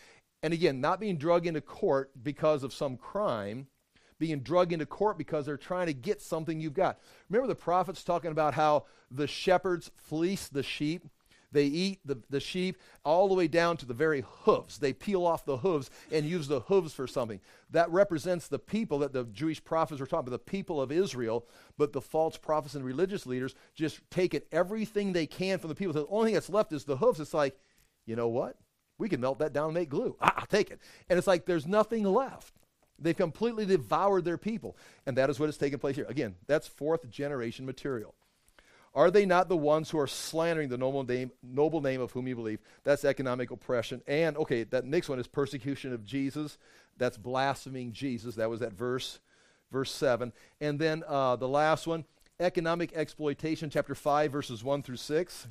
And 0.43 0.53
again, 0.53 0.81
not 0.81 0.99
being 0.99 1.17
dragged 1.17 1.45
into 1.45 1.61
court 1.61 2.11
because 2.23 2.63
of 2.63 2.73
some 2.73 2.97
crime, 2.97 3.67
being 4.21 4.39
drugged 4.39 4.71
into 4.71 4.85
court 4.85 5.17
because 5.17 5.47
they're 5.47 5.57
trying 5.57 5.87
to 5.87 5.93
get 5.93 6.21
something 6.21 6.61
you've 6.61 6.75
got. 6.75 6.99
Remember 7.27 7.47
the 7.47 7.55
prophets 7.55 8.03
talking 8.03 8.31
about 8.31 8.53
how 8.53 8.85
the 9.09 9.25
shepherds 9.25 9.89
fleece 9.97 10.47
the 10.47 10.61
sheep? 10.61 11.07
They 11.51 11.65
eat 11.65 11.99
the, 12.05 12.21
the 12.29 12.39
sheep 12.39 12.77
all 13.03 13.27
the 13.27 13.33
way 13.33 13.47
down 13.47 13.77
to 13.77 13.85
the 13.87 13.95
very 13.95 14.23
hooves. 14.43 14.77
They 14.77 14.93
peel 14.93 15.25
off 15.25 15.43
the 15.43 15.57
hooves 15.57 15.89
and 16.11 16.23
use 16.25 16.47
the 16.47 16.61
hooves 16.61 16.93
for 16.93 17.07
something. 17.07 17.41
That 17.71 17.89
represents 17.89 18.47
the 18.47 18.59
people 18.59 18.99
that 18.99 19.11
the 19.11 19.23
Jewish 19.25 19.61
prophets 19.61 19.99
were 19.99 20.05
talking 20.05 20.27
about, 20.27 20.45
the 20.45 20.51
people 20.51 20.79
of 20.79 20.91
Israel. 20.91 21.47
But 21.79 21.91
the 21.91 21.99
false 21.99 22.37
prophets 22.37 22.75
and 22.75 22.85
religious 22.85 23.25
leaders 23.25 23.55
just 23.73 23.99
taking 24.11 24.41
everything 24.51 25.11
they 25.11 25.25
can 25.25 25.57
from 25.57 25.69
the 25.69 25.75
people. 25.75 25.93
So 25.93 26.03
the 26.03 26.15
only 26.15 26.27
thing 26.27 26.35
that's 26.35 26.49
left 26.49 26.71
is 26.71 26.85
the 26.85 26.97
hooves. 26.97 27.19
It's 27.19 27.33
like, 27.33 27.57
you 28.05 28.15
know 28.15 28.29
what? 28.29 28.55
We 28.99 29.09
can 29.09 29.19
melt 29.19 29.39
that 29.39 29.51
down 29.51 29.65
and 29.65 29.73
make 29.73 29.89
glue. 29.89 30.15
Ah, 30.21 30.33
I'll 30.37 30.45
take 30.45 30.69
it. 30.69 30.79
And 31.09 31.17
it's 31.17 31.27
like 31.27 31.47
there's 31.47 31.65
nothing 31.65 32.03
left. 32.03 32.60
They've 33.01 33.17
completely 33.17 33.65
devoured 33.65 34.23
their 34.25 34.37
people. 34.37 34.77
And 35.05 35.17
that 35.17 35.29
is 35.29 35.39
what 35.39 35.47
has 35.47 35.57
taken 35.57 35.79
place 35.79 35.95
here. 35.95 36.05
Again, 36.07 36.35
that's 36.47 36.67
fourth 36.67 37.09
generation 37.09 37.65
material. 37.65 38.13
Are 38.93 39.09
they 39.09 39.25
not 39.25 39.47
the 39.47 39.57
ones 39.57 39.89
who 39.89 39.99
are 39.99 40.07
slandering 40.07 40.69
the 40.69 40.77
noble 40.77 41.03
name, 41.03 41.31
noble 41.41 41.81
name 41.81 42.01
of 42.01 42.11
whom 42.11 42.27
you 42.27 42.35
believe? 42.35 42.59
That's 42.83 43.05
economic 43.05 43.49
oppression. 43.49 44.01
And, 44.05 44.35
okay, 44.37 44.63
that 44.65 44.85
next 44.85 45.07
one 45.07 45.17
is 45.17 45.27
persecution 45.27 45.93
of 45.93 46.05
Jesus. 46.05 46.57
That's 46.97 47.17
blaspheming 47.17 47.93
Jesus. 47.93 48.35
That 48.35 48.49
was 48.49 48.59
that 48.59 48.73
verse, 48.73 49.19
verse 49.71 49.91
7. 49.91 50.33
And 50.59 50.77
then 50.77 51.03
uh, 51.07 51.37
the 51.37 51.47
last 51.47 51.87
one, 51.87 52.03
economic 52.39 52.91
exploitation, 52.93 53.69
chapter 53.69 53.95
5, 53.95 54.31
verses 54.31 54.63
1 54.63 54.83
through 54.83 54.97
6. 54.97 55.47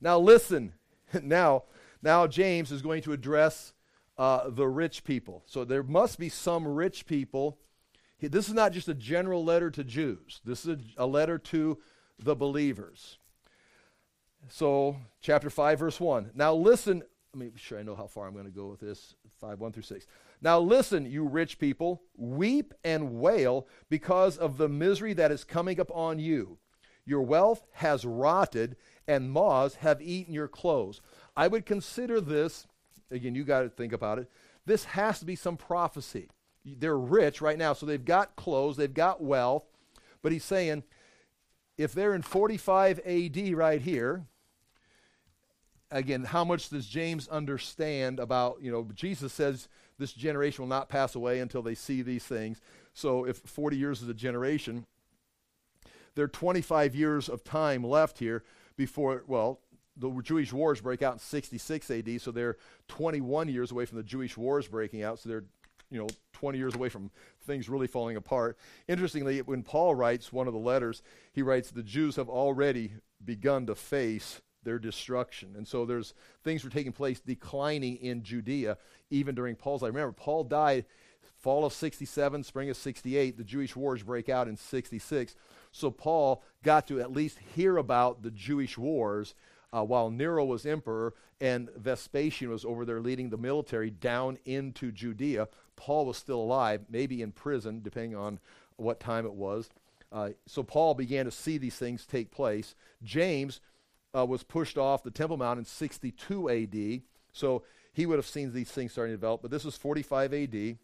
Now, 0.00 0.18
listen. 0.18 0.72
now, 1.22 1.64
now 2.02 2.26
James 2.26 2.72
is 2.72 2.80
going 2.80 3.02
to 3.02 3.12
address 3.12 3.73
uh, 4.16 4.48
the 4.48 4.68
rich 4.68 5.04
people. 5.04 5.42
So 5.46 5.64
there 5.64 5.82
must 5.82 6.18
be 6.18 6.28
some 6.28 6.66
rich 6.66 7.06
people 7.06 7.58
this 8.30 8.48
is 8.48 8.54
not 8.54 8.72
just 8.72 8.88
a 8.88 8.94
general 8.94 9.44
letter 9.44 9.70
to 9.70 9.84
Jews, 9.84 10.40
this 10.44 10.64
is 10.64 10.78
a, 10.96 11.04
a 11.04 11.06
letter 11.06 11.38
to 11.38 11.78
the 12.18 12.34
believers. 12.34 13.18
So, 14.48 14.96
chapter 15.22 15.48
5, 15.48 15.78
verse 15.78 15.98
1. 15.98 16.32
Now 16.34 16.54
listen, 16.54 17.02
let 17.32 17.40
me 17.40 17.48
be 17.48 17.58
sure 17.58 17.78
I 17.78 17.82
know 17.82 17.96
how 17.96 18.06
far 18.06 18.26
I'm 18.26 18.34
going 18.34 18.44
to 18.44 18.50
go 18.50 18.66
with 18.66 18.80
this 18.80 19.14
5, 19.40 19.58
1 19.58 19.72
through 19.72 19.82
6. 19.82 20.06
Now 20.42 20.60
listen, 20.60 21.10
you 21.10 21.24
rich 21.24 21.58
people, 21.58 22.02
weep 22.16 22.74
and 22.84 23.20
wail 23.20 23.66
because 23.88 24.36
of 24.36 24.58
the 24.58 24.68
misery 24.68 25.14
that 25.14 25.32
is 25.32 25.44
coming 25.44 25.80
upon 25.80 26.18
you. 26.18 26.58
Your 27.06 27.22
wealth 27.22 27.64
has 27.72 28.04
rotted, 28.04 28.76
and 29.06 29.30
moths 29.30 29.76
have 29.76 30.00
eaten 30.00 30.32
your 30.32 30.48
clothes. 30.48 31.00
I 31.36 31.48
would 31.48 31.66
consider 31.66 32.20
this, 32.20 32.66
again, 33.10 33.34
you 33.34 33.44
got 33.44 33.62
to 33.62 33.68
think 33.68 33.92
about 33.92 34.18
it. 34.18 34.30
This 34.66 34.84
has 34.84 35.18
to 35.18 35.24
be 35.24 35.36
some 35.36 35.56
prophecy 35.56 36.28
they're 36.64 36.98
rich 36.98 37.40
right 37.40 37.58
now, 37.58 37.72
so 37.74 37.84
they've 37.86 38.04
got 38.04 38.36
clothes, 38.36 38.76
they've 38.76 38.92
got 38.92 39.22
wealth. 39.22 39.64
But 40.22 40.32
he's 40.32 40.44
saying, 40.44 40.84
if 41.76 41.92
they're 41.92 42.14
in 42.14 42.22
45 42.22 43.00
AD 43.00 43.52
right 43.52 43.80
here, 43.80 44.24
again, 45.90 46.24
how 46.24 46.44
much 46.44 46.70
does 46.70 46.86
James 46.86 47.28
understand 47.28 48.18
about, 48.18 48.58
you 48.62 48.72
know, 48.72 48.88
Jesus 48.94 49.32
says 49.32 49.68
this 49.98 50.12
generation 50.12 50.62
will 50.62 50.68
not 50.68 50.88
pass 50.88 51.14
away 51.14 51.40
until 51.40 51.62
they 51.62 51.74
see 51.74 52.00
these 52.00 52.24
things. 52.24 52.60
So 52.94 53.26
if 53.26 53.38
40 53.38 53.76
years 53.76 54.00
is 54.00 54.08
a 54.08 54.14
generation, 54.14 54.86
there 56.14 56.24
are 56.24 56.28
25 56.28 56.94
years 56.94 57.28
of 57.28 57.44
time 57.44 57.84
left 57.84 58.18
here 58.18 58.42
before, 58.76 59.24
well, 59.26 59.60
the 59.96 60.10
Jewish 60.22 60.52
wars 60.52 60.80
break 60.80 61.02
out 61.02 61.14
in 61.14 61.18
66 61.18 61.90
AD, 61.90 62.20
so 62.20 62.30
they're 62.30 62.56
21 62.88 63.48
years 63.48 63.70
away 63.70 63.86
from 63.86 63.98
the 63.98 64.04
Jewish 64.04 64.36
wars 64.36 64.66
breaking 64.66 65.02
out, 65.02 65.18
so 65.18 65.28
they're 65.28 65.44
you 65.90 65.98
know 65.98 66.08
20 66.32 66.58
years 66.58 66.74
away 66.74 66.88
from 66.88 67.10
things 67.46 67.68
really 67.68 67.86
falling 67.86 68.16
apart. 68.16 68.58
Interestingly, 68.88 69.40
when 69.42 69.62
Paul 69.62 69.94
writes 69.94 70.32
one 70.32 70.46
of 70.46 70.52
the 70.52 70.58
letters, 70.58 71.02
he 71.32 71.42
writes 71.42 71.70
the 71.70 71.82
Jews 71.82 72.16
have 72.16 72.28
already 72.28 72.92
begun 73.24 73.66
to 73.66 73.74
face 73.74 74.40
their 74.64 74.78
destruction. 74.78 75.54
And 75.56 75.68
so 75.68 75.84
there's 75.84 76.14
things 76.42 76.64
were 76.64 76.70
taking 76.70 76.92
place 76.92 77.20
declining 77.20 77.96
in 77.96 78.22
Judea 78.22 78.78
even 79.10 79.34
during 79.34 79.54
Paul's 79.54 79.82
life. 79.82 79.94
Remember, 79.94 80.12
Paul 80.12 80.44
died 80.44 80.86
fall 81.38 81.66
of 81.66 81.74
67, 81.74 82.42
spring 82.42 82.70
of 82.70 82.76
68. 82.76 83.36
The 83.36 83.44
Jewish 83.44 83.76
wars 83.76 84.02
break 84.02 84.28
out 84.28 84.48
in 84.48 84.56
66. 84.56 85.36
So 85.72 85.90
Paul 85.90 86.42
got 86.62 86.86
to 86.88 87.00
at 87.00 87.12
least 87.12 87.38
hear 87.54 87.76
about 87.76 88.22
the 88.22 88.30
Jewish 88.30 88.78
wars 88.78 89.34
uh, 89.74 89.82
while 89.82 90.10
Nero 90.10 90.44
was 90.44 90.64
emperor 90.64 91.14
and 91.40 91.68
Vespasian 91.76 92.50
was 92.50 92.64
over 92.64 92.84
there 92.84 93.00
leading 93.00 93.30
the 93.30 93.36
military 93.36 93.90
down 93.90 94.38
into 94.44 94.92
Judea. 94.92 95.48
Paul 95.76 96.06
was 96.06 96.16
still 96.16 96.40
alive, 96.40 96.82
maybe 96.88 97.22
in 97.22 97.32
prison, 97.32 97.80
depending 97.82 98.14
on 98.16 98.38
what 98.76 99.00
time 99.00 99.26
it 99.26 99.34
was. 99.34 99.68
Uh, 100.12 100.30
so 100.46 100.62
Paul 100.62 100.94
began 100.94 101.24
to 101.24 101.32
see 101.32 101.58
these 101.58 101.74
things 101.74 102.06
take 102.06 102.30
place. 102.30 102.76
James 103.02 103.60
uh, 104.16 104.24
was 104.24 104.44
pushed 104.44 104.78
off 104.78 105.02
the 105.02 105.10
Temple 105.10 105.36
Mount 105.36 105.58
in 105.58 105.64
62 105.64 106.50
AD, 106.50 107.02
so 107.32 107.64
he 107.92 108.06
would 108.06 108.18
have 108.18 108.26
seen 108.26 108.52
these 108.52 108.70
things 108.70 108.92
starting 108.92 109.12
to 109.12 109.16
develop, 109.16 109.42
but 109.42 109.50
this 109.50 109.64
was 109.64 109.76
45 109.76 110.32
AD. 110.32 110.78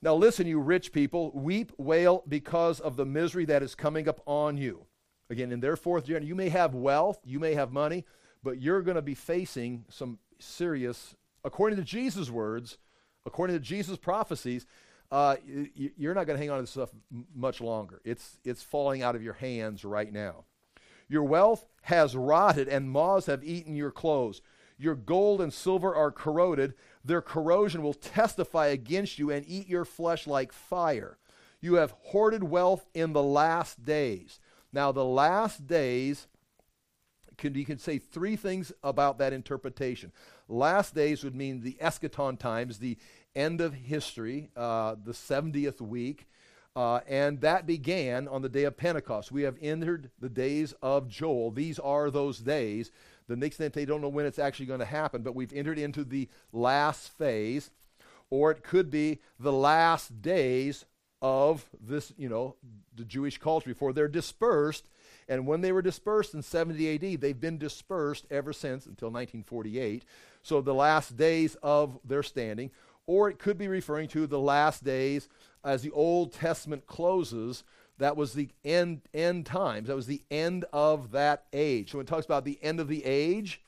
Now 0.00 0.14
listen, 0.14 0.46
you 0.46 0.58
rich 0.58 0.92
people, 0.92 1.32
weep, 1.34 1.72
wail 1.76 2.22
because 2.26 2.80
of 2.80 2.96
the 2.96 3.04
misery 3.04 3.44
that 3.44 3.62
is 3.62 3.74
coming 3.74 4.08
up 4.08 4.20
on 4.26 4.56
you. 4.56 4.86
Again, 5.28 5.52
in 5.52 5.60
their 5.60 5.76
fourth 5.76 6.04
generation, 6.04 6.28
you 6.28 6.34
may 6.34 6.48
have 6.48 6.74
wealth, 6.74 7.20
you 7.24 7.40
may 7.40 7.54
have 7.54 7.72
money, 7.72 8.04
but 8.42 8.60
you're 8.60 8.82
going 8.82 8.94
to 8.94 9.02
be 9.02 9.14
facing 9.14 9.84
some 9.88 10.18
serious, 10.38 11.16
according 11.44 11.78
to 11.78 11.84
Jesus' 11.84 12.30
words, 12.30 12.78
according 13.24 13.56
to 13.56 13.60
Jesus' 13.60 13.98
prophecies, 13.98 14.66
uh, 15.10 15.36
you're 15.74 16.14
not 16.14 16.26
going 16.26 16.36
to 16.36 16.42
hang 16.42 16.50
on 16.50 16.58
to 16.58 16.62
this 16.62 16.70
stuff 16.70 16.90
much 17.34 17.60
longer. 17.60 18.00
It's, 18.04 18.38
it's 18.44 18.62
falling 18.62 19.02
out 19.02 19.14
of 19.14 19.22
your 19.22 19.34
hands 19.34 19.84
right 19.84 20.12
now. 20.12 20.44
Your 21.08 21.22
wealth 21.22 21.66
has 21.82 22.16
rotted, 22.16 22.68
and 22.68 22.90
moths 22.90 23.26
have 23.26 23.44
eaten 23.44 23.76
your 23.76 23.92
clothes. 23.92 24.42
Your 24.78 24.94
gold 24.94 25.40
and 25.40 25.52
silver 25.52 25.94
are 25.94 26.10
corroded. 26.10 26.74
Their 27.04 27.22
corrosion 27.22 27.82
will 27.82 27.94
testify 27.94 28.66
against 28.66 29.18
you 29.18 29.30
and 29.30 29.44
eat 29.48 29.68
your 29.68 29.84
flesh 29.84 30.26
like 30.26 30.52
fire. 30.52 31.18
You 31.60 31.74
have 31.74 31.94
hoarded 32.06 32.44
wealth 32.44 32.86
in 32.92 33.12
the 33.12 33.22
last 33.22 33.84
days. 33.84 34.40
Now, 34.76 34.92
the 34.92 35.06
last 35.06 35.66
days, 35.66 36.26
can, 37.38 37.54
you 37.54 37.64
can 37.64 37.78
say 37.78 37.96
three 37.96 38.36
things 38.36 38.72
about 38.82 39.16
that 39.16 39.32
interpretation. 39.32 40.12
Last 40.50 40.94
days 40.94 41.24
would 41.24 41.34
mean 41.34 41.62
the 41.62 41.78
eschaton 41.80 42.38
times, 42.38 42.78
the 42.78 42.98
end 43.34 43.62
of 43.62 43.72
history, 43.72 44.50
uh, 44.54 44.96
the 45.02 45.12
70th 45.12 45.80
week. 45.80 46.26
Uh, 46.76 47.00
and 47.08 47.40
that 47.40 47.66
began 47.66 48.28
on 48.28 48.42
the 48.42 48.50
day 48.50 48.64
of 48.64 48.76
Pentecost. 48.76 49.32
We 49.32 49.44
have 49.44 49.56
entered 49.62 50.10
the 50.20 50.28
days 50.28 50.74
of 50.82 51.08
Joel. 51.08 51.52
These 51.52 51.78
are 51.78 52.10
those 52.10 52.40
days. 52.40 52.90
The 53.28 53.36
next 53.36 53.56
thing 53.56 53.70
they 53.72 53.86
don't 53.86 54.02
know 54.02 54.10
when 54.10 54.26
it's 54.26 54.38
actually 54.38 54.66
going 54.66 54.80
to 54.80 54.84
happen, 54.84 55.22
but 55.22 55.34
we've 55.34 55.54
entered 55.54 55.78
into 55.78 56.04
the 56.04 56.28
last 56.52 57.16
phase, 57.16 57.70
or 58.28 58.50
it 58.50 58.62
could 58.62 58.90
be 58.90 59.20
the 59.40 59.54
last 59.54 60.20
days 60.20 60.84
of 61.26 61.68
this, 61.80 62.12
you 62.16 62.28
know, 62.28 62.54
the 62.94 63.04
Jewish 63.04 63.38
culture 63.38 63.68
before 63.68 63.92
they're 63.92 64.06
dispersed. 64.06 64.88
And 65.28 65.44
when 65.44 65.60
they 65.60 65.72
were 65.72 65.82
dispersed 65.82 66.34
in 66.34 66.42
70 66.42 66.94
AD, 66.94 67.20
they've 67.20 67.40
been 67.40 67.58
dispersed 67.58 68.26
ever 68.30 68.52
since 68.52 68.86
until 68.86 69.08
1948. 69.08 70.04
So 70.42 70.60
the 70.60 70.72
last 70.72 71.16
days 71.16 71.56
of 71.64 71.98
their 72.04 72.22
standing. 72.22 72.70
Or 73.08 73.28
it 73.28 73.40
could 73.40 73.58
be 73.58 73.66
referring 73.66 74.08
to 74.08 74.28
the 74.28 74.38
last 74.38 74.84
days 74.84 75.28
as 75.64 75.82
the 75.82 75.90
Old 75.90 76.32
Testament 76.32 76.86
closes. 76.86 77.64
That 77.98 78.16
was 78.16 78.34
the 78.34 78.50
end, 78.64 79.02
end 79.12 79.46
times. 79.46 79.88
That 79.88 79.96
was 79.96 80.06
the 80.06 80.22
end 80.30 80.64
of 80.72 81.10
that 81.10 81.46
age. 81.52 81.90
So 81.90 81.98
when 81.98 82.06
it 82.06 82.08
talks 82.08 82.26
about 82.26 82.44
the 82.44 82.58
end 82.62 82.78
of 82.78 82.86
the 82.86 83.04
age, 83.04 83.62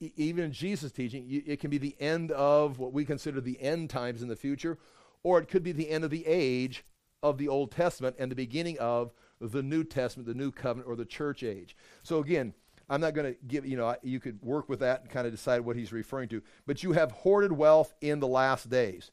even 0.00 0.44
in 0.44 0.52
Jesus' 0.52 0.92
teaching, 0.92 1.42
it 1.46 1.60
can 1.60 1.70
be 1.70 1.78
the 1.78 1.96
end 2.00 2.30
of 2.32 2.78
what 2.78 2.92
we 2.92 3.04
consider 3.04 3.40
the 3.40 3.60
end 3.60 3.90
times 3.90 4.22
in 4.22 4.28
the 4.28 4.36
future, 4.36 4.78
or 5.24 5.40
it 5.40 5.48
could 5.48 5.64
be 5.64 5.72
the 5.72 5.90
end 5.90 6.04
of 6.04 6.10
the 6.10 6.24
age 6.26 6.84
of 7.22 7.38
the 7.38 7.48
Old 7.48 7.72
Testament 7.72 8.14
and 8.18 8.30
the 8.30 8.36
beginning 8.36 8.78
of 8.78 9.12
the 9.40 9.62
New 9.62 9.82
Testament, 9.82 10.28
the 10.28 10.34
New 10.34 10.52
Covenant, 10.52 10.88
or 10.88 10.94
the 10.94 11.04
church 11.04 11.42
age. 11.42 11.76
So 12.02 12.20
again, 12.20 12.54
I'm 12.88 13.00
not 13.00 13.14
going 13.14 13.32
to 13.32 13.38
give, 13.48 13.66
you 13.66 13.76
know, 13.76 13.96
you 14.02 14.20
could 14.20 14.40
work 14.42 14.68
with 14.68 14.80
that 14.80 15.00
and 15.00 15.10
kind 15.10 15.26
of 15.26 15.32
decide 15.32 15.62
what 15.62 15.74
he's 15.74 15.92
referring 15.92 16.28
to. 16.28 16.42
But 16.66 16.82
you 16.82 16.92
have 16.92 17.10
hoarded 17.10 17.52
wealth 17.52 17.94
in 18.00 18.20
the 18.20 18.28
last 18.28 18.68
days. 18.68 19.10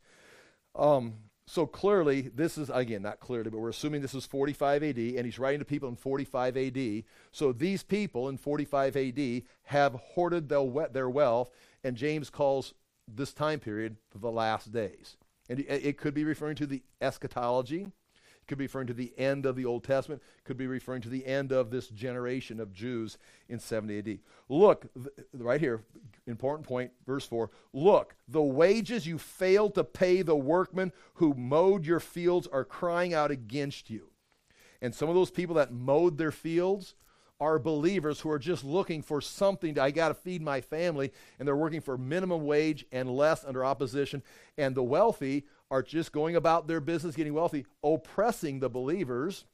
Um, 0.76 1.14
so 1.48 1.66
clearly, 1.66 2.22
this 2.22 2.58
is, 2.58 2.70
again, 2.70 3.02
not 3.02 3.20
clearly, 3.20 3.50
but 3.50 3.60
we're 3.60 3.70
assuming 3.70 4.02
this 4.02 4.14
is 4.14 4.26
45 4.26 4.84
AD, 4.84 4.98
and 4.98 5.26
he's 5.26 5.40
writing 5.40 5.60
to 5.60 5.66
people 5.66 5.90
in 5.90 5.96
45 5.96 6.58
AD. 6.58 7.04
So 7.32 7.52
these 7.52 7.84
people 7.84 8.30
in 8.30 8.38
45 8.38 8.96
AD 8.96 9.44
have 9.64 9.94
hoarded 9.96 10.50
their 10.50 11.10
wealth, 11.10 11.52
and 11.84 11.96
James 11.96 12.30
calls 12.30 12.74
this 13.08 13.34
time 13.34 13.60
period, 13.60 13.98
the 14.16 14.32
last 14.32 14.72
days. 14.72 15.18
And 15.52 15.60
it 15.68 15.98
could 15.98 16.14
be 16.14 16.24
referring 16.24 16.56
to 16.56 16.66
the 16.66 16.82
eschatology, 17.02 17.82
it 17.82 18.48
could 18.48 18.58
be 18.58 18.64
referring 18.64 18.88
to 18.88 18.94
the 18.94 19.12
end 19.18 19.46
of 19.46 19.58
the 19.58 19.66
Old 19.66 19.84
Testament, 19.84 20.22
it 20.38 20.46
could 20.46 20.56
be 20.56 20.66
referring 20.66 21.02
to 21.02 21.10
the 21.10 21.26
end 21.26 21.52
of 21.52 21.72
this 21.72 21.90
generation 21.90 22.62
of 22.62 22.72
Jews 22.72 23.18
in 23.50 23.60
70 23.60 23.98
AD. 23.98 24.20
Look, 24.48 24.86
right 25.34 25.60
here, 25.60 25.84
important 26.26 26.66
point, 26.66 26.92
verse 27.06 27.26
4. 27.26 27.50
Look, 27.74 28.16
the 28.30 28.42
wages 28.42 29.06
you 29.06 29.18
failed 29.18 29.76
to 29.76 29.84
pay 29.84 30.22
the 30.22 30.38
workmen 30.38 30.94
who 31.16 31.34
mowed 31.34 31.86
your 31.86 32.00
fields 32.00 32.48
are 32.48 32.64
crying 32.64 33.14
out 33.14 33.30
against 33.30 33.90
you. 33.90 34.08
And 34.82 34.96
some 34.96 35.10
of 35.10 35.16
those 35.16 35.32
people 35.32 35.56
that 35.56 35.74
mowed 35.74 36.18
their 36.18 36.32
fields 36.32 36.96
are 37.42 37.58
believers 37.58 38.20
who 38.20 38.30
are 38.30 38.40
just 38.40 38.64
looking 38.64 39.02
for 39.02 39.20
something 39.20 39.74
to, 39.74 39.82
I 39.82 39.90
got 39.90 40.10
to 40.10 40.14
feed 40.14 40.44
my 40.44 40.62
family, 40.62 41.12
and 41.40 41.48
they're 41.48 41.56
working 41.56 41.82
for 41.82 41.98
minimum 41.98 42.46
wage 42.46 42.86
and 42.92 43.10
less 43.10 43.44
under 43.44 43.66
opposition. 43.66 44.22
And 44.60 44.76
the 44.76 44.84
wealthy 44.84 45.46
are 45.72 45.82
just 45.82 46.12
going 46.12 46.36
about 46.36 46.68
their 46.68 46.80
business, 46.80 47.16
getting 47.16 47.34
wealthy, 47.34 47.66
oppressing 47.84 48.60
the 48.60 48.70
believers. 48.70 49.46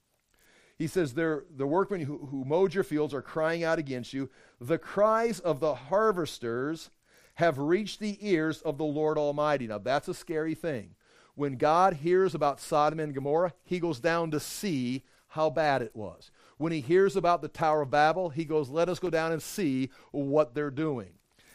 He 0.78 0.86
says, 0.86 1.14
The 1.14 1.44
workmen 1.58 2.02
who, 2.02 2.28
who 2.28 2.44
mowed 2.44 2.74
your 2.74 2.84
fields 2.84 3.14
are 3.14 3.22
crying 3.22 3.64
out 3.64 3.80
against 3.80 4.14
you. 4.14 4.30
The 4.60 4.78
cries 4.78 5.40
of 5.40 5.62
the 5.62 5.74
harvesters 5.74 6.90
have 7.36 7.58
reached 7.58 8.00
the 8.00 8.18
ears 8.20 8.62
of 8.64 8.78
the 8.78 8.84
Lord 8.84 9.18
Almighty. 9.18 9.66
Now, 9.68 9.78
that's 9.78 10.10
a 10.10 10.14
scary 10.14 10.56
thing. 10.56 10.96
When 11.36 11.56
God 11.56 11.94
hears 11.94 12.36
about 12.36 12.60
Sodom 12.60 13.00
and 13.00 13.14
Gomorrah, 13.14 13.54
he 13.64 13.80
goes 13.80 14.00
down 14.00 14.32
to 14.32 14.40
see 14.42 15.04
how 15.30 15.50
bad 15.50 15.82
it 15.82 15.96
was. 15.96 16.32
When 16.58 16.72
he 16.72 16.82
hears 16.82 17.16
about 17.16 17.42
the 17.42 17.48
Tower 17.48 17.84
of 17.84 17.92
Babel, 17.92 18.30
he 18.30 18.46
goes, 18.46 18.70
Let 18.70 18.90
us 18.90 19.00
go 19.00 19.10
down 19.10 19.32
and 19.32 19.42
see 19.42 19.90
what 20.12 20.54
they're 20.54 20.72
doing. 20.72 21.10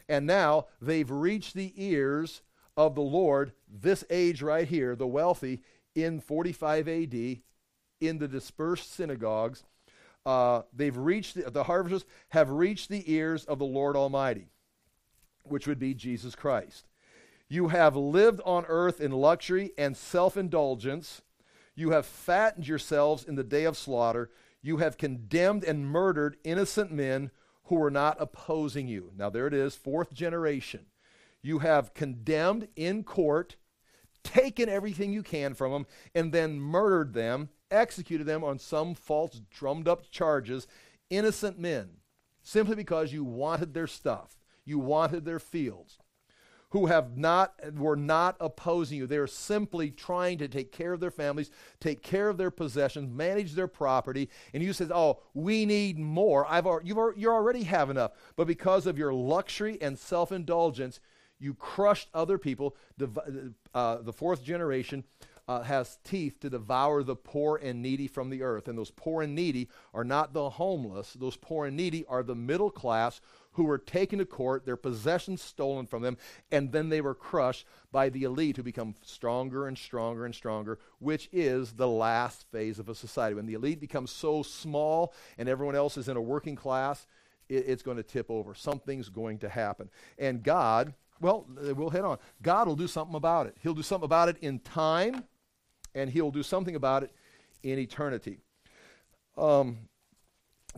And 0.09 0.27
now 0.27 0.67
they've 0.81 1.11
reached 1.11 1.55
the 1.55 1.73
ears 1.77 2.43
of 2.77 2.95
the 2.95 3.03
Lord, 3.03 3.53
this 3.69 4.05
age 4.11 4.43
right 4.43 4.67
here, 4.67 4.97
the 4.97 5.07
wealthy, 5.07 5.63
in 5.95 6.21
45 6.21 6.89
AD, 6.89 7.15
in 7.15 8.19
the 8.19 8.29
dispersed 8.29 8.93
synagogues. 8.93 9.65
Uh, 10.25 10.63
they've 10.73 10.97
reached, 10.97 11.35
the, 11.35 11.51
the 11.51 11.65
harvesters 11.65 12.05
have 12.31 12.51
reached 12.51 12.89
the 12.89 13.11
ears 13.13 13.45
of 13.45 13.59
the 13.59 13.65
Lord 13.65 13.97
Almighty, 13.97 14.49
which 15.45 15.67
would 15.67 15.79
be 15.79 15.95
Jesus 15.95 16.35
Christ. 16.35 16.87
You 17.49 17.69
have 17.69 17.97
lived 17.97 18.41
on 18.47 18.65
earth 18.69 19.01
in 19.01 19.13
luxury 19.13 19.73
and 19.77 19.97
self 19.97 20.37
indulgence. 20.37 21.23
You 21.75 21.91
have 21.91 22.07
fattened 22.07 22.69
yourselves 22.69 23.25
in 23.25 23.35
the 23.35 23.45
day 23.45 23.65
of 23.65 23.77
slaughter. 23.77 24.31
You 24.63 24.79
have 24.79 24.97
condemned 24.97 25.65
and 25.65 25.87
murdered 25.87 26.37
innocent 26.45 26.93
men 26.93 27.31
who 27.65 27.77
were 27.77 27.91
not 27.91 28.17
opposing 28.21 28.87
you. 28.87 29.13
Now, 29.17 29.29
there 29.29 29.47
it 29.47 29.55
is, 29.55 29.75
fourth 29.75 30.13
generation. 30.13 30.87
You 31.43 31.59
have 31.59 31.95
condemned 31.95 32.69
in 32.77 33.03
court, 33.03 33.57
taken 34.23 34.69
everything 34.69 35.13
you 35.13 35.23
can 35.23 35.55
from 35.55 35.73
them, 35.73 35.87
and 36.15 36.33
then 36.33 36.61
murdered 36.61 37.13
them, 37.13 37.49
executed 37.71 38.25
them 38.25 38.45
on 38.45 38.59
some 38.59 38.95
false, 38.95 39.41
drummed 39.51 39.89
up 39.89 40.09
charges, 40.11 40.69
innocent 41.11 41.59
men, 41.59 41.97
simply 42.43 42.77
because 42.77 43.13
you 43.13 43.25
wanted 43.25 43.75
their 43.75 43.89
stuff, 43.89 44.39
you 44.65 44.79
wanted 44.79 45.25
their 45.25 45.41
fields 45.41 45.99
who 46.73 46.87
have 46.87 47.19
not 47.19 47.55
were 47.75 47.97
not 47.97 48.35
opposing 48.41 48.97
you. 48.97 49.07
They're 49.07 49.27
simply 49.27 49.91
trying 49.91 50.39
to 50.39 50.49
take 50.49 50.73
care 50.73 50.95
of 50.95 51.01
their 51.01 51.11
families, 51.11 51.51
take 51.81 52.03
care 52.03 52.31
of 52.31 52.39
their 52.39 52.51
possessions, 52.51 53.15
manage 53.15 53.53
their 53.53 53.69
property. 53.69 54.31
And 54.55 54.63
you 54.63 54.73
said, 54.73 54.91
"Oh, 54.91 55.21
we 55.35 55.67
need 55.67 55.99
more. 55.99 56.47
I've 56.51 56.67
you've 56.83 57.17
you 57.17 57.31
already 57.31 57.65
have 57.65 57.91
enough." 57.91 58.13
But 58.37 58.47
because 58.47 58.87
of 58.87 58.97
your 58.97 59.13
luxury 59.13 59.77
and 59.83 59.99
self-indulgence, 59.99 60.99
you 61.39 61.53
crushed 61.53 62.09
other 62.15 62.39
people. 62.39 62.75
The, 62.97 63.53
uh, 63.75 63.97
the 63.99 64.13
fourth 64.13 64.43
generation 64.43 65.05
uh, 65.49 65.63
has 65.63 65.99
teeth 66.05 66.41
to 66.41 66.49
devour 66.49 67.03
the 67.03 67.17
poor 67.17 67.59
and 67.63 67.83
needy 67.83 68.07
from 68.07 68.31
the 68.31 68.43
earth. 68.43 68.69
And 68.69 68.79
those 68.79 68.93
poor 68.93 69.23
and 69.23 69.35
needy 69.35 69.69
are 69.93 70.05
not 70.05 70.33
the 70.33 70.49
homeless. 70.49 71.13
Those 71.13 71.37
poor 71.37 71.67
and 71.67 71.77
needy 71.77 72.07
are 72.07 72.23
the 72.23 72.35
middle 72.35 72.71
class 72.71 73.21
who 73.53 73.65
were 73.65 73.79
taken 73.79 74.19
to 74.19 74.25
court, 74.25 74.65
their 74.65 74.77
possessions 74.77 75.43
stolen 75.43 75.87
from 75.87 76.03
them, 76.03 76.17
and 76.51 76.73
then 76.73 76.89
they 76.89 77.01
were 77.01 77.15
crushed 77.15 77.67
by 77.91 78.09
the 78.09 78.25
elite 78.25 78.57
who 78.57 78.63
become 78.63 78.95
stronger 79.03 79.67
and 79.67 79.77
stronger 79.77 80.25
and 80.25 80.35
stronger, 80.35 80.79
which 80.99 81.29
is 81.33 81.73
the 81.73 81.89
last 81.89 82.47
phase 82.51 82.79
of 82.79 82.89
a 82.89 82.95
society. 82.95 83.35
When 83.35 83.47
the 83.47 83.55
elite 83.55 83.81
becomes 83.81 84.11
so 84.11 84.43
small 84.43 85.13
and 85.37 85.49
everyone 85.49 85.77
else 85.77 85.97
is 85.97 86.09
in 86.09 86.17
a 86.17 86.21
working 86.21 86.57
class, 86.57 87.07
it, 87.49 87.65
it's 87.67 87.83
going 87.83 87.99
to 87.99 88.03
tip 88.03 88.31
over. 88.31 88.55
Something's 88.55 89.09
going 89.09 89.39
to 89.39 89.49
happen. 89.49 89.91
And 90.19 90.43
God, 90.43 90.95
well, 91.21 91.47
we'll 91.49 91.91
head 91.91 92.05
on. 92.05 92.19
God 92.41 92.67
will 92.67 92.77
do 92.77 92.89
something 92.89 93.15
about 93.15 93.47
it. 93.47 93.57
He'll 93.63 93.75
do 93.75 93.83
something 93.83 94.07
about 94.07 94.29
it 94.31 94.39
in 94.41 94.59
time, 94.61 95.25
and 95.95 96.11
He'll 96.11 96.31
do 96.31 96.43
something 96.43 96.75
about 96.75 97.03
it 97.03 97.13
in 97.63 97.79
eternity. 97.79 98.39
Um, 99.37 99.79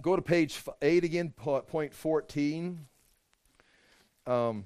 Go 0.02 0.16
to 0.16 0.22
page 0.22 0.60
8 0.82 1.04
again, 1.04 1.30
point 1.30 1.94
14. 1.94 2.86
Um, 4.26 4.64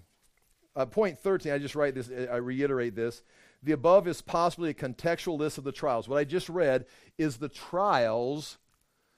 uh, 0.74 0.86
point 0.86 1.18
13, 1.18 1.52
I 1.52 1.58
just 1.58 1.74
write 1.74 1.94
this, 1.94 2.08
I 2.08 2.36
reiterate 2.36 2.94
this. 2.94 3.22
The 3.62 3.72
above 3.72 4.06
is 4.06 4.22
possibly 4.22 4.70
a 4.70 4.74
contextual 4.74 5.38
list 5.38 5.58
of 5.58 5.64
the 5.64 5.72
trials. 5.72 6.08
What 6.08 6.18
I 6.18 6.24
just 6.24 6.48
read 6.48 6.86
is 7.18 7.38
the 7.38 7.48
trials. 7.48 8.58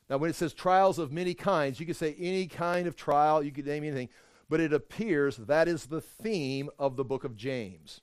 Now, 0.08 0.16
when 0.16 0.30
it 0.30 0.36
says 0.36 0.54
trials 0.54 0.98
of 0.98 1.12
many 1.12 1.34
kinds, 1.34 1.78
you 1.78 1.86
could 1.86 1.96
say 1.96 2.16
any 2.18 2.46
kind 2.46 2.86
of 2.86 2.96
trial, 2.96 3.42
you 3.42 3.52
could 3.52 3.66
name 3.66 3.84
anything, 3.84 4.08
but 4.48 4.60
it 4.60 4.72
appears 4.72 5.36
that 5.36 5.68
is 5.68 5.86
the 5.86 6.00
theme 6.00 6.70
of 6.78 6.96
the 6.96 7.04
book 7.04 7.24
of 7.24 7.36
James. 7.36 8.00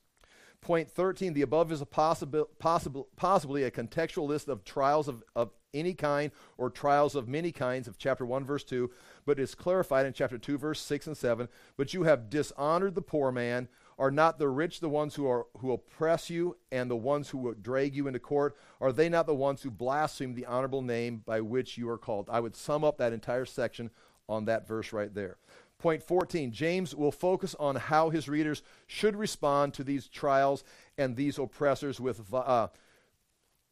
Point 0.60 0.90
13, 0.90 1.34
the 1.34 1.42
above 1.42 1.72
is 1.72 1.80
a 1.80 1.86
possibly 1.86 2.40
a 2.40 3.70
contextual 3.70 4.26
list 4.28 4.48
of 4.48 4.64
trials 4.64 5.08
of, 5.08 5.22
of 5.34 5.50
any 5.74 5.94
kind 5.94 6.30
or 6.56 6.70
trials 6.70 7.14
of 7.14 7.28
many 7.28 7.52
kinds 7.52 7.88
of 7.88 7.98
chapter 7.98 8.24
1 8.24 8.44
verse 8.44 8.64
2 8.64 8.90
but 9.26 9.38
is 9.38 9.54
clarified 9.54 10.06
in 10.06 10.12
chapter 10.12 10.38
2 10.38 10.58
verse 10.58 10.80
6 10.80 11.06
and 11.08 11.16
7 11.16 11.48
but 11.76 11.92
you 11.92 12.04
have 12.04 12.30
dishonored 12.30 12.94
the 12.94 13.02
poor 13.02 13.30
man. 13.32 13.68
Are 13.98 14.12
not 14.12 14.38
the 14.38 14.48
rich 14.48 14.78
the 14.78 14.88
ones 14.88 15.16
who 15.16 15.28
are 15.28 15.46
who 15.58 15.72
oppress 15.72 16.30
you 16.30 16.56
and 16.70 16.88
the 16.88 16.96
ones 16.96 17.30
who 17.30 17.52
drag 17.56 17.96
you 17.96 18.06
into 18.06 18.20
court? 18.20 18.56
Are 18.80 18.92
they 18.92 19.08
not 19.08 19.26
the 19.26 19.34
ones 19.34 19.62
who 19.62 19.72
blaspheme 19.72 20.34
the 20.34 20.46
honorable 20.46 20.82
name 20.82 21.22
by 21.26 21.40
which 21.40 21.76
you 21.76 21.88
are 21.88 21.98
called? 21.98 22.28
I 22.30 22.38
would 22.38 22.54
sum 22.54 22.84
up 22.84 22.98
that 22.98 23.12
entire 23.12 23.44
section 23.44 23.90
on 24.28 24.44
that 24.44 24.68
verse 24.68 24.92
right 24.92 25.12
there. 25.12 25.38
Point 25.78 26.02
14 26.02 26.52
james 26.52 26.94
will 26.94 27.10
focus 27.10 27.56
on 27.58 27.74
how 27.74 28.10
his 28.10 28.28
readers 28.28 28.62
should 28.86 29.16
respond 29.16 29.74
to 29.74 29.84
these 29.84 30.06
trials 30.06 30.62
and 30.96 31.16
these 31.16 31.38
oppressors 31.38 32.00
with 32.00 32.32
uh, 32.32 32.68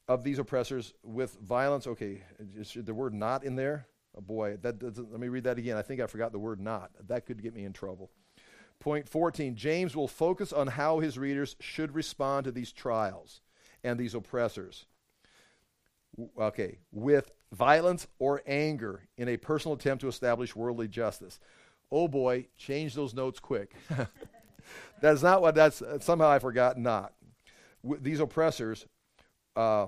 of 0.09 0.23
these 0.23 0.39
oppressors 0.39 0.95
with 1.03 1.37
violence. 1.41 1.87
Okay, 1.87 2.23
is 2.57 2.77
the 2.77 2.95
word 2.95 3.15
not 3.15 3.45
in 3.45 3.57
there? 3.57 3.87
Oh 4.17 4.21
boy, 4.21 4.57
that 4.63 4.83
let 4.83 5.21
me 5.21 5.29
read 5.29 5.45
that 5.45 5.59
again. 5.59 5.77
I 5.77 5.83
think 5.83 6.01
I 6.01 6.07
forgot 6.07 6.33
the 6.33 6.39
word 6.39 6.61
not. 6.61 6.91
That 7.09 7.27
could 7.27 7.43
get 7.43 7.55
me 7.55 7.65
in 7.65 7.73
trouble. 7.73 8.11
Point 8.79 9.09
14 9.09 9.57
James 9.57 9.97
will 9.97 10.09
focus 10.09 10.53
on 10.53 10.69
how 10.69 11.01
his 11.01 11.19
readers 11.19 11.57
should 11.61 11.95
respond 11.95 12.45
to 12.45 12.53
these 12.53 12.73
trials 12.73 13.41
and 13.83 13.99
these 13.99 14.15
oppressors. 14.15 14.87
Okay, 16.39 16.79
with 16.93 17.31
violence 17.53 18.07
or 18.19 18.43
anger 18.47 19.03
in 19.19 19.29
a 19.29 19.37
personal 19.37 19.75
attempt 19.75 20.01
to 20.03 20.09
establish 20.09 20.57
worldly 20.57 20.89
justice. 20.89 21.39
Oh 21.91 22.09
boy, 22.09 22.47
change 22.57 22.95
those 22.95 23.15
notes 23.15 23.39
quick. 23.39 23.75
that's 25.01 25.23
not 25.23 25.41
what 25.43 25.55
that's, 25.55 25.83
somehow 26.01 26.29
I 26.29 26.39
forgot 26.39 26.79
not. 26.79 27.13
W- 27.83 28.03
these 28.03 28.21
oppressors 28.21 28.87
uh, 29.57 29.87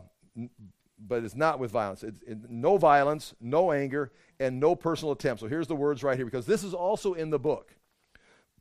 but 0.98 1.22
it's 1.22 1.36
not 1.36 1.58
with 1.58 1.70
violence. 1.70 2.02
It's 2.02 2.20
it, 2.22 2.50
no 2.50 2.76
violence, 2.76 3.34
no 3.40 3.72
anger, 3.72 4.12
and 4.40 4.58
no 4.58 4.74
personal 4.74 5.12
attempt. 5.12 5.40
So 5.40 5.48
here's 5.48 5.66
the 5.66 5.76
words 5.76 6.02
right 6.02 6.16
here 6.16 6.24
because 6.24 6.46
this 6.46 6.64
is 6.64 6.74
also 6.74 7.14
in 7.14 7.30
the 7.30 7.38
book. 7.38 7.74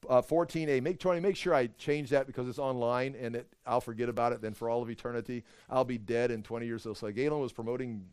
Uh, 0.08 0.22
14a. 0.22 0.82
Make 0.84 0.99
Tony, 0.99 1.20
make 1.20 1.36
sure 1.36 1.55
I 1.55 1.68
change 1.68 2.12
that 2.12 2.28
because 2.28 2.47
it's 2.47 2.60
online 2.60 3.16
and 3.20 3.36
it, 3.36 3.51
I'll 3.66 3.82
forget 3.82 4.10
about 4.10 4.32
it. 4.32 4.41
Then 4.41 4.53
for 4.53 4.70
all 4.70 4.84
of 4.84 4.89
eternity, 4.89 5.43
I'll 5.70 5.86
be 5.86 5.97
dead 5.97 6.30
in 6.30 6.43
20 6.43 6.68
years. 6.68 6.84
So, 6.84 6.93
so 6.93 7.12
Galen 7.12 7.41
was 7.41 7.51
promoting 7.51 8.05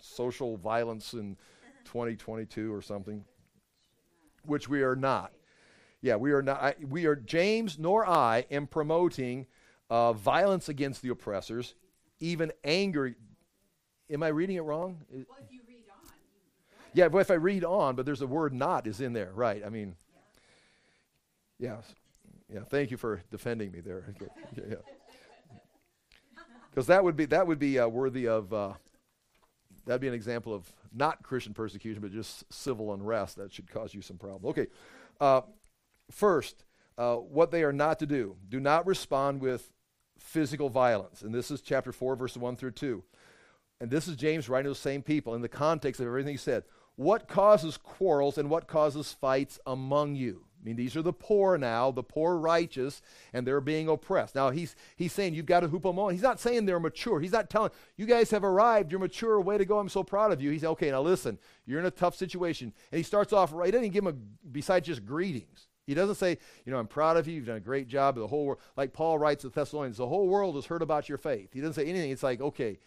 social 0.00 0.56
violence 0.56 1.12
in 1.14 1.36
2022 1.84 2.74
or 2.74 2.82
something, 2.82 3.24
which 4.44 4.68
we 4.68 4.82
are 4.82 4.96
not. 4.96 5.32
Yeah, 6.00 6.16
we 6.16 6.32
are 6.32 6.42
not. 6.42 6.60
I, 6.60 6.74
we 6.88 7.06
are 7.06 7.14
James 7.14 7.78
nor 7.78 8.04
I 8.04 8.44
am 8.50 8.66
promoting 8.66 9.46
uh, 9.88 10.12
violence 10.12 10.68
against 10.68 11.02
the 11.02 11.10
oppressors 11.10 11.76
even 12.22 12.52
anger. 12.64 13.14
Am 14.10 14.22
I 14.22 14.28
reading 14.28 14.56
it 14.56 14.60
wrong? 14.60 14.98
Well, 15.10 15.24
if 15.44 15.52
you 15.52 15.60
read 15.66 15.84
on. 15.90 16.12
yeah, 16.94 17.08
but 17.08 17.18
if 17.18 17.30
I 17.30 17.34
read 17.34 17.64
on, 17.64 17.96
but 17.96 18.06
there's 18.06 18.22
a 18.22 18.26
word 18.26 18.54
not 18.54 18.86
is 18.86 19.00
in 19.00 19.12
there, 19.12 19.32
right? 19.34 19.62
I 19.64 19.68
mean, 19.68 19.96
yeah. 21.58 21.74
Yes. 21.74 21.94
Yeah, 22.52 22.60
thank 22.68 22.90
you 22.90 22.96
for 22.96 23.22
defending 23.30 23.72
me 23.72 23.80
there. 23.80 24.14
yeah. 24.56 24.76
Because 26.70 26.86
that 26.88 27.02
would 27.02 27.16
be 27.16 27.24
that 27.26 27.46
would 27.46 27.58
be 27.58 27.78
uh, 27.78 27.88
worthy 27.88 28.28
of 28.28 28.52
uh, 28.52 28.74
that'd 29.86 30.00
be 30.00 30.08
an 30.08 30.14
example 30.14 30.54
of 30.54 30.70
not 30.94 31.22
Christian 31.22 31.54
persecution, 31.54 32.02
but 32.02 32.12
just 32.12 32.50
civil 32.52 32.92
unrest 32.92 33.36
that 33.36 33.52
should 33.52 33.70
cause 33.70 33.94
you 33.94 34.02
some 34.02 34.18
problem. 34.18 34.50
Okay, 34.50 34.66
uh, 35.20 35.40
first, 36.10 36.64
uh, 36.98 37.16
what 37.16 37.50
they 37.50 37.62
are 37.62 37.72
not 37.72 37.98
to 38.00 38.06
do. 38.06 38.36
Do 38.48 38.60
not 38.60 38.86
respond 38.86 39.40
with 39.40 39.72
physical 40.22 40.70
violence. 40.70 41.22
And 41.22 41.34
this 41.34 41.50
is 41.50 41.60
chapter 41.60 41.92
4, 41.92 42.16
verses 42.16 42.38
1 42.38 42.56
through 42.56 42.70
2. 42.72 43.02
And 43.80 43.90
this 43.90 44.06
is 44.06 44.16
James 44.16 44.48
writing 44.48 44.70
to 44.70 44.70
the 44.70 44.74
same 44.76 45.02
people 45.02 45.34
in 45.34 45.42
the 45.42 45.48
context 45.48 46.00
of 46.00 46.06
everything 46.06 46.32
he 46.32 46.38
said. 46.38 46.64
What 46.96 47.26
causes 47.26 47.76
quarrels 47.76 48.38
and 48.38 48.48
what 48.48 48.68
causes 48.68 49.12
fights 49.12 49.58
among 49.66 50.14
you? 50.14 50.44
I 50.62 50.64
mean, 50.64 50.76
these 50.76 50.94
are 50.94 51.02
the 51.02 51.12
poor 51.12 51.58
now, 51.58 51.90
the 51.90 52.04
poor 52.04 52.36
righteous, 52.36 53.02
and 53.32 53.44
they're 53.44 53.60
being 53.60 53.88
oppressed. 53.88 54.36
Now, 54.36 54.50
he's, 54.50 54.76
he's 54.94 55.12
saying 55.12 55.34
you've 55.34 55.46
got 55.46 55.60
to 55.60 55.68
hoop 55.68 55.82
them 55.82 55.98
on. 55.98 56.12
He's 56.12 56.22
not 56.22 56.38
saying 56.38 56.66
they're 56.66 56.78
mature. 56.78 57.18
He's 57.18 57.32
not 57.32 57.50
telling, 57.50 57.72
you 57.96 58.06
guys 58.06 58.30
have 58.30 58.44
arrived. 58.44 58.92
You're 58.92 59.00
mature. 59.00 59.40
Way 59.40 59.58
to 59.58 59.64
go. 59.64 59.80
I'm 59.80 59.88
so 59.88 60.04
proud 60.04 60.30
of 60.30 60.40
you. 60.40 60.50
He's 60.50 60.64
okay, 60.64 60.92
now 60.92 61.02
listen, 61.02 61.38
you're 61.66 61.80
in 61.80 61.86
a 61.86 61.90
tough 61.90 62.14
situation. 62.14 62.72
And 62.92 62.96
he 62.96 63.02
starts 63.02 63.32
off 63.32 63.52
right. 63.52 63.66
He 63.66 63.72
doesn't 63.72 63.90
give 63.90 64.04
them 64.04 64.14
a, 64.14 64.48
besides 64.48 64.86
just 64.86 65.04
greetings. 65.04 65.66
He 65.86 65.94
doesn't 65.94 66.14
say, 66.14 66.38
you 66.64 66.72
know, 66.72 66.78
I'm 66.78 66.86
proud 66.86 67.16
of 67.16 67.26
you. 67.26 67.34
You've 67.34 67.46
done 67.46 67.56
a 67.56 67.60
great 67.60 67.88
job. 67.88 68.14
The 68.14 68.26
whole 68.26 68.46
world, 68.46 68.60
like 68.76 68.92
Paul 68.92 69.18
writes 69.18 69.42
to 69.42 69.48
the 69.48 69.54
Thessalonians, 69.54 69.96
the 69.96 70.06
whole 70.06 70.28
world 70.28 70.54
has 70.54 70.66
heard 70.66 70.82
about 70.82 71.08
your 71.08 71.18
faith. 71.18 71.50
He 71.52 71.60
doesn't 71.60 71.74
say 71.74 71.86
anything. 71.86 72.10
It's 72.10 72.22
like, 72.22 72.40
okay, 72.40 72.78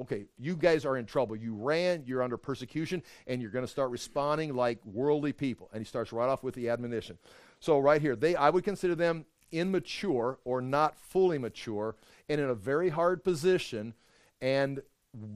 okay, 0.00 0.26
you 0.38 0.56
guys 0.56 0.84
are 0.84 0.96
in 0.96 1.06
trouble. 1.06 1.36
You 1.36 1.54
ran, 1.54 2.02
you're 2.06 2.22
under 2.22 2.36
persecution, 2.36 3.02
and 3.26 3.40
you're 3.40 3.50
going 3.50 3.64
to 3.64 3.70
start 3.70 3.90
responding 3.90 4.54
like 4.54 4.78
worldly 4.84 5.32
people. 5.32 5.68
And 5.72 5.80
he 5.80 5.84
starts 5.84 6.12
right 6.12 6.28
off 6.28 6.42
with 6.42 6.54
the 6.54 6.68
admonition. 6.68 7.18
So 7.60 7.78
right 7.78 8.00
here, 8.00 8.16
they 8.16 8.34
I 8.36 8.50
would 8.50 8.64
consider 8.64 8.94
them 8.94 9.24
immature 9.50 10.38
or 10.44 10.60
not 10.60 10.98
fully 10.98 11.38
mature 11.38 11.96
and 12.28 12.40
in 12.40 12.50
a 12.50 12.54
very 12.54 12.90
hard 12.90 13.24
position 13.24 13.94
and 14.40 14.82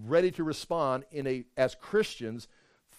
ready 0.05 0.30
to 0.30 0.45
respond 0.45 1.05
in 1.11 1.26
a 1.26 1.45
as 1.57 1.74
Christians 1.74 2.49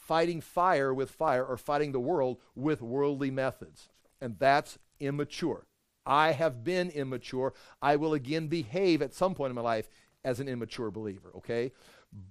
fighting 0.07 0.41
fire 0.41 0.93
with 0.93 1.11
fire 1.11 1.45
or 1.45 1.57
fighting 1.57 1.91
the 1.91 1.99
world 1.99 2.39
with 2.55 2.81
worldly 2.81 3.31
methods. 3.31 3.89
And 4.21 4.37
that's 4.37 4.77
immature. 4.99 5.65
I 6.05 6.31
have 6.31 6.63
been 6.63 6.89
immature. 6.89 7.53
I 7.81 7.95
will 7.95 8.13
again 8.13 8.47
behave 8.47 9.01
at 9.01 9.13
some 9.13 9.33
point 9.33 9.51
in 9.51 9.55
my 9.55 9.61
life 9.61 9.87
as 10.25 10.39
an 10.39 10.47
immature 10.49 10.91
believer, 10.91 11.31
okay? 11.37 11.71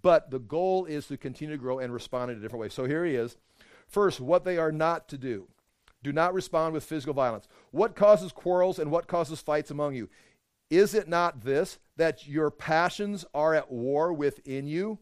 But 0.03 0.31
the 0.31 0.39
goal 0.39 0.85
is 0.85 1.07
to 1.09 1.17
continue 1.17 1.57
to 1.57 1.61
grow 1.61 1.79
and 1.79 1.93
respond 1.93 2.31
in 2.31 2.39
a 2.39 2.41
different 2.41 2.61
way. 2.61 2.69
So 2.69 2.85
here 2.85 3.05
he 3.05 3.15
is. 3.15 3.37
First, 3.89 4.21
what 4.21 4.45
they 4.45 4.59
are 4.59 4.73
not 4.73 5.09
to 5.09 5.19
do. 5.19 5.49
Do 6.03 6.13
not 6.13 6.35
respond 6.35 6.75
with 6.75 6.85
physical 6.85 7.15
violence. 7.15 7.47
What 7.71 7.95
causes 7.95 8.33
quarrels 8.33 8.79
and 8.79 8.91
what 8.91 9.07
causes 9.07 9.41
fights 9.41 9.71
among 9.71 9.95
you? 9.95 10.11
Is 10.69 10.95
it 10.95 11.09
not 11.09 11.43
this, 11.43 11.79
that 11.97 12.27
your 12.27 12.51
passions 12.51 13.25
are 13.35 13.55
at 13.55 13.71
war 13.71 14.13
within 14.13 14.67
you? 14.67 14.99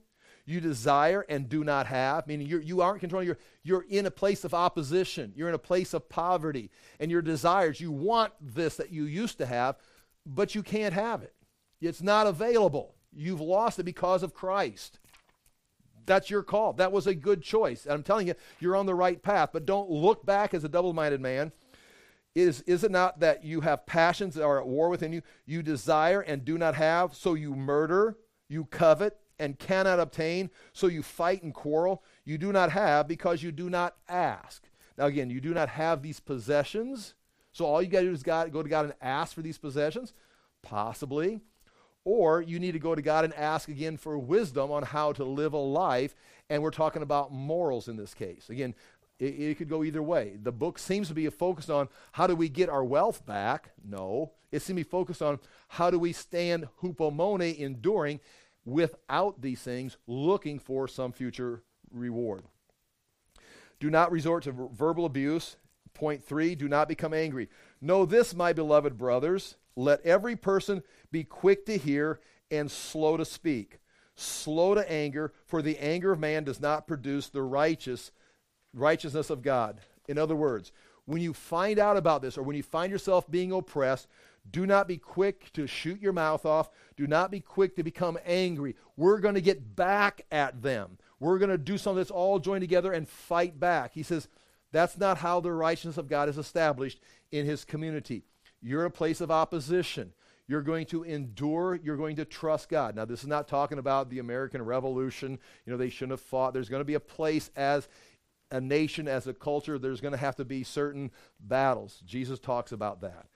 You 0.47 0.61
desire 0.61 1.25
and 1.29 1.49
do 1.49 1.63
not 1.65 1.87
have, 1.87 2.27
meaning 2.27 2.47
you're, 2.47 2.61
you 2.61 2.81
aren't 2.81 3.01
controlling, 3.01 3.27
you're, 3.27 3.39
you're 3.63 3.85
in 3.89 4.07
a 4.07 4.11
place 4.11 4.45
of 4.45 4.55
opposition, 4.55 5.33
you're 5.37 5.49
in 5.49 5.55
a 5.55 5.59
place 5.59 5.95
of 5.95 6.09
poverty, 6.09 6.71
and 6.99 7.11
your 7.11 7.23
desires, 7.23 7.81
you 7.81 7.93
want 7.93 8.33
this 8.41 8.77
that 8.77 8.91
you 8.91 9.05
used 9.05 9.39
to 9.39 9.47
have, 9.47 9.77
but 10.27 10.55
you 10.55 10.63
can't 10.63 10.95
have 10.95 11.23
it. 11.23 11.35
It's 11.81 12.03
not 12.03 12.27
available. 12.27 12.95
You've 13.13 13.41
lost 13.41 13.79
it 13.79 13.85
because 13.85 14.23
of 14.23 14.35
Christ. 14.35 14.99
That's 16.07 16.31
your 16.31 16.43
call. 16.43 16.73
That 16.75 16.93
was 16.93 17.07
a 17.07 17.15
good 17.15 17.43
choice. 17.43 17.85
And 17.85 17.95
I'm 17.95 18.03
telling 18.03 18.27
you, 18.27 18.35
you're 18.59 18.77
on 18.77 18.87
the 18.87 18.95
right 18.95 19.23
path. 19.23 19.51
But 19.53 19.67
don't 19.67 19.91
look 19.91 20.27
back 20.27 20.55
as 20.55 20.65
a 20.65 20.69
double 20.69 20.93
minded 20.93 21.21
man. 21.21 21.53
Is, 22.35 22.63
is 22.63 22.85
it 22.85 22.91
not 22.91 23.21
that 23.21 23.45
you 23.45 23.61
have 23.61 23.87
passions 23.87 24.35
that 24.35 24.45
are 24.45 24.61
at 24.61 24.67
war 24.67 24.89
within 24.89 25.13
you? 25.13 25.23
You 25.47 25.63
desire 25.63 26.21
and 26.21 26.45
do 26.45 26.59
not 26.59 26.75
have, 26.75 27.15
so 27.15 27.35
you 27.35 27.55
murder, 27.55 28.17
you 28.49 28.65
covet 28.67 29.20
and 29.41 29.59
cannot 29.59 29.99
obtain, 29.99 30.51
so 30.73 30.87
you 30.87 31.03
fight 31.03 31.43
and 31.43 31.53
quarrel. 31.53 32.05
You 32.25 32.39
do 32.39 32.53
not 32.53 32.71
have 32.71 33.09
because 33.09 33.43
you 33.43 33.51
do 33.51 33.69
not 33.69 33.97
ask. 34.09 34.69
Now, 34.97 35.07
again, 35.07 35.31
you 35.31 35.41
do 35.41 35.55
not 35.55 35.71
have 35.71 36.03
these 36.03 36.21
possessions. 36.21 37.15
So 37.53 37.65
all 37.65 37.83
you 37.83 37.89
got 37.89 38.01
to 38.01 38.07
do 38.07 38.13
is 38.13 38.23
God, 38.23 38.53
go 38.53 38.63
to 38.63 38.69
God 38.69 38.85
and 38.85 38.95
ask 39.01 39.35
for 39.35 39.43
these 39.43 39.59
possessions? 39.59 40.13
Possibly. 40.63 41.41
Or 42.05 42.41
you 42.43 42.59
need 42.59 42.73
to 42.73 42.79
go 42.79 42.95
to 42.95 43.03
God 43.03 43.25
and 43.25 43.35
ask 43.35 43.69
again 43.69 43.97
for 43.97 44.19
wisdom 44.19 44.71
on 44.71 44.83
how 44.83 45.13
to 45.13 45.25
live 45.25 45.53
a 45.53 45.59
life. 45.59 46.15
And 46.49 46.63
we're 46.63 46.71
talking 46.71 47.03
about 47.03 47.33
morals 47.33 47.89
in 47.89 47.97
this 47.97 48.15
case. 48.15 48.51
Again, 48.51 48.75
it, 49.19 49.25
it, 49.25 49.59
could 49.59 49.69
go 49.69 49.85
either 49.85 50.03
way. 50.03 50.39
The 50.43 50.53
book 50.53 50.79
seems 50.79 51.09
to 51.09 51.15
be 51.15 51.29
focused 51.29 51.71
on 51.71 51.89
how 52.13 52.27
do 52.27 52.35
we 52.35 52.49
get 52.49 52.71
our 52.71 52.85
wealth 52.85 53.25
back? 53.27 53.71
No. 53.85 54.33
It 54.51 54.63
seems 54.63 54.81
to 54.81 54.85
be 54.85 54.91
focused 54.91 55.23
on 55.23 55.39
how 55.69 55.91
do 55.91 55.99
we 55.99 56.13
stand 56.13 56.69
hupomone, 56.83 57.57
enduring 57.57 58.21
without 58.71 59.43
these 59.43 59.61
things, 59.61 59.97
looking 60.07 60.59
for 60.59 60.87
some 60.87 61.13
future 61.13 61.63
reward. 61.93 62.45
Do 63.81 63.91
not 63.91 64.13
resort 64.13 64.45
to 64.45 64.53
verbal 64.53 65.05
abuse. 65.05 65.57
Point 65.93 66.25
three, 66.25 66.55
do 66.55 66.69
not 66.69 66.89
become 66.89 67.13
angry. 67.13 67.49
Know 67.81 68.07
this, 68.07 68.35
my 68.35 68.53
beloved 68.53 68.97
brothers. 68.97 69.57
Let 69.75 70.05
every 70.05 70.37
person 70.37 70.83
be 71.11 71.25
quick 71.25 71.67
to 71.67 71.77
hear 71.77 72.21
and 72.51 72.71
slow 72.71 73.17
to 73.17 73.25
speak, 73.25 73.79
slow 74.15 74.75
to 74.75 74.91
anger, 74.91 75.33
for 75.47 75.63
the 75.63 75.79
anger 75.79 76.13
of 76.13 76.21
man 76.21 76.45
does 76.45 76.61
not 76.61 76.87
produce 76.87 77.29
the 77.29 77.43
righteous 77.43 78.13
righteousness 78.73 79.31
of 79.31 79.43
God. 79.43 79.81
In 80.09 80.17
other 80.17 80.37
words, 80.37 80.71
when 81.07 81.21
you 81.21 81.35
find 81.35 81.79
out 81.79 81.97
about 81.97 82.23
this 82.23 82.39
or 82.39 82.43
when 82.43 82.57
you 82.57 82.63
find 82.63 82.93
yourself 82.93 83.29
being 83.29 83.51
oppressed, 83.51 84.07
do 84.49 84.67
not 84.67 84.89
be 84.89 84.97
quick 84.97 85.53
to 85.53 85.67
shoot 85.67 86.01
your 86.01 86.13
mouth 86.13 86.47
off. 86.47 86.71
Do 86.97 87.07
not 87.07 87.31
be 87.31 87.41
quick 87.41 87.77
to 87.77 87.83
become 87.83 88.19
angry. 88.25 88.77
We're 88.97 89.19
going 89.19 89.35
to 89.35 89.41
get 89.41 89.77
back 89.77 90.23
at 90.31 90.63
them. 90.63 90.99
We're 91.19 91.39
going 91.39 91.51
to 91.51 91.59
do 91.59 91.79
something 91.79 91.99
that's 91.99 92.11
all 92.11 92.39
joined 92.39 92.63
together 92.63 92.93
and 92.93 93.09
fight 93.09 93.61
back. 93.61 93.93
He 93.95 94.03
says 94.03 94.29
that's 94.73 94.99
not 94.99 95.19
how 95.19 95.41
the 95.41 95.53
righteousness 95.53 95.99
of 95.99 96.09
God 96.09 96.29
is 96.29 96.39
established 96.39 97.01
in 97.31 97.47
his 97.47 97.65
community. 97.65 98.25
You're 98.63 98.85
a 98.85 98.91
place 98.91 99.21
of 99.21 99.31
opposition. 99.31 100.13
You're 100.49 100.63
going 100.63 100.87
to 100.87 101.05
endure. 101.05 101.79
You're 101.83 101.97
going 101.97 102.17
to 102.17 102.25
trust 102.25 102.69
God. 102.69 102.97
Now, 102.97 103.05
this 103.05 103.21
is 103.21 103.29
not 103.29 103.47
talking 103.47 103.79
about 103.79 104.11
the 104.11 104.19
American 104.19 104.63
Revolution. 104.63 105.39
You 105.65 105.73
know, 105.73 105.77
they 105.77 105.91
shouldn't 105.91 106.13
have 106.13 106.21
fought. 106.21 106.55
There's 106.55 106.69
going 106.69 106.81
to 106.81 106.85
be 106.85 106.95
a 106.95 107.01
place 107.01 107.51
as 107.55 107.89
a 108.51 108.61
nation, 108.61 109.07
as 109.07 109.27
a 109.27 109.35
culture, 109.35 109.79
there's 109.79 110.01
going 110.01 110.13
to 110.13 110.19
have 110.19 110.37
to 110.37 110.45
be 110.45 110.65
certain 110.65 111.11
battles. 111.39 112.03
Jesus 112.05 112.39
talks 112.39 112.73
about 112.73 113.01
that. 113.03 113.27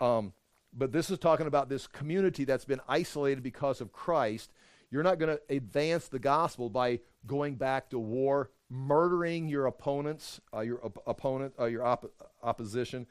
Um, 0.00 0.32
but 0.76 0.92
this 0.92 1.10
is 1.10 1.18
talking 1.18 1.46
about 1.46 1.68
this 1.68 1.86
community 1.86 2.44
that's 2.44 2.64
been 2.64 2.80
isolated 2.88 3.42
because 3.42 3.80
of 3.80 3.92
Christ. 3.92 4.52
You're 4.90 5.02
not 5.02 5.18
going 5.18 5.36
to 5.36 5.54
advance 5.54 6.08
the 6.08 6.18
gospel 6.18 6.68
by 6.68 7.00
going 7.26 7.54
back 7.54 7.90
to 7.90 7.98
war, 7.98 8.50
murdering 8.68 9.48
your 9.48 9.66
opponents, 9.66 10.40
uh, 10.52 10.60
your 10.60 10.84
op- 10.84 11.02
opponent, 11.06 11.54
uh, 11.58 11.66
your 11.66 11.84
op- 11.84 12.10
opposition. 12.42 13.06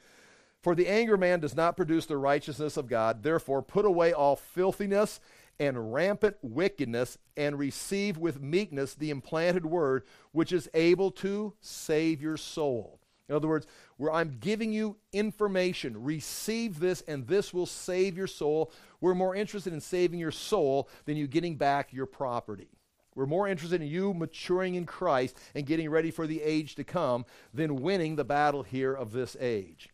For 0.62 0.74
the 0.74 0.88
anger 0.88 1.16
man 1.16 1.40
does 1.40 1.54
not 1.54 1.76
produce 1.76 2.06
the 2.06 2.16
righteousness 2.16 2.76
of 2.76 2.88
God. 2.88 3.22
Therefore, 3.22 3.62
put 3.62 3.84
away 3.84 4.12
all 4.12 4.36
filthiness 4.36 5.20
and 5.58 5.92
rampant 5.92 6.36
wickedness, 6.42 7.18
and 7.36 7.58
receive 7.58 8.18
with 8.18 8.40
meekness 8.40 8.94
the 8.94 9.10
implanted 9.10 9.64
word, 9.64 10.04
which 10.32 10.52
is 10.52 10.68
able 10.74 11.10
to 11.10 11.54
save 11.60 12.20
your 12.20 12.36
soul. 12.36 13.00
In 13.28 13.34
other 13.34 13.48
words, 13.48 13.66
where 13.96 14.12
I'm 14.12 14.36
giving 14.40 14.72
you 14.72 14.96
information, 15.12 16.02
receive 16.02 16.78
this, 16.78 17.02
and 17.08 17.26
this 17.26 17.54
will 17.54 17.66
save 17.66 18.16
your 18.16 18.26
soul. 18.26 18.70
We're 19.00 19.14
more 19.14 19.34
interested 19.34 19.72
in 19.72 19.80
saving 19.80 20.20
your 20.20 20.30
soul 20.30 20.88
than 21.06 21.16
you 21.16 21.26
getting 21.26 21.56
back 21.56 21.92
your 21.92 22.06
property. 22.06 22.68
We're 23.14 23.26
more 23.26 23.48
interested 23.48 23.80
in 23.80 23.88
you 23.88 24.12
maturing 24.12 24.74
in 24.74 24.86
Christ 24.86 25.38
and 25.54 25.64
getting 25.64 25.88
ready 25.88 26.10
for 26.10 26.26
the 26.26 26.42
age 26.42 26.74
to 26.74 26.84
come 26.84 27.24
than 27.54 27.76
winning 27.76 28.16
the 28.16 28.24
battle 28.24 28.62
here 28.62 28.92
of 28.92 29.12
this 29.12 29.36
age. 29.40 29.88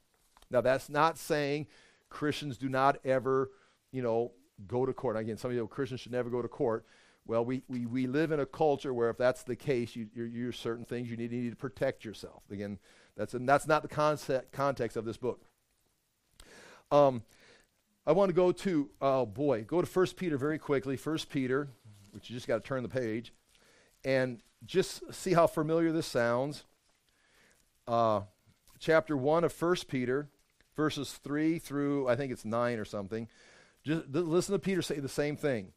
Now, 0.51 0.61
that's 0.61 0.89
not 0.89 1.19
saying 1.19 1.67
Christians 2.09 2.57
do 2.57 2.69
not 2.69 2.99
ever, 3.05 3.51
you 3.93 4.03
know, 4.03 4.33
go 4.67 4.87
to 4.87 4.93
court. 4.93 5.17
Again, 5.17 5.37
some 5.37 5.51
of 5.51 5.55
you 5.55 5.61
know 5.61 5.67
Christians 5.67 6.01
should 6.01 6.13
never 6.13 6.31
go 6.31 6.43
to 6.43 6.49
court. 6.49 6.85
Well, 7.27 7.45
we, 7.45 7.63
we, 7.69 7.87
we 7.87 8.07
live 8.07 8.33
in 8.33 8.41
a 8.41 8.47
culture 8.47 8.93
where 8.93 9.11
if 9.11 9.19
that's 9.19 9.43
the 9.45 9.55
case, 9.55 9.95
you, 9.95 10.09
you're, 10.15 10.27
you're 10.27 10.53
certain 10.53 10.85
things 10.85 11.11
you 11.11 11.17
need, 11.17 11.31
you 11.31 11.43
need 11.43 11.51
to 11.51 11.57
protect 11.57 12.05
yourself. 12.05 12.43
Again, 12.51 12.79
that's, 13.17 13.35
and 13.35 13.49
that's 13.49 13.67
not 13.67 13.83
the 13.83 13.89
concept, 13.89 14.53
context 14.53 14.97
of 14.97 15.05
this 15.05 15.17
book. 15.17 15.41
Um, 16.91 17.23
I 18.07 18.13
want 18.13 18.31
to 18.31 18.35
go 18.35 18.53
to, 18.53 18.91
oh 19.01 19.27
boy, 19.27 19.63
go 19.63 19.83
to 19.83 19.87
1 19.87 20.07
Peter 20.17 20.37
very 20.37 20.59
quickly. 20.59 20.97
1 20.97 21.19
Peter, 21.29 21.69
which 22.13 22.31
you 22.31 22.37
just 22.37 22.49
got 22.49 22.63
to 22.63 22.69
turn 22.69 22.83
the 22.83 22.89
page, 22.89 23.33
and 24.05 24.41
just 24.65 25.03
see 25.13 25.33
how 25.33 25.47
familiar 25.47 25.93
this 25.93 26.07
sounds. 26.07 26.65
Uh, 27.87 28.23
chapter 28.79 29.17
1 29.17 29.45
of 29.45 29.63
1 29.63 29.77
Peter 29.89 30.29
verses 30.77 31.13
3 31.13 31.59
through, 31.59 32.09
I 32.09 32.17
think 32.17 32.33
it's 32.33 32.45
9 32.45 32.79
or 32.79 32.85
something. 32.85 33.29
Just 33.85 34.09
listen 34.09 34.55
to 34.55 34.59
Peter 34.59 34.83
say 34.83 34.99
the 34.99 35.09
same 35.09 35.37
thing. 35.37 35.73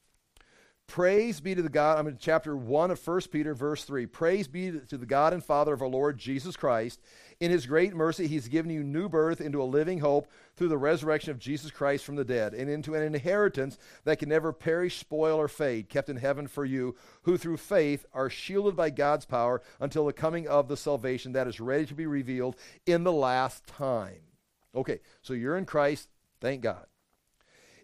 Praise 0.87 1.41
be 1.41 1.55
to 1.55 1.61
the 1.63 1.69
God, 1.69 1.97
I'm 1.97 2.05
in 2.05 2.17
chapter 2.19 2.55
1 2.55 2.91
of 2.91 3.07
1 3.07 3.21
Peter, 3.31 3.55
verse 3.55 3.83
3. 3.83 4.05
Praise 4.05 4.47
be 4.47 4.71
to 4.71 4.97
the 4.97 5.07
God 5.07 5.33
and 5.33 5.43
Father 5.43 5.73
of 5.73 5.81
our 5.81 5.87
Lord 5.87 6.19
Jesus 6.19 6.55
Christ. 6.55 7.01
In 7.39 7.49
his 7.49 7.65
great 7.65 7.95
mercy, 7.95 8.27
he's 8.27 8.47
given 8.47 8.69
you 8.69 8.83
new 8.83 9.09
birth 9.09 9.41
into 9.41 9.61
a 9.61 9.65
living 9.65 9.99
hope 10.01 10.27
through 10.55 10.67
the 10.67 10.77
resurrection 10.77 11.31
of 11.31 11.39
Jesus 11.39 11.71
Christ 11.71 12.05
from 12.05 12.15
the 12.15 12.23
dead, 12.23 12.53
and 12.53 12.69
into 12.69 12.93
an 12.93 13.01
inheritance 13.01 13.79
that 14.03 14.19
can 14.19 14.29
never 14.29 14.53
perish, 14.53 14.99
spoil, 14.99 15.39
or 15.39 15.47
fade, 15.47 15.89
kept 15.89 16.09
in 16.09 16.17
heaven 16.17 16.47
for 16.47 16.63
you, 16.63 16.95
who 17.23 17.37
through 17.37 17.57
faith 17.57 18.05
are 18.13 18.29
shielded 18.29 18.75
by 18.75 18.91
God's 18.91 19.25
power 19.25 19.63
until 19.79 20.05
the 20.05 20.13
coming 20.13 20.47
of 20.47 20.67
the 20.67 20.77
salvation 20.77 21.31
that 21.31 21.47
is 21.47 21.59
ready 21.59 21.87
to 21.87 21.95
be 21.95 22.05
revealed 22.05 22.55
in 22.85 23.03
the 23.03 23.11
last 23.11 23.65
time. 23.65 24.21
Okay, 24.75 24.99
so 25.23 25.33
you're 25.33 25.57
in 25.57 25.65
Christ, 25.65 26.09
thank 26.39 26.61
God. 26.61 26.85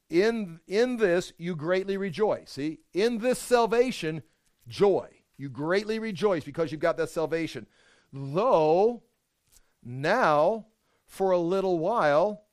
In, 0.09 0.59
in 0.67 0.97
this 0.97 1.33
you 1.37 1.55
greatly 1.55 1.97
rejoice. 1.97 2.51
See, 2.51 2.79
in 2.93 3.19
this 3.19 3.39
salvation, 3.39 4.23
joy. 4.67 5.09
You 5.37 5.49
greatly 5.49 5.99
rejoice 5.99 6.43
because 6.43 6.71
you've 6.71 6.81
got 6.81 6.97
that 6.97 7.09
salvation. 7.09 7.67
Though 8.11 9.03
now, 9.83 10.65
for 11.05 11.31
a 11.31 11.37
little 11.37 11.79
while, 11.79 12.43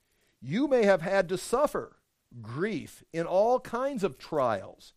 you 0.41 0.69
may 0.69 0.85
have 0.85 1.03
had 1.03 1.29
to 1.31 1.39
suffer 1.39 1.97
grief 2.43 3.03
in 3.13 3.27
all 3.27 3.59
kinds 3.59 4.05
of 4.05 4.19
trials. 4.19 4.93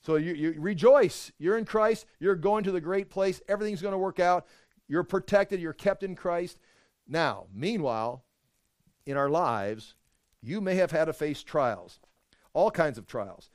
So 0.00 0.16
you, 0.16 0.32
you 0.32 0.54
rejoice. 0.58 1.32
You're 1.38 1.58
in 1.58 1.64
Christ. 1.64 2.06
You're 2.20 2.36
going 2.36 2.64
to 2.64 2.72
the 2.72 2.80
great 2.80 3.10
place. 3.10 3.42
Everything's 3.48 3.82
going 3.82 3.92
to 3.92 3.98
work 3.98 4.20
out. 4.20 4.46
You're 4.86 5.02
protected. 5.02 5.60
You're 5.60 5.72
kept 5.72 6.02
in 6.02 6.14
Christ. 6.14 6.58
Now, 7.06 7.46
meanwhile, 7.52 8.24
in 9.04 9.16
our 9.16 9.28
lives, 9.28 9.94
you 10.42 10.60
may 10.60 10.74
have 10.76 10.90
had 10.90 11.06
to 11.06 11.12
face 11.12 11.42
trials, 11.42 12.00
all 12.52 12.70
kinds 12.70 12.98
of 12.98 13.06
trials. 13.06 13.50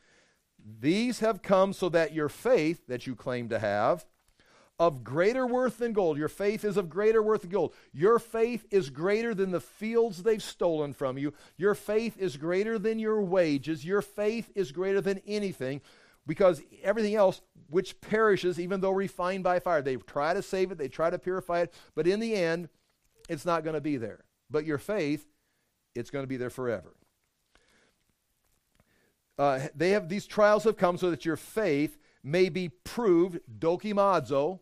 These 0.80 1.20
have 1.20 1.42
come 1.42 1.74
so 1.74 1.90
that 1.90 2.14
your 2.14 2.30
faith 2.30 2.88
that 2.88 3.06
you 3.06 3.16
claim 3.16 3.50
to 3.50 3.60
have, 3.60 4.06
of 4.80 5.04
greater 5.04 5.46
worth 5.46 5.78
than 5.78 5.94
gold, 5.94 6.18
your 6.18 6.28
faith 6.28 6.66
is 6.66 6.78
of 6.78 6.90
greater 6.90 7.22
worth 7.22 7.42
than 7.42 7.52
gold. 7.52 7.74
Your 7.94 8.18
faith 8.18 8.66
is 8.72 8.90
greater 8.90 9.36
than 9.36 9.52
the 9.52 9.60
fields 9.60 10.24
they've 10.24 10.42
stolen 10.42 10.94
from 10.94 11.18
you. 11.18 11.34
Your 11.58 11.76
faith 11.76 12.18
is 12.18 12.38
greater 12.38 12.80
than 12.80 12.98
your 13.00 13.22
wages. 13.22 13.86
Your 13.86 14.02
faith 14.02 14.52
is 14.56 14.72
greater 14.72 15.00
than 15.00 15.22
anything 15.28 15.82
because 16.26 16.62
everything 16.82 17.16
else 17.16 17.42
which 17.70 18.00
perishes, 18.02 18.60
even 18.60 18.82
though 18.82 18.92
refined 18.92 19.44
by 19.44 19.60
fire, 19.60 19.82
they 19.82 19.96
try 19.96 20.34
to 20.34 20.42
save 20.42 20.72
it, 20.72 20.78
they 20.78 20.88
try 20.88 21.10
to 21.10 21.20
purify 21.20 21.62
it, 21.62 21.74
but 21.96 22.08
in 22.08 22.20
the 22.20 22.36
end, 22.36 22.70
it's 23.30 23.46
not 23.46 23.64
going 23.64 23.76
to 23.76 23.82
be 23.82 23.98
there. 23.98 24.24
But 24.50 24.66
your 24.66 24.78
faith, 24.78 25.26
it's 25.96 26.10
going 26.10 26.24
to 26.24 26.28
be 26.28 26.38
there 26.38 26.50
forever. 26.50 26.94
Uh, 29.38 29.68
they 29.76 29.92
have 29.92 30.10
these 30.10 30.28
trials 30.28 30.64
have 30.64 30.78
come 30.78 30.98
so 30.98 31.10
that 31.10 31.26
your 31.26 31.36
faith 31.36 31.98
may 32.24 32.50
be 32.50 32.70
proved 32.70 33.40
dokimazo, 33.60 34.60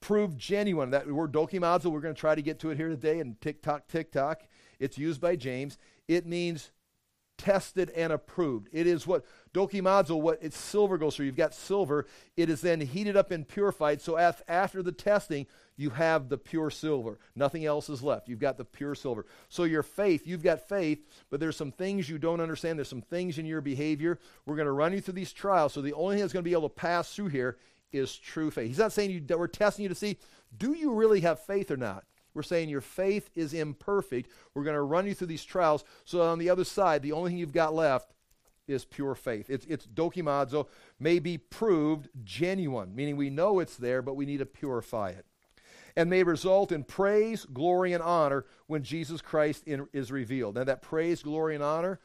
proved 0.00 0.38
genuine. 0.38 0.90
That 0.90 1.10
word 1.10 1.32
dokimazo, 1.32 1.86
we're 1.86 2.00
going 2.00 2.14
to 2.14 2.20
try 2.20 2.34
to 2.34 2.42
get 2.42 2.58
to 2.60 2.70
it 2.70 2.76
here 2.76 2.90
today 2.90 3.20
and 3.20 3.40
tick 3.40 3.62
tock, 3.62 3.88
tick 3.88 4.12
tock. 4.12 4.42
It's 4.78 4.98
used 4.98 5.20
by 5.20 5.36
James. 5.36 5.78
It 6.06 6.26
means 6.26 6.70
tested 7.42 7.90
and 7.90 8.12
approved. 8.12 8.68
It 8.72 8.86
is 8.86 9.04
what 9.04 9.24
dokimazo, 9.52 10.20
what 10.20 10.38
it's 10.40 10.56
silver 10.56 10.96
goes 10.96 11.16
through. 11.16 11.26
You've 11.26 11.36
got 11.36 11.54
silver. 11.54 12.06
It 12.36 12.48
is 12.48 12.60
then 12.60 12.80
heated 12.80 13.16
up 13.16 13.32
and 13.32 13.46
purified. 13.46 14.00
So 14.00 14.16
after 14.16 14.80
the 14.80 14.92
testing, 14.92 15.46
you 15.76 15.90
have 15.90 16.28
the 16.28 16.38
pure 16.38 16.70
silver. 16.70 17.18
Nothing 17.34 17.64
else 17.64 17.88
is 17.88 18.00
left. 18.00 18.28
You've 18.28 18.38
got 18.38 18.58
the 18.58 18.64
pure 18.64 18.94
silver. 18.94 19.26
So 19.48 19.64
your 19.64 19.82
faith, 19.82 20.24
you've 20.24 20.44
got 20.44 20.68
faith, 20.68 21.00
but 21.30 21.40
there's 21.40 21.56
some 21.56 21.72
things 21.72 22.08
you 22.08 22.16
don't 22.16 22.40
understand. 22.40 22.78
There's 22.78 22.88
some 22.88 23.02
things 23.02 23.38
in 23.38 23.46
your 23.46 23.60
behavior. 23.60 24.20
We're 24.46 24.56
going 24.56 24.66
to 24.66 24.72
run 24.72 24.92
you 24.92 25.00
through 25.00 25.14
these 25.14 25.32
trials. 25.32 25.72
So 25.72 25.82
the 25.82 25.94
only 25.94 26.14
thing 26.14 26.20
that's 26.20 26.32
going 26.32 26.44
to 26.44 26.48
be 26.48 26.54
able 26.54 26.68
to 26.68 26.74
pass 26.74 27.12
through 27.12 27.28
here 27.28 27.58
is 27.90 28.16
true 28.16 28.52
faith. 28.52 28.68
He's 28.68 28.78
not 28.78 28.92
saying 28.92 29.10
you, 29.10 29.36
we're 29.36 29.48
testing 29.48 29.82
you 29.82 29.88
to 29.88 29.94
see, 29.94 30.18
do 30.56 30.74
you 30.74 30.94
really 30.94 31.20
have 31.22 31.40
faith 31.40 31.70
or 31.72 31.76
not? 31.76 32.04
We're 32.34 32.42
saying 32.42 32.68
your 32.68 32.80
faith 32.80 33.30
is 33.34 33.54
imperfect. 33.54 34.30
We're 34.54 34.64
going 34.64 34.74
to 34.74 34.82
run 34.82 35.06
you 35.06 35.14
through 35.14 35.26
these 35.28 35.44
trials. 35.44 35.84
So 36.04 36.22
on 36.22 36.38
the 36.38 36.50
other 36.50 36.64
side, 36.64 37.02
the 37.02 37.12
only 37.12 37.30
thing 37.30 37.38
you've 37.38 37.52
got 37.52 37.74
left 37.74 38.12
is 38.66 38.84
pure 38.84 39.14
faith. 39.14 39.50
It's, 39.50 39.66
it's 39.66 39.86
dokimazo, 39.86 40.66
may 40.98 41.18
be 41.18 41.38
proved 41.38 42.08
genuine, 42.24 42.94
meaning 42.94 43.16
we 43.16 43.30
know 43.30 43.58
it's 43.58 43.76
there, 43.76 44.02
but 44.02 44.14
we 44.14 44.26
need 44.26 44.38
to 44.38 44.46
purify 44.46 45.10
it. 45.10 45.26
And 45.94 46.08
may 46.08 46.22
result 46.22 46.72
in 46.72 46.84
praise, 46.84 47.44
glory, 47.44 47.92
and 47.92 48.02
honor 48.02 48.46
when 48.66 48.82
Jesus 48.82 49.20
Christ 49.20 49.64
in, 49.66 49.86
is 49.92 50.10
revealed. 50.10 50.54
Now, 50.54 50.64
that 50.64 50.80
praise, 50.80 51.22
glory, 51.22 51.54
and 51.54 51.62
honor 51.62 52.00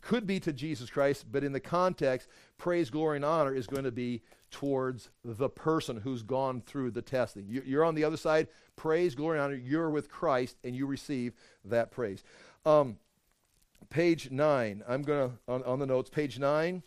could 0.00 0.26
be 0.26 0.38
to 0.40 0.52
Jesus 0.52 0.90
Christ, 0.90 1.26
but 1.30 1.42
in 1.42 1.52
the 1.52 1.60
context, 1.60 2.28
praise, 2.56 2.88
glory, 2.88 3.16
and 3.16 3.24
honor 3.24 3.54
is 3.54 3.66
going 3.66 3.84
to 3.84 3.90
be 3.90 4.22
towards 4.50 5.10
the 5.24 5.48
person 5.48 5.98
who's 5.98 6.22
gone 6.22 6.60
through 6.60 6.90
the 6.90 7.02
testing. 7.02 7.46
You're 7.48 7.84
on 7.84 7.94
the 7.94 8.04
other 8.04 8.16
side. 8.16 8.48
Praise, 8.76 9.14
glory, 9.14 9.38
honor. 9.38 9.54
You're 9.54 9.90
with 9.90 10.10
Christ, 10.10 10.56
and 10.64 10.74
you 10.74 10.86
receive 10.86 11.34
that 11.64 11.90
praise. 11.90 12.22
Um, 12.66 12.98
page 13.90 14.30
9. 14.30 14.82
I'm 14.88 15.02
going 15.02 15.30
to, 15.30 15.52
on, 15.52 15.62
on, 15.64 15.78
the 15.78 15.86
notes, 15.86 16.10
page 16.10 16.38
9. 16.38 16.82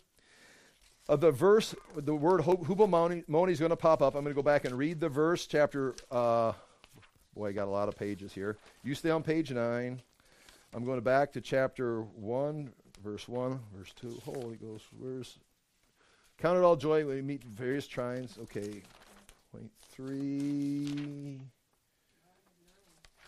Of 1.06 1.20
the 1.20 1.30
verse, 1.30 1.74
the 1.96 2.14
word 2.14 2.40
hupomone 2.40 3.50
is 3.50 3.58
going 3.58 3.70
to 3.70 3.76
pop 3.76 4.00
up. 4.00 4.14
I'm 4.14 4.22
going 4.22 4.34
to 4.34 4.38
go 4.38 4.42
back 4.42 4.64
and 4.64 4.76
read 4.76 5.00
the 5.00 5.08
verse, 5.10 5.46
chapter. 5.46 5.94
Uh, 6.10 6.52
boy, 7.34 7.48
I 7.48 7.52
got 7.52 7.68
a 7.68 7.70
lot 7.70 7.88
of 7.88 7.96
pages 7.96 8.32
here. 8.32 8.56
You 8.82 8.94
stay 8.94 9.10
on 9.10 9.22
page 9.22 9.50
9. 9.50 10.00
I'm 10.74 10.84
going 10.84 11.00
back 11.00 11.32
to 11.32 11.40
chapter 11.40 12.00
1, 12.02 12.72
verse 13.02 13.28
1, 13.28 13.60
verse 13.76 13.92
2. 14.00 14.22
Holy 14.24 14.56
Ghost, 14.56 14.86
where's 14.98 15.38
Count 16.38 16.58
it 16.58 16.62
all 16.62 16.76
joy 16.76 17.06
when 17.06 17.16
we 17.16 17.22
meet 17.22 17.44
various 17.44 17.86
trials. 17.86 18.38
Okay. 18.42 18.82
Point 19.52 19.70
three. 19.90 21.40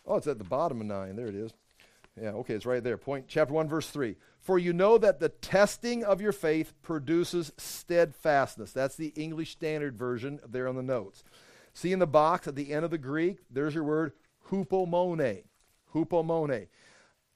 Oh, 0.07 0.17
it's 0.17 0.27
at 0.27 0.39
the 0.39 0.45
bottom 0.45 0.81
of 0.81 0.87
nine. 0.87 1.17
There 1.17 1.29
it 1.29 1.35
is. 1.35 1.53
Yeah, 2.21 2.31
okay, 2.31 2.55
it's 2.55 2.67
right 2.67 2.83
there. 2.83 2.97
Point 2.97 3.27
chapter 3.29 3.53
one, 3.53 3.69
verse 3.69 3.91
three. 3.91 4.17
For 4.41 4.59
you 4.59 4.73
know 4.73 4.97
that 4.99 5.21
the 5.21 5.29
testing 5.29 6.05
of 6.05 6.21
your 6.21 6.33
faith 6.33 6.73
produces 6.83 7.53
steadfastness. 7.57 8.73
That's 8.73 8.97
the 8.97 9.13
English 9.17 9.51
Standard 9.53 9.97
Version 9.99 10.41
there 10.49 10.69
on 10.69 10.77
the 10.77 10.83
notes. 10.83 11.25
See 11.75 11.93
in 11.93 11.99
the 11.99 12.07
box 12.07 12.49
at 12.49 12.55
the 12.55 12.73
end 12.73 12.85
of 12.85 12.91
the 12.91 12.99
Greek, 12.99 13.39
there's 13.51 13.75
your 13.75 13.85
word 13.85 14.13
hupomone. 14.49 15.43
Hupomone. 15.95 16.69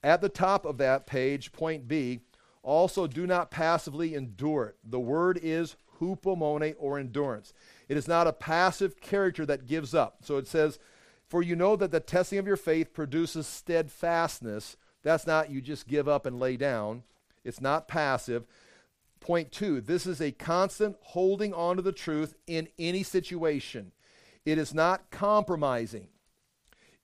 At 0.02 0.22
the 0.22 0.28
top 0.30 0.64
of 0.64 0.78
that 0.78 1.06
page, 1.06 1.52
point 1.52 1.86
B, 1.86 2.20
also, 2.62 3.06
do 3.06 3.26
not 3.26 3.50
passively 3.50 4.14
endure 4.14 4.66
it. 4.66 4.76
The 4.84 5.00
word 5.00 5.38
is 5.42 5.76
hupomone 5.98 6.74
or 6.78 6.98
endurance. 6.98 7.52
It 7.88 7.96
is 7.96 8.08
not 8.08 8.26
a 8.26 8.32
passive 8.32 9.00
character 9.00 9.46
that 9.46 9.66
gives 9.66 9.94
up. 9.94 10.18
So 10.22 10.36
it 10.36 10.46
says, 10.46 10.78
For 11.28 11.42
you 11.42 11.56
know 11.56 11.76
that 11.76 11.90
the 11.90 12.00
testing 12.00 12.38
of 12.38 12.46
your 12.46 12.56
faith 12.56 12.92
produces 12.92 13.46
steadfastness. 13.46 14.76
That's 15.02 15.26
not 15.26 15.50
you 15.50 15.60
just 15.60 15.88
give 15.88 16.08
up 16.08 16.26
and 16.26 16.38
lay 16.38 16.56
down. 16.56 17.02
It's 17.44 17.60
not 17.60 17.88
passive. 17.88 18.46
Point 19.20 19.52
two, 19.52 19.80
this 19.80 20.06
is 20.06 20.20
a 20.20 20.32
constant 20.32 20.96
holding 21.00 21.52
on 21.54 21.76
to 21.76 21.82
the 21.82 21.92
truth 21.92 22.34
in 22.46 22.68
any 22.78 23.02
situation. 23.02 23.92
It 24.44 24.58
is 24.58 24.72
not 24.74 25.10
compromising. 25.10 26.08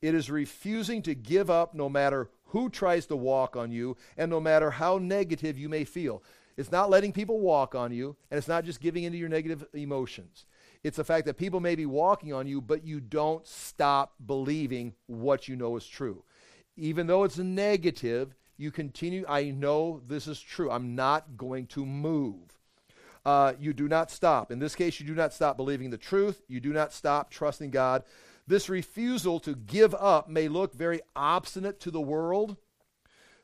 It 0.00 0.14
is 0.14 0.30
refusing 0.30 1.02
to 1.02 1.14
give 1.14 1.50
up 1.50 1.74
no 1.74 1.88
matter 1.88 2.30
who 2.46 2.70
tries 2.70 3.06
to 3.06 3.16
walk 3.16 3.56
on 3.56 3.70
you, 3.72 3.96
and 4.16 4.30
no 4.30 4.40
matter 4.40 4.70
how 4.70 4.98
negative 4.98 5.58
you 5.58 5.68
may 5.68 5.84
feel. 5.84 6.22
It's 6.56 6.72
not 6.72 6.88
letting 6.88 7.12
people 7.12 7.40
walk 7.40 7.74
on 7.74 7.92
you, 7.92 8.16
and 8.30 8.38
it's 8.38 8.48
not 8.48 8.64
just 8.64 8.80
giving 8.80 9.04
into 9.04 9.18
your 9.18 9.28
negative 9.28 9.66
emotions. 9.74 10.46
It's 10.82 10.96
the 10.96 11.04
fact 11.04 11.26
that 11.26 11.36
people 11.36 11.60
may 11.60 11.74
be 11.74 11.86
walking 11.86 12.32
on 12.32 12.46
you, 12.46 12.60
but 12.60 12.84
you 12.84 13.00
don't 13.00 13.46
stop 13.46 14.14
believing 14.24 14.94
what 15.06 15.48
you 15.48 15.56
know 15.56 15.76
is 15.76 15.86
true. 15.86 16.22
Even 16.76 17.06
though 17.06 17.24
it's 17.24 17.38
negative, 17.38 18.34
you 18.56 18.70
continue, 18.70 19.24
I 19.28 19.50
know 19.50 20.00
this 20.06 20.26
is 20.26 20.40
true. 20.40 20.70
I'm 20.70 20.94
not 20.94 21.36
going 21.36 21.66
to 21.68 21.84
move. 21.84 22.55
Uh, 23.26 23.54
you 23.58 23.72
do 23.72 23.88
not 23.88 24.08
stop. 24.08 24.52
In 24.52 24.60
this 24.60 24.76
case, 24.76 25.00
you 25.00 25.06
do 25.06 25.12
not 25.12 25.32
stop 25.34 25.56
believing 25.56 25.90
the 25.90 25.98
truth. 25.98 26.42
You 26.46 26.60
do 26.60 26.72
not 26.72 26.92
stop 26.92 27.28
trusting 27.28 27.72
God. 27.72 28.04
This 28.46 28.68
refusal 28.68 29.40
to 29.40 29.56
give 29.56 29.96
up 29.96 30.28
may 30.28 30.46
look 30.46 30.72
very 30.72 31.00
obstinate 31.16 31.80
to 31.80 31.90
the 31.90 32.00
world. 32.00 32.56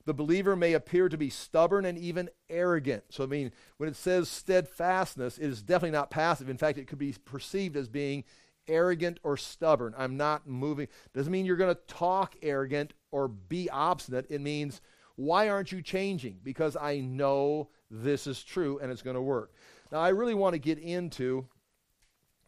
The 0.05 0.14
believer 0.14 0.55
may 0.55 0.74
appear 0.74 1.09
to 1.09 1.18
be 1.18 1.30
stubborn 1.30 1.85
and 1.85 1.99
even 1.99 2.30
arrogant. 2.49 3.03
So, 3.09 3.24
I 3.24 3.26
mean, 3.26 3.51
when 3.78 3.89
it 3.89 3.97
says 3.97 4.28
steadfastness, 4.28 5.37
it 5.37 5.49
is 5.49 5.62
definitely 5.62 5.99
not 5.99 6.11
passive. 6.11 6.49
In 6.49 6.59
fact, 6.59 6.78
it 6.78 6.87
could 6.87 7.01
be 7.01 7.16
perceived 7.24 7.76
as 7.76 7.89
being 7.89 8.22
arrogant 8.68 9.18
or 9.24 9.37
stubborn. 9.37 9.95
I'm 9.99 10.16
not 10.16 10.47
moving. 10.47 10.87
Doesn't 11.12 11.33
mean 11.33 11.45
you're 11.45 11.57
going 11.57 11.74
to 11.74 11.80
talk 11.89 12.37
arrogant 12.41 12.95
or 13.11 13.26
be 13.26 13.68
obstinate. 13.68 14.26
It 14.30 14.41
means, 14.41 14.80
why 15.16 15.49
aren't 15.49 15.72
you 15.72 15.83
changing? 15.83 16.39
Because 16.45 16.76
I 16.76 17.01
know 17.01 17.70
this 17.91 18.26
is 18.26 18.43
true 18.43 18.78
and 18.80 18.93
it's 18.93 19.03
going 19.03 19.16
to 19.16 19.22
work. 19.22 19.53
Now, 19.93 20.01
I 20.01 20.09
really 20.09 20.34
want 20.34 20.55
to 20.55 20.59
get 20.59 20.78
into 20.78 21.47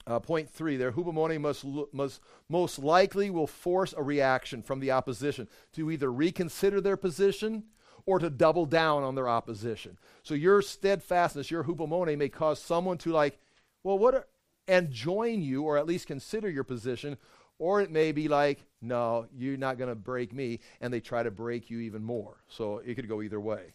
uh, 0.07 0.18
point 0.18 0.49
three 0.49 0.78
there, 0.78 0.92
hupomone 0.92 1.38
must, 1.40 1.64
must 1.92 2.20
most 2.49 2.78
likely 2.78 3.28
will 3.28 3.47
force 3.47 3.95
a 3.97 4.03
reaction 4.03 4.62
from 4.62 4.80
the 4.80 4.90
opposition 4.90 5.47
to 5.74 5.90
either 5.90 6.11
reconsider 6.11 6.80
their 6.80 6.97
position 6.97 7.64
or 8.07 8.18
to 8.18 8.30
double 8.30 8.66
down 8.66 9.03
on 9.03 9.14
their 9.14 9.28
opposition. 9.28 9.99
So 10.22 10.34
your 10.34 10.62
steadfastness, 10.62 11.51
your 11.51 11.64
hupomone 11.64 12.16
may 12.18 12.28
cause 12.28 12.61
someone 12.61 12.99
to 12.99 13.12
like, 13.12 13.38
well, 13.82 13.99
what, 13.99 14.14
are, 14.14 14.26
and 14.66 14.90
join 14.90 15.42
you 15.42 15.64
or 15.64 15.76
at 15.76 15.86
least 15.86 16.07
consider 16.07 16.49
your 16.49 16.64
position, 16.64 17.18
or 17.59 17.80
it 17.80 17.90
may 17.90 18.12
be 18.12 18.28
like, 18.28 18.64
no, 18.80 19.26
you're 19.34 19.57
not 19.57 19.78
going 19.78 19.90
to 19.90 19.95
break 19.95 20.32
me, 20.34 20.61
and 20.80 20.92
they 20.92 21.01
try 21.01 21.22
to 21.22 21.30
break 21.30 21.70
you 21.70 21.80
even 21.80 22.03
more. 22.03 22.42
So 22.49 22.78
it 22.78 22.95
could 22.95 23.09
go 23.09 23.22
either 23.22 23.40
way. 23.40 23.74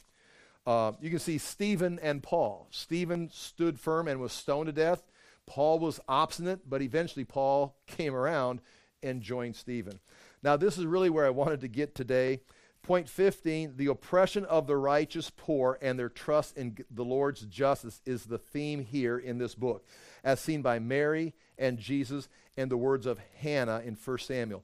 Uh, 0.69 0.91
you 1.01 1.09
can 1.09 1.17
see 1.17 1.39
Stephen 1.39 1.97
and 1.99 2.21
Paul. 2.21 2.67
Stephen 2.69 3.31
stood 3.33 3.79
firm 3.79 4.07
and 4.07 4.19
was 4.19 4.31
stoned 4.31 4.67
to 4.67 4.71
death. 4.71 5.01
Paul 5.47 5.79
was 5.79 5.99
obstinate, 6.07 6.69
but 6.69 6.83
eventually 6.83 7.25
Paul 7.25 7.75
came 7.87 8.13
around 8.13 8.61
and 9.01 9.23
joined 9.23 9.55
Stephen. 9.55 9.99
Now, 10.43 10.57
this 10.57 10.77
is 10.77 10.85
really 10.85 11.09
where 11.09 11.25
I 11.25 11.31
wanted 11.31 11.61
to 11.61 11.67
get 11.67 11.95
today. 11.95 12.41
Point 12.83 13.09
15 13.09 13.77
the 13.77 13.87
oppression 13.87 14.45
of 14.45 14.67
the 14.67 14.77
righteous 14.77 15.31
poor 15.35 15.79
and 15.81 15.97
their 15.97 16.07
trust 16.07 16.55
in 16.55 16.77
the 16.91 17.03
Lord's 17.03 17.41
justice 17.41 17.99
is 18.05 18.25
the 18.25 18.37
theme 18.37 18.85
here 18.85 19.17
in 19.17 19.39
this 19.39 19.55
book, 19.55 19.87
as 20.23 20.39
seen 20.39 20.61
by 20.61 20.77
Mary 20.77 21.33
and 21.57 21.79
Jesus 21.79 22.29
and 22.55 22.69
the 22.69 22.77
words 22.77 23.07
of 23.07 23.19
Hannah 23.39 23.81
in 23.83 23.95
1 23.95 24.17
Samuel. 24.19 24.63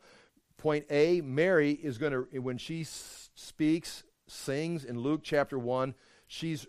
Point 0.58 0.86
A 0.92 1.22
Mary 1.22 1.72
is 1.72 1.98
going 1.98 2.12
to, 2.14 2.40
when 2.42 2.60
she 2.60 2.84
speaks, 2.84 4.04
sings 4.28 4.84
in 4.84 5.00
Luke 5.00 5.22
chapter 5.24 5.58
1, 5.58 5.94
she's 6.28 6.68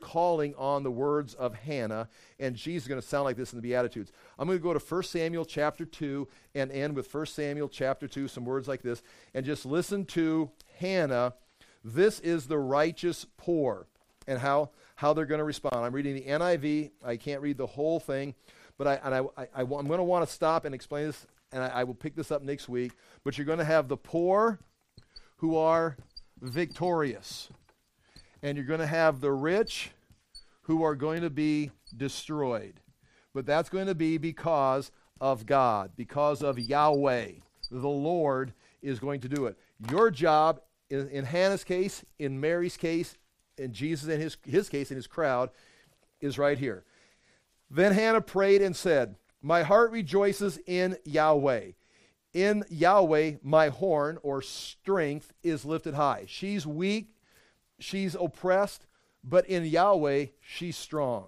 calling 0.00 0.54
on 0.56 0.82
the 0.82 0.90
words 0.90 1.34
of 1.34 1.54
Hannah, 1.54 2.08
and 2.38 2.58
she's 2.58 2.86
going 2.86 3.00
to 3.00 3.06
sound 3.06 3.24
like 3.24 3.36
this 3.36 3.52
in 3.52 3.58
the 3.58 3.62
Beatitudes. 3.62 4.12
I'm 4.38 4.46
going 4.46 4.58
to 4.58 4.62
go 4.62 4.74
to 4.74 4.78
1 4.78 5.02
Samuel 5.04 5.44
chapter 5.44 5.84
2 5.84 6.28
and 6.54 6.70
end 6.70 6.94
with 6.94 7.12
1 7.12 7.26
Samuel 7.26 7.68
chapter 7.68 8.06
2, 8.06 8.28
some 8.28 8.44
words 8.44 8.68
like 8.68 8.82
this, 8.82 9.02
and 9.32 9.44
just 9.44 9.64
listen 9.64 10.04
to 10.06 10.50
Hannah. 10.78 11.34
This 11.82 12.20
is 12.20 12.46
the 12.46 12.58
righteous 12.58 13.26
poor, 13.36 13.86
and 14.26 14.38
how, 14.38 14.70
how 14.96 15.14
they're 15.14 15.26
going 15.26 15.38
to 15.38 15.44
respond. 15.44 15.76
I'm 15.76 15.92
reading 15.92 16.14
the 16.14 16.24
NIV. 16.24 16.90
I 17.04 17.16
can't 17.16 17.40
read 17.40 17.56
the 17.56 17.66
whole 17.66 17.98
thing, 17.98 18.34
but 18.76 18.86
I, 18.86 18.94
and 19.04 19.14
I, 19.14 19.18
I, 19.36 19.48
I, 19.54 19.60
am 19.62 19.68
going 19.68 19.98
to 19.98 20.04
want 20.04 20.26
to 20.26 20.32
stop 20.32 20.66
and 20.66 20.74
explain 20.74 21.06
this, 21.06 21.26
and 21.50 21.62
I, 21.62 21.68
I 21.68 21.84
will 21.84 21.94
pick 21.94 22.14
this 22.14 22.30
up 22.30 22.42
next 22.42 22.68
week. 22.68 22.92
But 23.24 23.38
you're 23.38 23.46
going 23.46 23.58
to 23.58 23.64
have 23.64 23.88
the 23.88 23.96
poor 23.96 24.58
who 25.36 25.56
are 25.56 25.96
victorious 26.50 27.48
and 28.44 28.58
you're 28.58 28.66
going 28.66 28.80
to 28.80 28.86
have 28.86 29.20
the 29.20 29.32
rich 29.32 29.90
who 30.62 30.82
are 30.82 30.94
going 30.94 31.22
to 31.22 31.30
be 31.30 31.70
destroyed. 31.96 32.80
But 33.32 33.46
that's 33.46 33.70
going 33.70 33.86
to 33.86 33.94
be 33.94 34.18
because 34.18 34.90
of 35.20 35.46
God, 35.46 35.92
because 35.96 36.42
of 36.42 36.58
Yahweh. 36.58 37.30
The 37.70 37.88
Lord 37.88 38.52
is 38.82 38.98
going 38.98 39.20
to 39.20 39.28
do 39.28 39.46
it. 39.46 39.56
Your 39.90 40.10
job, 40.10 40.60
in, 40.90 41.08
in 41.08 41.24
Hannah's 41.24 41.64
case, 41.64 42.04
in 42.18 42.38
Mary's 42.38 42.76
case, 42.76 43.16
in 43.56 43.72
Jesus 43.72 44.08
in 44.08 44.20
his, 44.20 44.36
his 44.46 44.68
case, 44.68 44.90
in 44.90 44.96
his 44.96 45.06
crowd, 45.06 45.48
is 46.20 46.38
right 46.38 46.58
here. 46.58 46.84
Then 47.70 47.92
Hannah 47.92 48.20
prayed 48.20 48.60
and 48.60 48.76
said, 48.76 49.16
My 49.40 49.62
heart 49.62 49.90
rejoices 49.90 50.58
in 50.66 50.98
Yahweh. 51.04 51.70
In 52.34 52.64
Yahweh, 52.68 53.36
my 53.42 53.68
horn 53.68 54.18
or 54.22 54.42
strength 54.42 55.32
is 55.42 55.64
lifted 55.64 55.94
high. 55.94 56.24
She's 56.26 56.66
weak 56.66 57.14
she's 57.78 58.14
oppressed, 58.14 58.86
but 59.22 59.46
in 59.46 59.64
Yahweh, 59.64 60.26
she's 60.40 60.76
strong. 60.76 61.26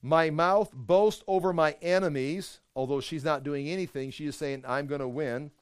My 0.00 0.30
mouth 0.30 0.72
boasts 0.72 1.22
over 1.28 1.52
my 1.52 1.76
enemies, 1.80 2.60
although 2.74 3.00
she's 3.00 3.24
not 3.24 3.44
doing 3.44 3.68
anything, 3.68 4.10
she 4.10 4.26
is 4.26 4.36
saying, 4.36 4.64
I'm 4.66 4.86
going 4.86 5.00
to 5.00 5.08
win. 5.08 5.52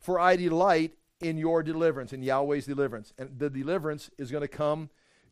For 0.00 0.18
I 0.18 0.36
delight 0.36 0.94
in 1.20 1.38
your 1.38 1.62
deliverance, 1.62 2.12
in 2.12 2.22
Yahweh's 2.22 2.66
deliverance. 2.66 3.12
And 3.18 3.38
the 3.38 3.48
deliverance 3.48 4.10
is 4.18 4.30
going 4.30 4.42
to 4.42 4.48
come 4.48 4.90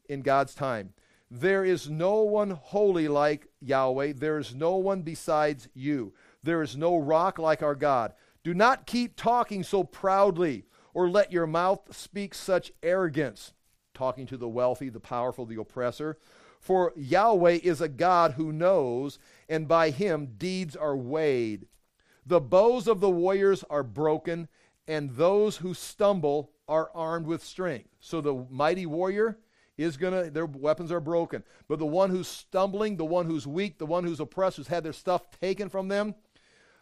in 0.09 0.23
God's 0.23 0.55
time. 0.55 0.93
There 1.31 1.65
is 1.65 1.91
no 1.91 2.23
one 2.23 2.51
holy 2.51 3.09
like 3.09 3.49
Yahweh. 3.61 4.13
There 4.17 4.39
is 4.39 4.55
no 4.55 4.77
one 4.77 5.03
besides 5.03 5.69
you. 5.75 6.13
There 6.43 6.63
is 6.63 6.77
no 6.77 6.99
rock 6.99 7.39
like 7.39 7.63
our 7.63 7.75
God. 7.75 8.13
Do 8.45 8.55
not 8.55 8.87
keep 8.87 9.17
talking 9.17 9.63
so 9.63 9.85
proudly, 9.85 10.65
or 10.95 11.09
let 11.09 11.33
your 11.33 11.47
mouth 11.47 11.95
speak 11.97 12.35
such 12.35 12.73
arrogance 12.83 13.53
talking 13.95 14.27
to 14.27 14.37
the 14.37 14.49
wealthy, 14.49 14.89
the 14.89 15.01
powerful, 15.01 15.47
the 15.47 15.61
oppressor. 15.61 16.19
For 16.59 16.93
Yahweh 16.97 17.61
is 17.63 17.81
a 17.81 17.89
God 17.89 18.33
who 18.33 18.53
knows, 18.53 19.19
and 19.49 19.69
by 19.69 19.91
him 19.91 20.35
deeds 20.39 20.77
are 20.77 20.97
weighed. 20.97 21.67
The 22.25 22.41
bows 22.41 22.87
of 22.87 23.01
the 23.01 23.11
warriors 23.11 23.65
are 23.69 23.83
broken, 23.83 24.49
and 24.87 25.11
those 25.11 25.59
who 25.59 25.75
stumble 25.75 26.53
are 26.69 26.91
armed 26.95 27.27
with 27.27 27.43
strength. 27.43 27.89
So 28.01 28.21
the 28.21 28.47
mighty 28.49 28.87
warrior 28.87 29.39
is 29.77 29.97
going 29.97 30.13
to, 30.13 30.31
their 30.31 30.47
weapons 30.47 30.93
are 30.93 31.01
broken. 31.01 31.43
But 31.69 31.79
the 31.79 31.87
one 31.87 32.11
who's 32.11 32.29
stumbling, 32.29 32.97
the 32.97 33.05
one 33.05 33.27
who's 33.27 33.47
weak, 33.47 33.79
the 33.79 33.87
one 33.87 34.05
who's 34.05 34.21
oppressed, 34.21 34.57
who's 34.57 34.69
had 34.69 34.85
their 34.85 34.93
stuff 34.93 35.31
taken 35.41 35.69
from 35.69 35.89
them, 35.89 36.15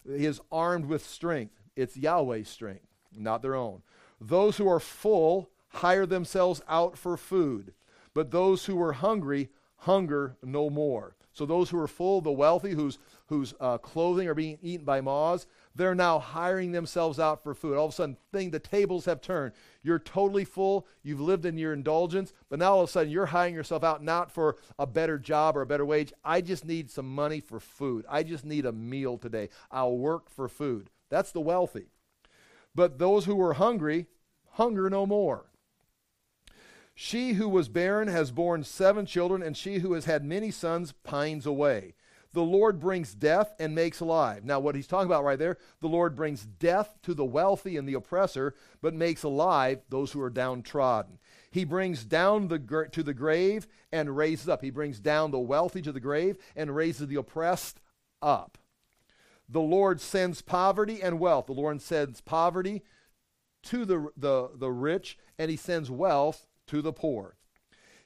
is 0.07 0.41
armed 0.51 0.87
with 0.87 1.07
strength. 1.07 1.55
It's 1.77 1.97
Yahweh's 1.97 2.49
strength, 2.49 2.87
not 3.17 3.43
their 3.43 3.55
own. 3.55 3.83
Those 4.21 4.57
who 4.57 4.69
are 4.69 4.81
full 4.81 5.51
hire 5.69 6.07
themselves 6.07 6.63
out 6.69 6.99
for 6.99 7.17
food, 7.17 7.73
but 8.15 8.31
those 8.31 8.67
who 8.67 8.81
are 8.83 8.93
hungry 8.93 9.51
hunger 9.77 10.37
no 10.43 10.69
more. 10.69 11.17
So 11.33 11.47
those 11.47 11.71
who 11.71 11.79
are 11.79 11.89
full, 11.89 12.21
the 12.21 12.33
wealthy, 12.33 12.73
whose, 12.73 12.99
whose 13.27 13.55
uh, 13.61 13.79
clothing 13.79 14.29
are 14.29 14.35
being 14.35 14.59
eaten 14.63 14.85
by 14.85 15.01
moths, 15.01 15.47
they're 15.75 15.95
now 15.95 16.19
hiring 16.19 16.73
themselves 16.73 17.19
out 17.21 17.43
for 17.43 17.55
food. 17.55 17.77
All 17.77 17.87
of 17.87 17.93
a 17.93 17.95
sudden, 17.95 18.17
thing, 18.33 18.51
the 18.51 18.59
tables 18.59 19.05
have 19.05 19.21
turned. 19.21 19.53
You're 19.83 19.99
totally 19.99 20.45
full. 20.45 20.87
You've 21.03 21.21
lived 21.21 21.47
in 21.47 21.59
your 21.59 21.73
indulgence, 21.73 22.33
but 22.49 22.59
now 22.59 22.73
all 22.73 22.83
of 22.83 22.89
a 22.89 22.93
sudden 22.93 23.13
you're 23.13 23.27
hiring 23.27 23.55
yourself 23.55 23.85
out 23.85 24.03
not 24.03 24.31
for 24.33 24.57
a 24.79 24.87
better 24.87 25.19
job 25.19 25.57
or 25.57 25.63
a 25.63 25.67
better 25.67 25.87
wage. 25.87 26.13
I 26.25 26.41
just 26.41 26.65
need 26.65 26.91
some 26.91 27.15
money 27.15 27.41
for 27.41 27.61
food. 27.61 28.05
I 28.09 28.23
just 28.25 28.45
need 28.45 28.67
a 28.67 28.73
meal 28.73 29.17
today. 29.17 29.49
I'll 29.71 29.97
work 29.97 30.29
for 30.29 30.49
food. 30.49 30.91
That's 31.09 31.33
the 31.33 31.41
wealthy. 31.41 31.87
But 32.75 32.99
those 32.99 33.25
who 33.25 33.37
were 33.37 33.55
hungry 33.55 34.07
hunger 34.53 34.91
no 34.91 35.07
more. 35.07 35.47
She 36.95 37.33
who 37.35 37.49
was 37.49 37.69
barren 37.69 38.09
has 38.09 38.31
borne 38.31 38.63
seven 38.63 39.07
children, 39.07 39.43
and 39.43 39.57
she 39.57 39.79
who 39.79 39.95
has 39.95 40.05
had 40.05 40.23
many 40.23 40.51
sons 40.51 40.93
pines 40.93 41.47
away. 41.47 41.95
The 42.33 42.43
Lord 42.43 42.79
brings 42.79 43.13
death 43.15 43.55
and 43.59 43.75
makes 43.75 43.99
alive. 43.99 44.45
Now, 44.45 44.61
what 44.61 44.77
he's 44.77 44.87
talking 44.87 45.07
about 45.07 45.25
right 45.25 45.39
there, 45.39 45.59
the 45.81 45.89
Lord 45.89 46.15
brings 46.15 46.47
death 46.47 46.97
to 47.03 47.13
the 47.13 47.25
wealthy 47.25 47.77
and 47.77 47.89
the 47.89 47.95
oppressor, 47.95 48.55
but 48.81 48.95
makes 48.95 49.25
alive 49.25 49.81
those 49.89 50.13
who 50.13 50.21
are 50.21 50.31
downtrodden. 50.31 51.19
He 51.51 51.65
brings 51.65 52.05
down 52.05 52.47
the 52.47 52.89
to 52.93 53.03
the 53.03 53.15
grave 53.15 53.67
and 53.91 54.17
raises 54.17 54.49
up. 54.49 54.63
He 54.63 54.71
brings 54.71 55.01
down 55.01 55.33
the 55.33 55.41
wealthy 55.41 55.83
to 55.83 55.91
the 55.91 55.99
grave 55.99 56.37
and 56.55 56.75
raises 56.75 57.09
the 57.09 57.17
oppressed 57.17 57.81
up. 58.23 58.59
The 59.49 59.61
Lord 59.61 60.01
sends 60.01 60.43
poverty 60.43 61.03
and 61.03 61.19
wealth. 61.19 61.47
The 61.47 61.53
Lord 61.53 61.83
sends 61.83 62.21
poverty 62.21 62.83
to 63.65 63.85
the, 63.85 64.11
the, 64.17 64.51
the 64.55 64.71
rich, 64.71 65.19
and 65.37 65.51
he 65.51 65.57
sends 65.57 65.91
wealth 65.91 66.47
to 66.69 66.81
the 66.81 66.93
poor. 66.93 67.35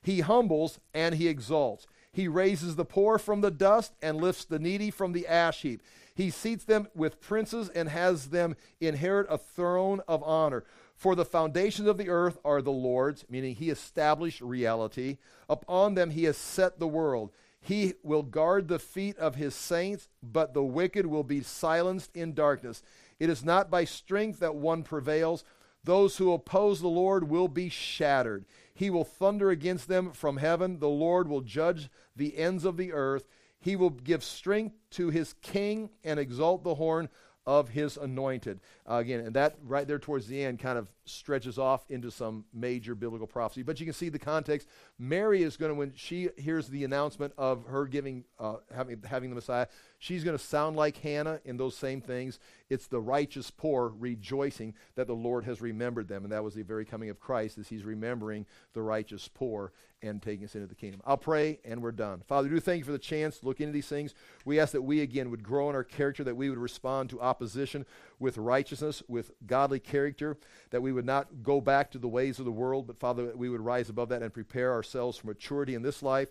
He 0.03 0.20
humbles 0.20 0.81
and 0.95 1.14
he 1.14 1.29
exalts. 1.29 1.87
He 2.14 2.28
raises 2.28 2.76
the 2.76 2.84
poor 2.84 3.18
from 3.18 3.40
the 3.40 3.50
dust 3.50 3.92
and 4.00 4.16
lifts 4.16 4.44
the 4.44 4.60
needy 4.60 4.92
from 4.92 5.12
the 5.12 5.26
ash 5.26 5.62
heap. 5.62 5.82
He 6.14 6.30
seats 6.30 6.64
them 6.64 6.86
with 6.94 7.20
princes 7.20 7.68
and 7.70 7.88
has 7.88 8.30
them 8.30 8.54
inherit 8.80 9.26
a 9.28 9.36
throne 9.36 10.00
of 10.06 10.22
honor. 10.22 10.64
For 10.94 11.16
the 11.16 11.24
foundations 11.24 11.88
of 11.88 11.98
the 11.98 12.08
earth 12.08 12.38
are 12.44 12.62
the 12.62 12.70
Lord's, 12.70 13.24
meaning 13.28 13.56
he 13.56 13.68
established 13.68 14.40
reality. 14.40 15.18
Upon 15.48 15.94
them 15.94 16.10
he 16.10 16.22
has 16.24 16.36
set 16.36 16.78
the 16.78 16.86
world. 16.86 17.32
He 17.60 17.94
will 18.04 18.22
guard 18.22 18.68
the 18.68 18.78
feet 18.78 19.18
of 19.18 19.34
his 19.34 19.56
saints, 19.56 20.08
but 20.22 20.54
the 20.54 20.62
wicked 20.62 21.06
will 21.06 21.24
be 21.24 21.40
silenced 21.40 22.16
in 22.16 22.32
darkness. 22.32 22.80
It 23.18 23.28
is 23.28 23.44
not 23.44 23.70
by 23.70 23.84
strength 23.86 24.38
that 24.38 24.54
one 24.54 24.84
prevails, 24.84 25.42
those 25.82 26.16
who 26.16 26.32
oppose 26.32 26.80
the 26.80 26.88
Lord 26.88 27.28
will 27.28 27.48
be 27.48 27.68
shattered. 27.68 28.44
He 28.74 28.90
will 28.90 29.04
thunder 29.04 29.50
against 29.50 29.88
them 29.88 30.12
from 30.12 30.38
heaven. 30.38 30.78
The 30.78 30.88
Lord 30.88 31.28
will 31.28 31.42
judge 31.42 31.90
the 32.16 32.36
ends 32.36 32.64
of 32.64 32.76
the 32.76 32.92
earth. 32.92 33.26
He 33.58 33.76
will 33.76 33.90
give 33.90 34.22
strength 34.22 34.76
to 34.90 35.10
his 35.10 35.34
king 35.42 35.90
and 36.02 36.20
exalt 36.20 36.64
the 36.64 36.74
horn 36.74 37.08
of 37.46 37.70
his 37.70 37.96
anointed. 37.96 38.60
Uh, 38.88 38.96
again, 38.96 39.20
and 39.20 39.34
that 39.34 39.56
right 39.62 39.86
there 39.86 39.98
towards 39.98 40.26
the 40.26 40.42
end 40.42 40.58
kind 40.58 40.78
of 40.78 40.90
stretches 41.07 41.59
off 41.59 41.84
into 41.90 42.11
some 42.11 42.44
major 42.52 42.94
biblical 42.94 43.26
prophecy. 43.26 43.62
But 43.62 43.80
you 43.80 43.86
can 43.86 43.94
see 43.94 44.09
the 44.09 44.18
context. 44.18 44.68
Mary 44.98 45.42
is 45.42 45.57
going 45.57 45.70
to, 45.70 45.74
when 45.74 45.92
she 45.94 46.30
hears 46.36 46.68
the 46.68 46.84
announcement 46.84 47.32
of 47.36 47.66
her 47.66 47.86
giving, 47.86 48.24
uh, 48.38 48.57
having, 48.74 49.02
having 49.05 49.30
the 49.30 49.34
Messiah, 49.34 49.66
she's 49.98 50.24
going 50.24 50.36
to 50.36 50.42
sound 50.42 50.76
like 50.76 50.96
Hannah 50.98 51.40
in 51.44 51.57
those 51.57 51.76
same 51.76 52.00
things. 52.00 52.38
It's 52.70 52.86
the 52.86 53.00
righteous 53.00 53.50
poor 53.50 53.92
rejoicing 53.98 54.74
that 54.94 55.07
the 55.07 55.14
Lord 55.14 55.44
has 55.44 55.61
remembered 55.61 56.09
them. 56.09 56.24
And 56.24 56.32
that 56.32 56.44
was 56.44 56.55
the 56.55 56.62
very 56.62 56.84
coming 56.84 57.11
of 57.11 57.20
Christ, 57.20 57.59
as 57.59 57.68
he's 57.68 57.84
remembering 57.84 58.46
the 58.72 58.82
righteous 58.82 59.28
poor 59.28 59.72
and 60.02 60.20
taking 60.22 60.44
us 60.44 60.55
into 60.55 60.66
the 60.66 60.74
kingdom. 60.74 61.00
I'll 61.07 61.16
pray 61.16 61.61
and 61.64 61.82
we're 61.82 61.92
done. 61.92 62.22
Father, 62.26 62.48
do 62.48 62.61
thank 62.61 62.78
you 62.78 62.84
for 62.84 62.92
the 62.92 62.98
chance 62.98 63.38
to 63.38 63.46
look 63.46 63.61
into 63.61 63.72
these 63.72 63.88
things. 63.88 64.14
We 64.44 64.61
ask 64.61 64.72
that 64.72 64.82
we 64.82 65.00
again 65.00 65.30
would 65.30 65.42
grow 65.42 65.70
in 65.70 65.76
our 65.76 65.84
character, 65.84 66.24
that 66.24 66.36
we 66.36 66.50
would 66.50 66.59
respond 66.59 67.11
to 67.11 67.20
opposition 67.20 67.86
with 68.25 68.39
righteousness, 68.39 69.03
with 69.07 69.31
godly 69.47 69.79
character, 69.79 70.37
that 70.70 70.83
we 70.83 70.91
would 70.91 71.05
not 71.05 71.43
go 71.43 71.61
back 71.61 71.91
to 71.91 71.99
the 71.99 72.09
ways 72.09 72.39
of 72.39 72.47
the 72.47 72.51
world, 72.51 72.87
but 72.87 72.99
Father, 72.99 73.37
we 73.37 73.49
would 73.49 73.61
rise 73.61 73.91
above 73.91 74.09
that 74.09 74.22
and 74.22 74.33
prepare 74.33 74.72
ourselves 74.72 75.18
for 75.18 75.29
maturity 75.29 75.75
in 75.75 75.83
this 75.83 76.03
life 76.03 76.29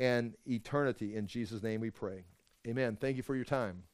and 0.00 0.34
eternity. 0.46 1.14
In 1.14 1.26
Jesus' 1.26 1.62
name 1.62 1.80
we 1.80 1.90
pray. 1.90 2.24
Amen. 2.66 2.98
Thank 3.00 3.16
you 3.16 3.22
for 3.22 3.36
your 3.36 3.44
time. 3.44 3.84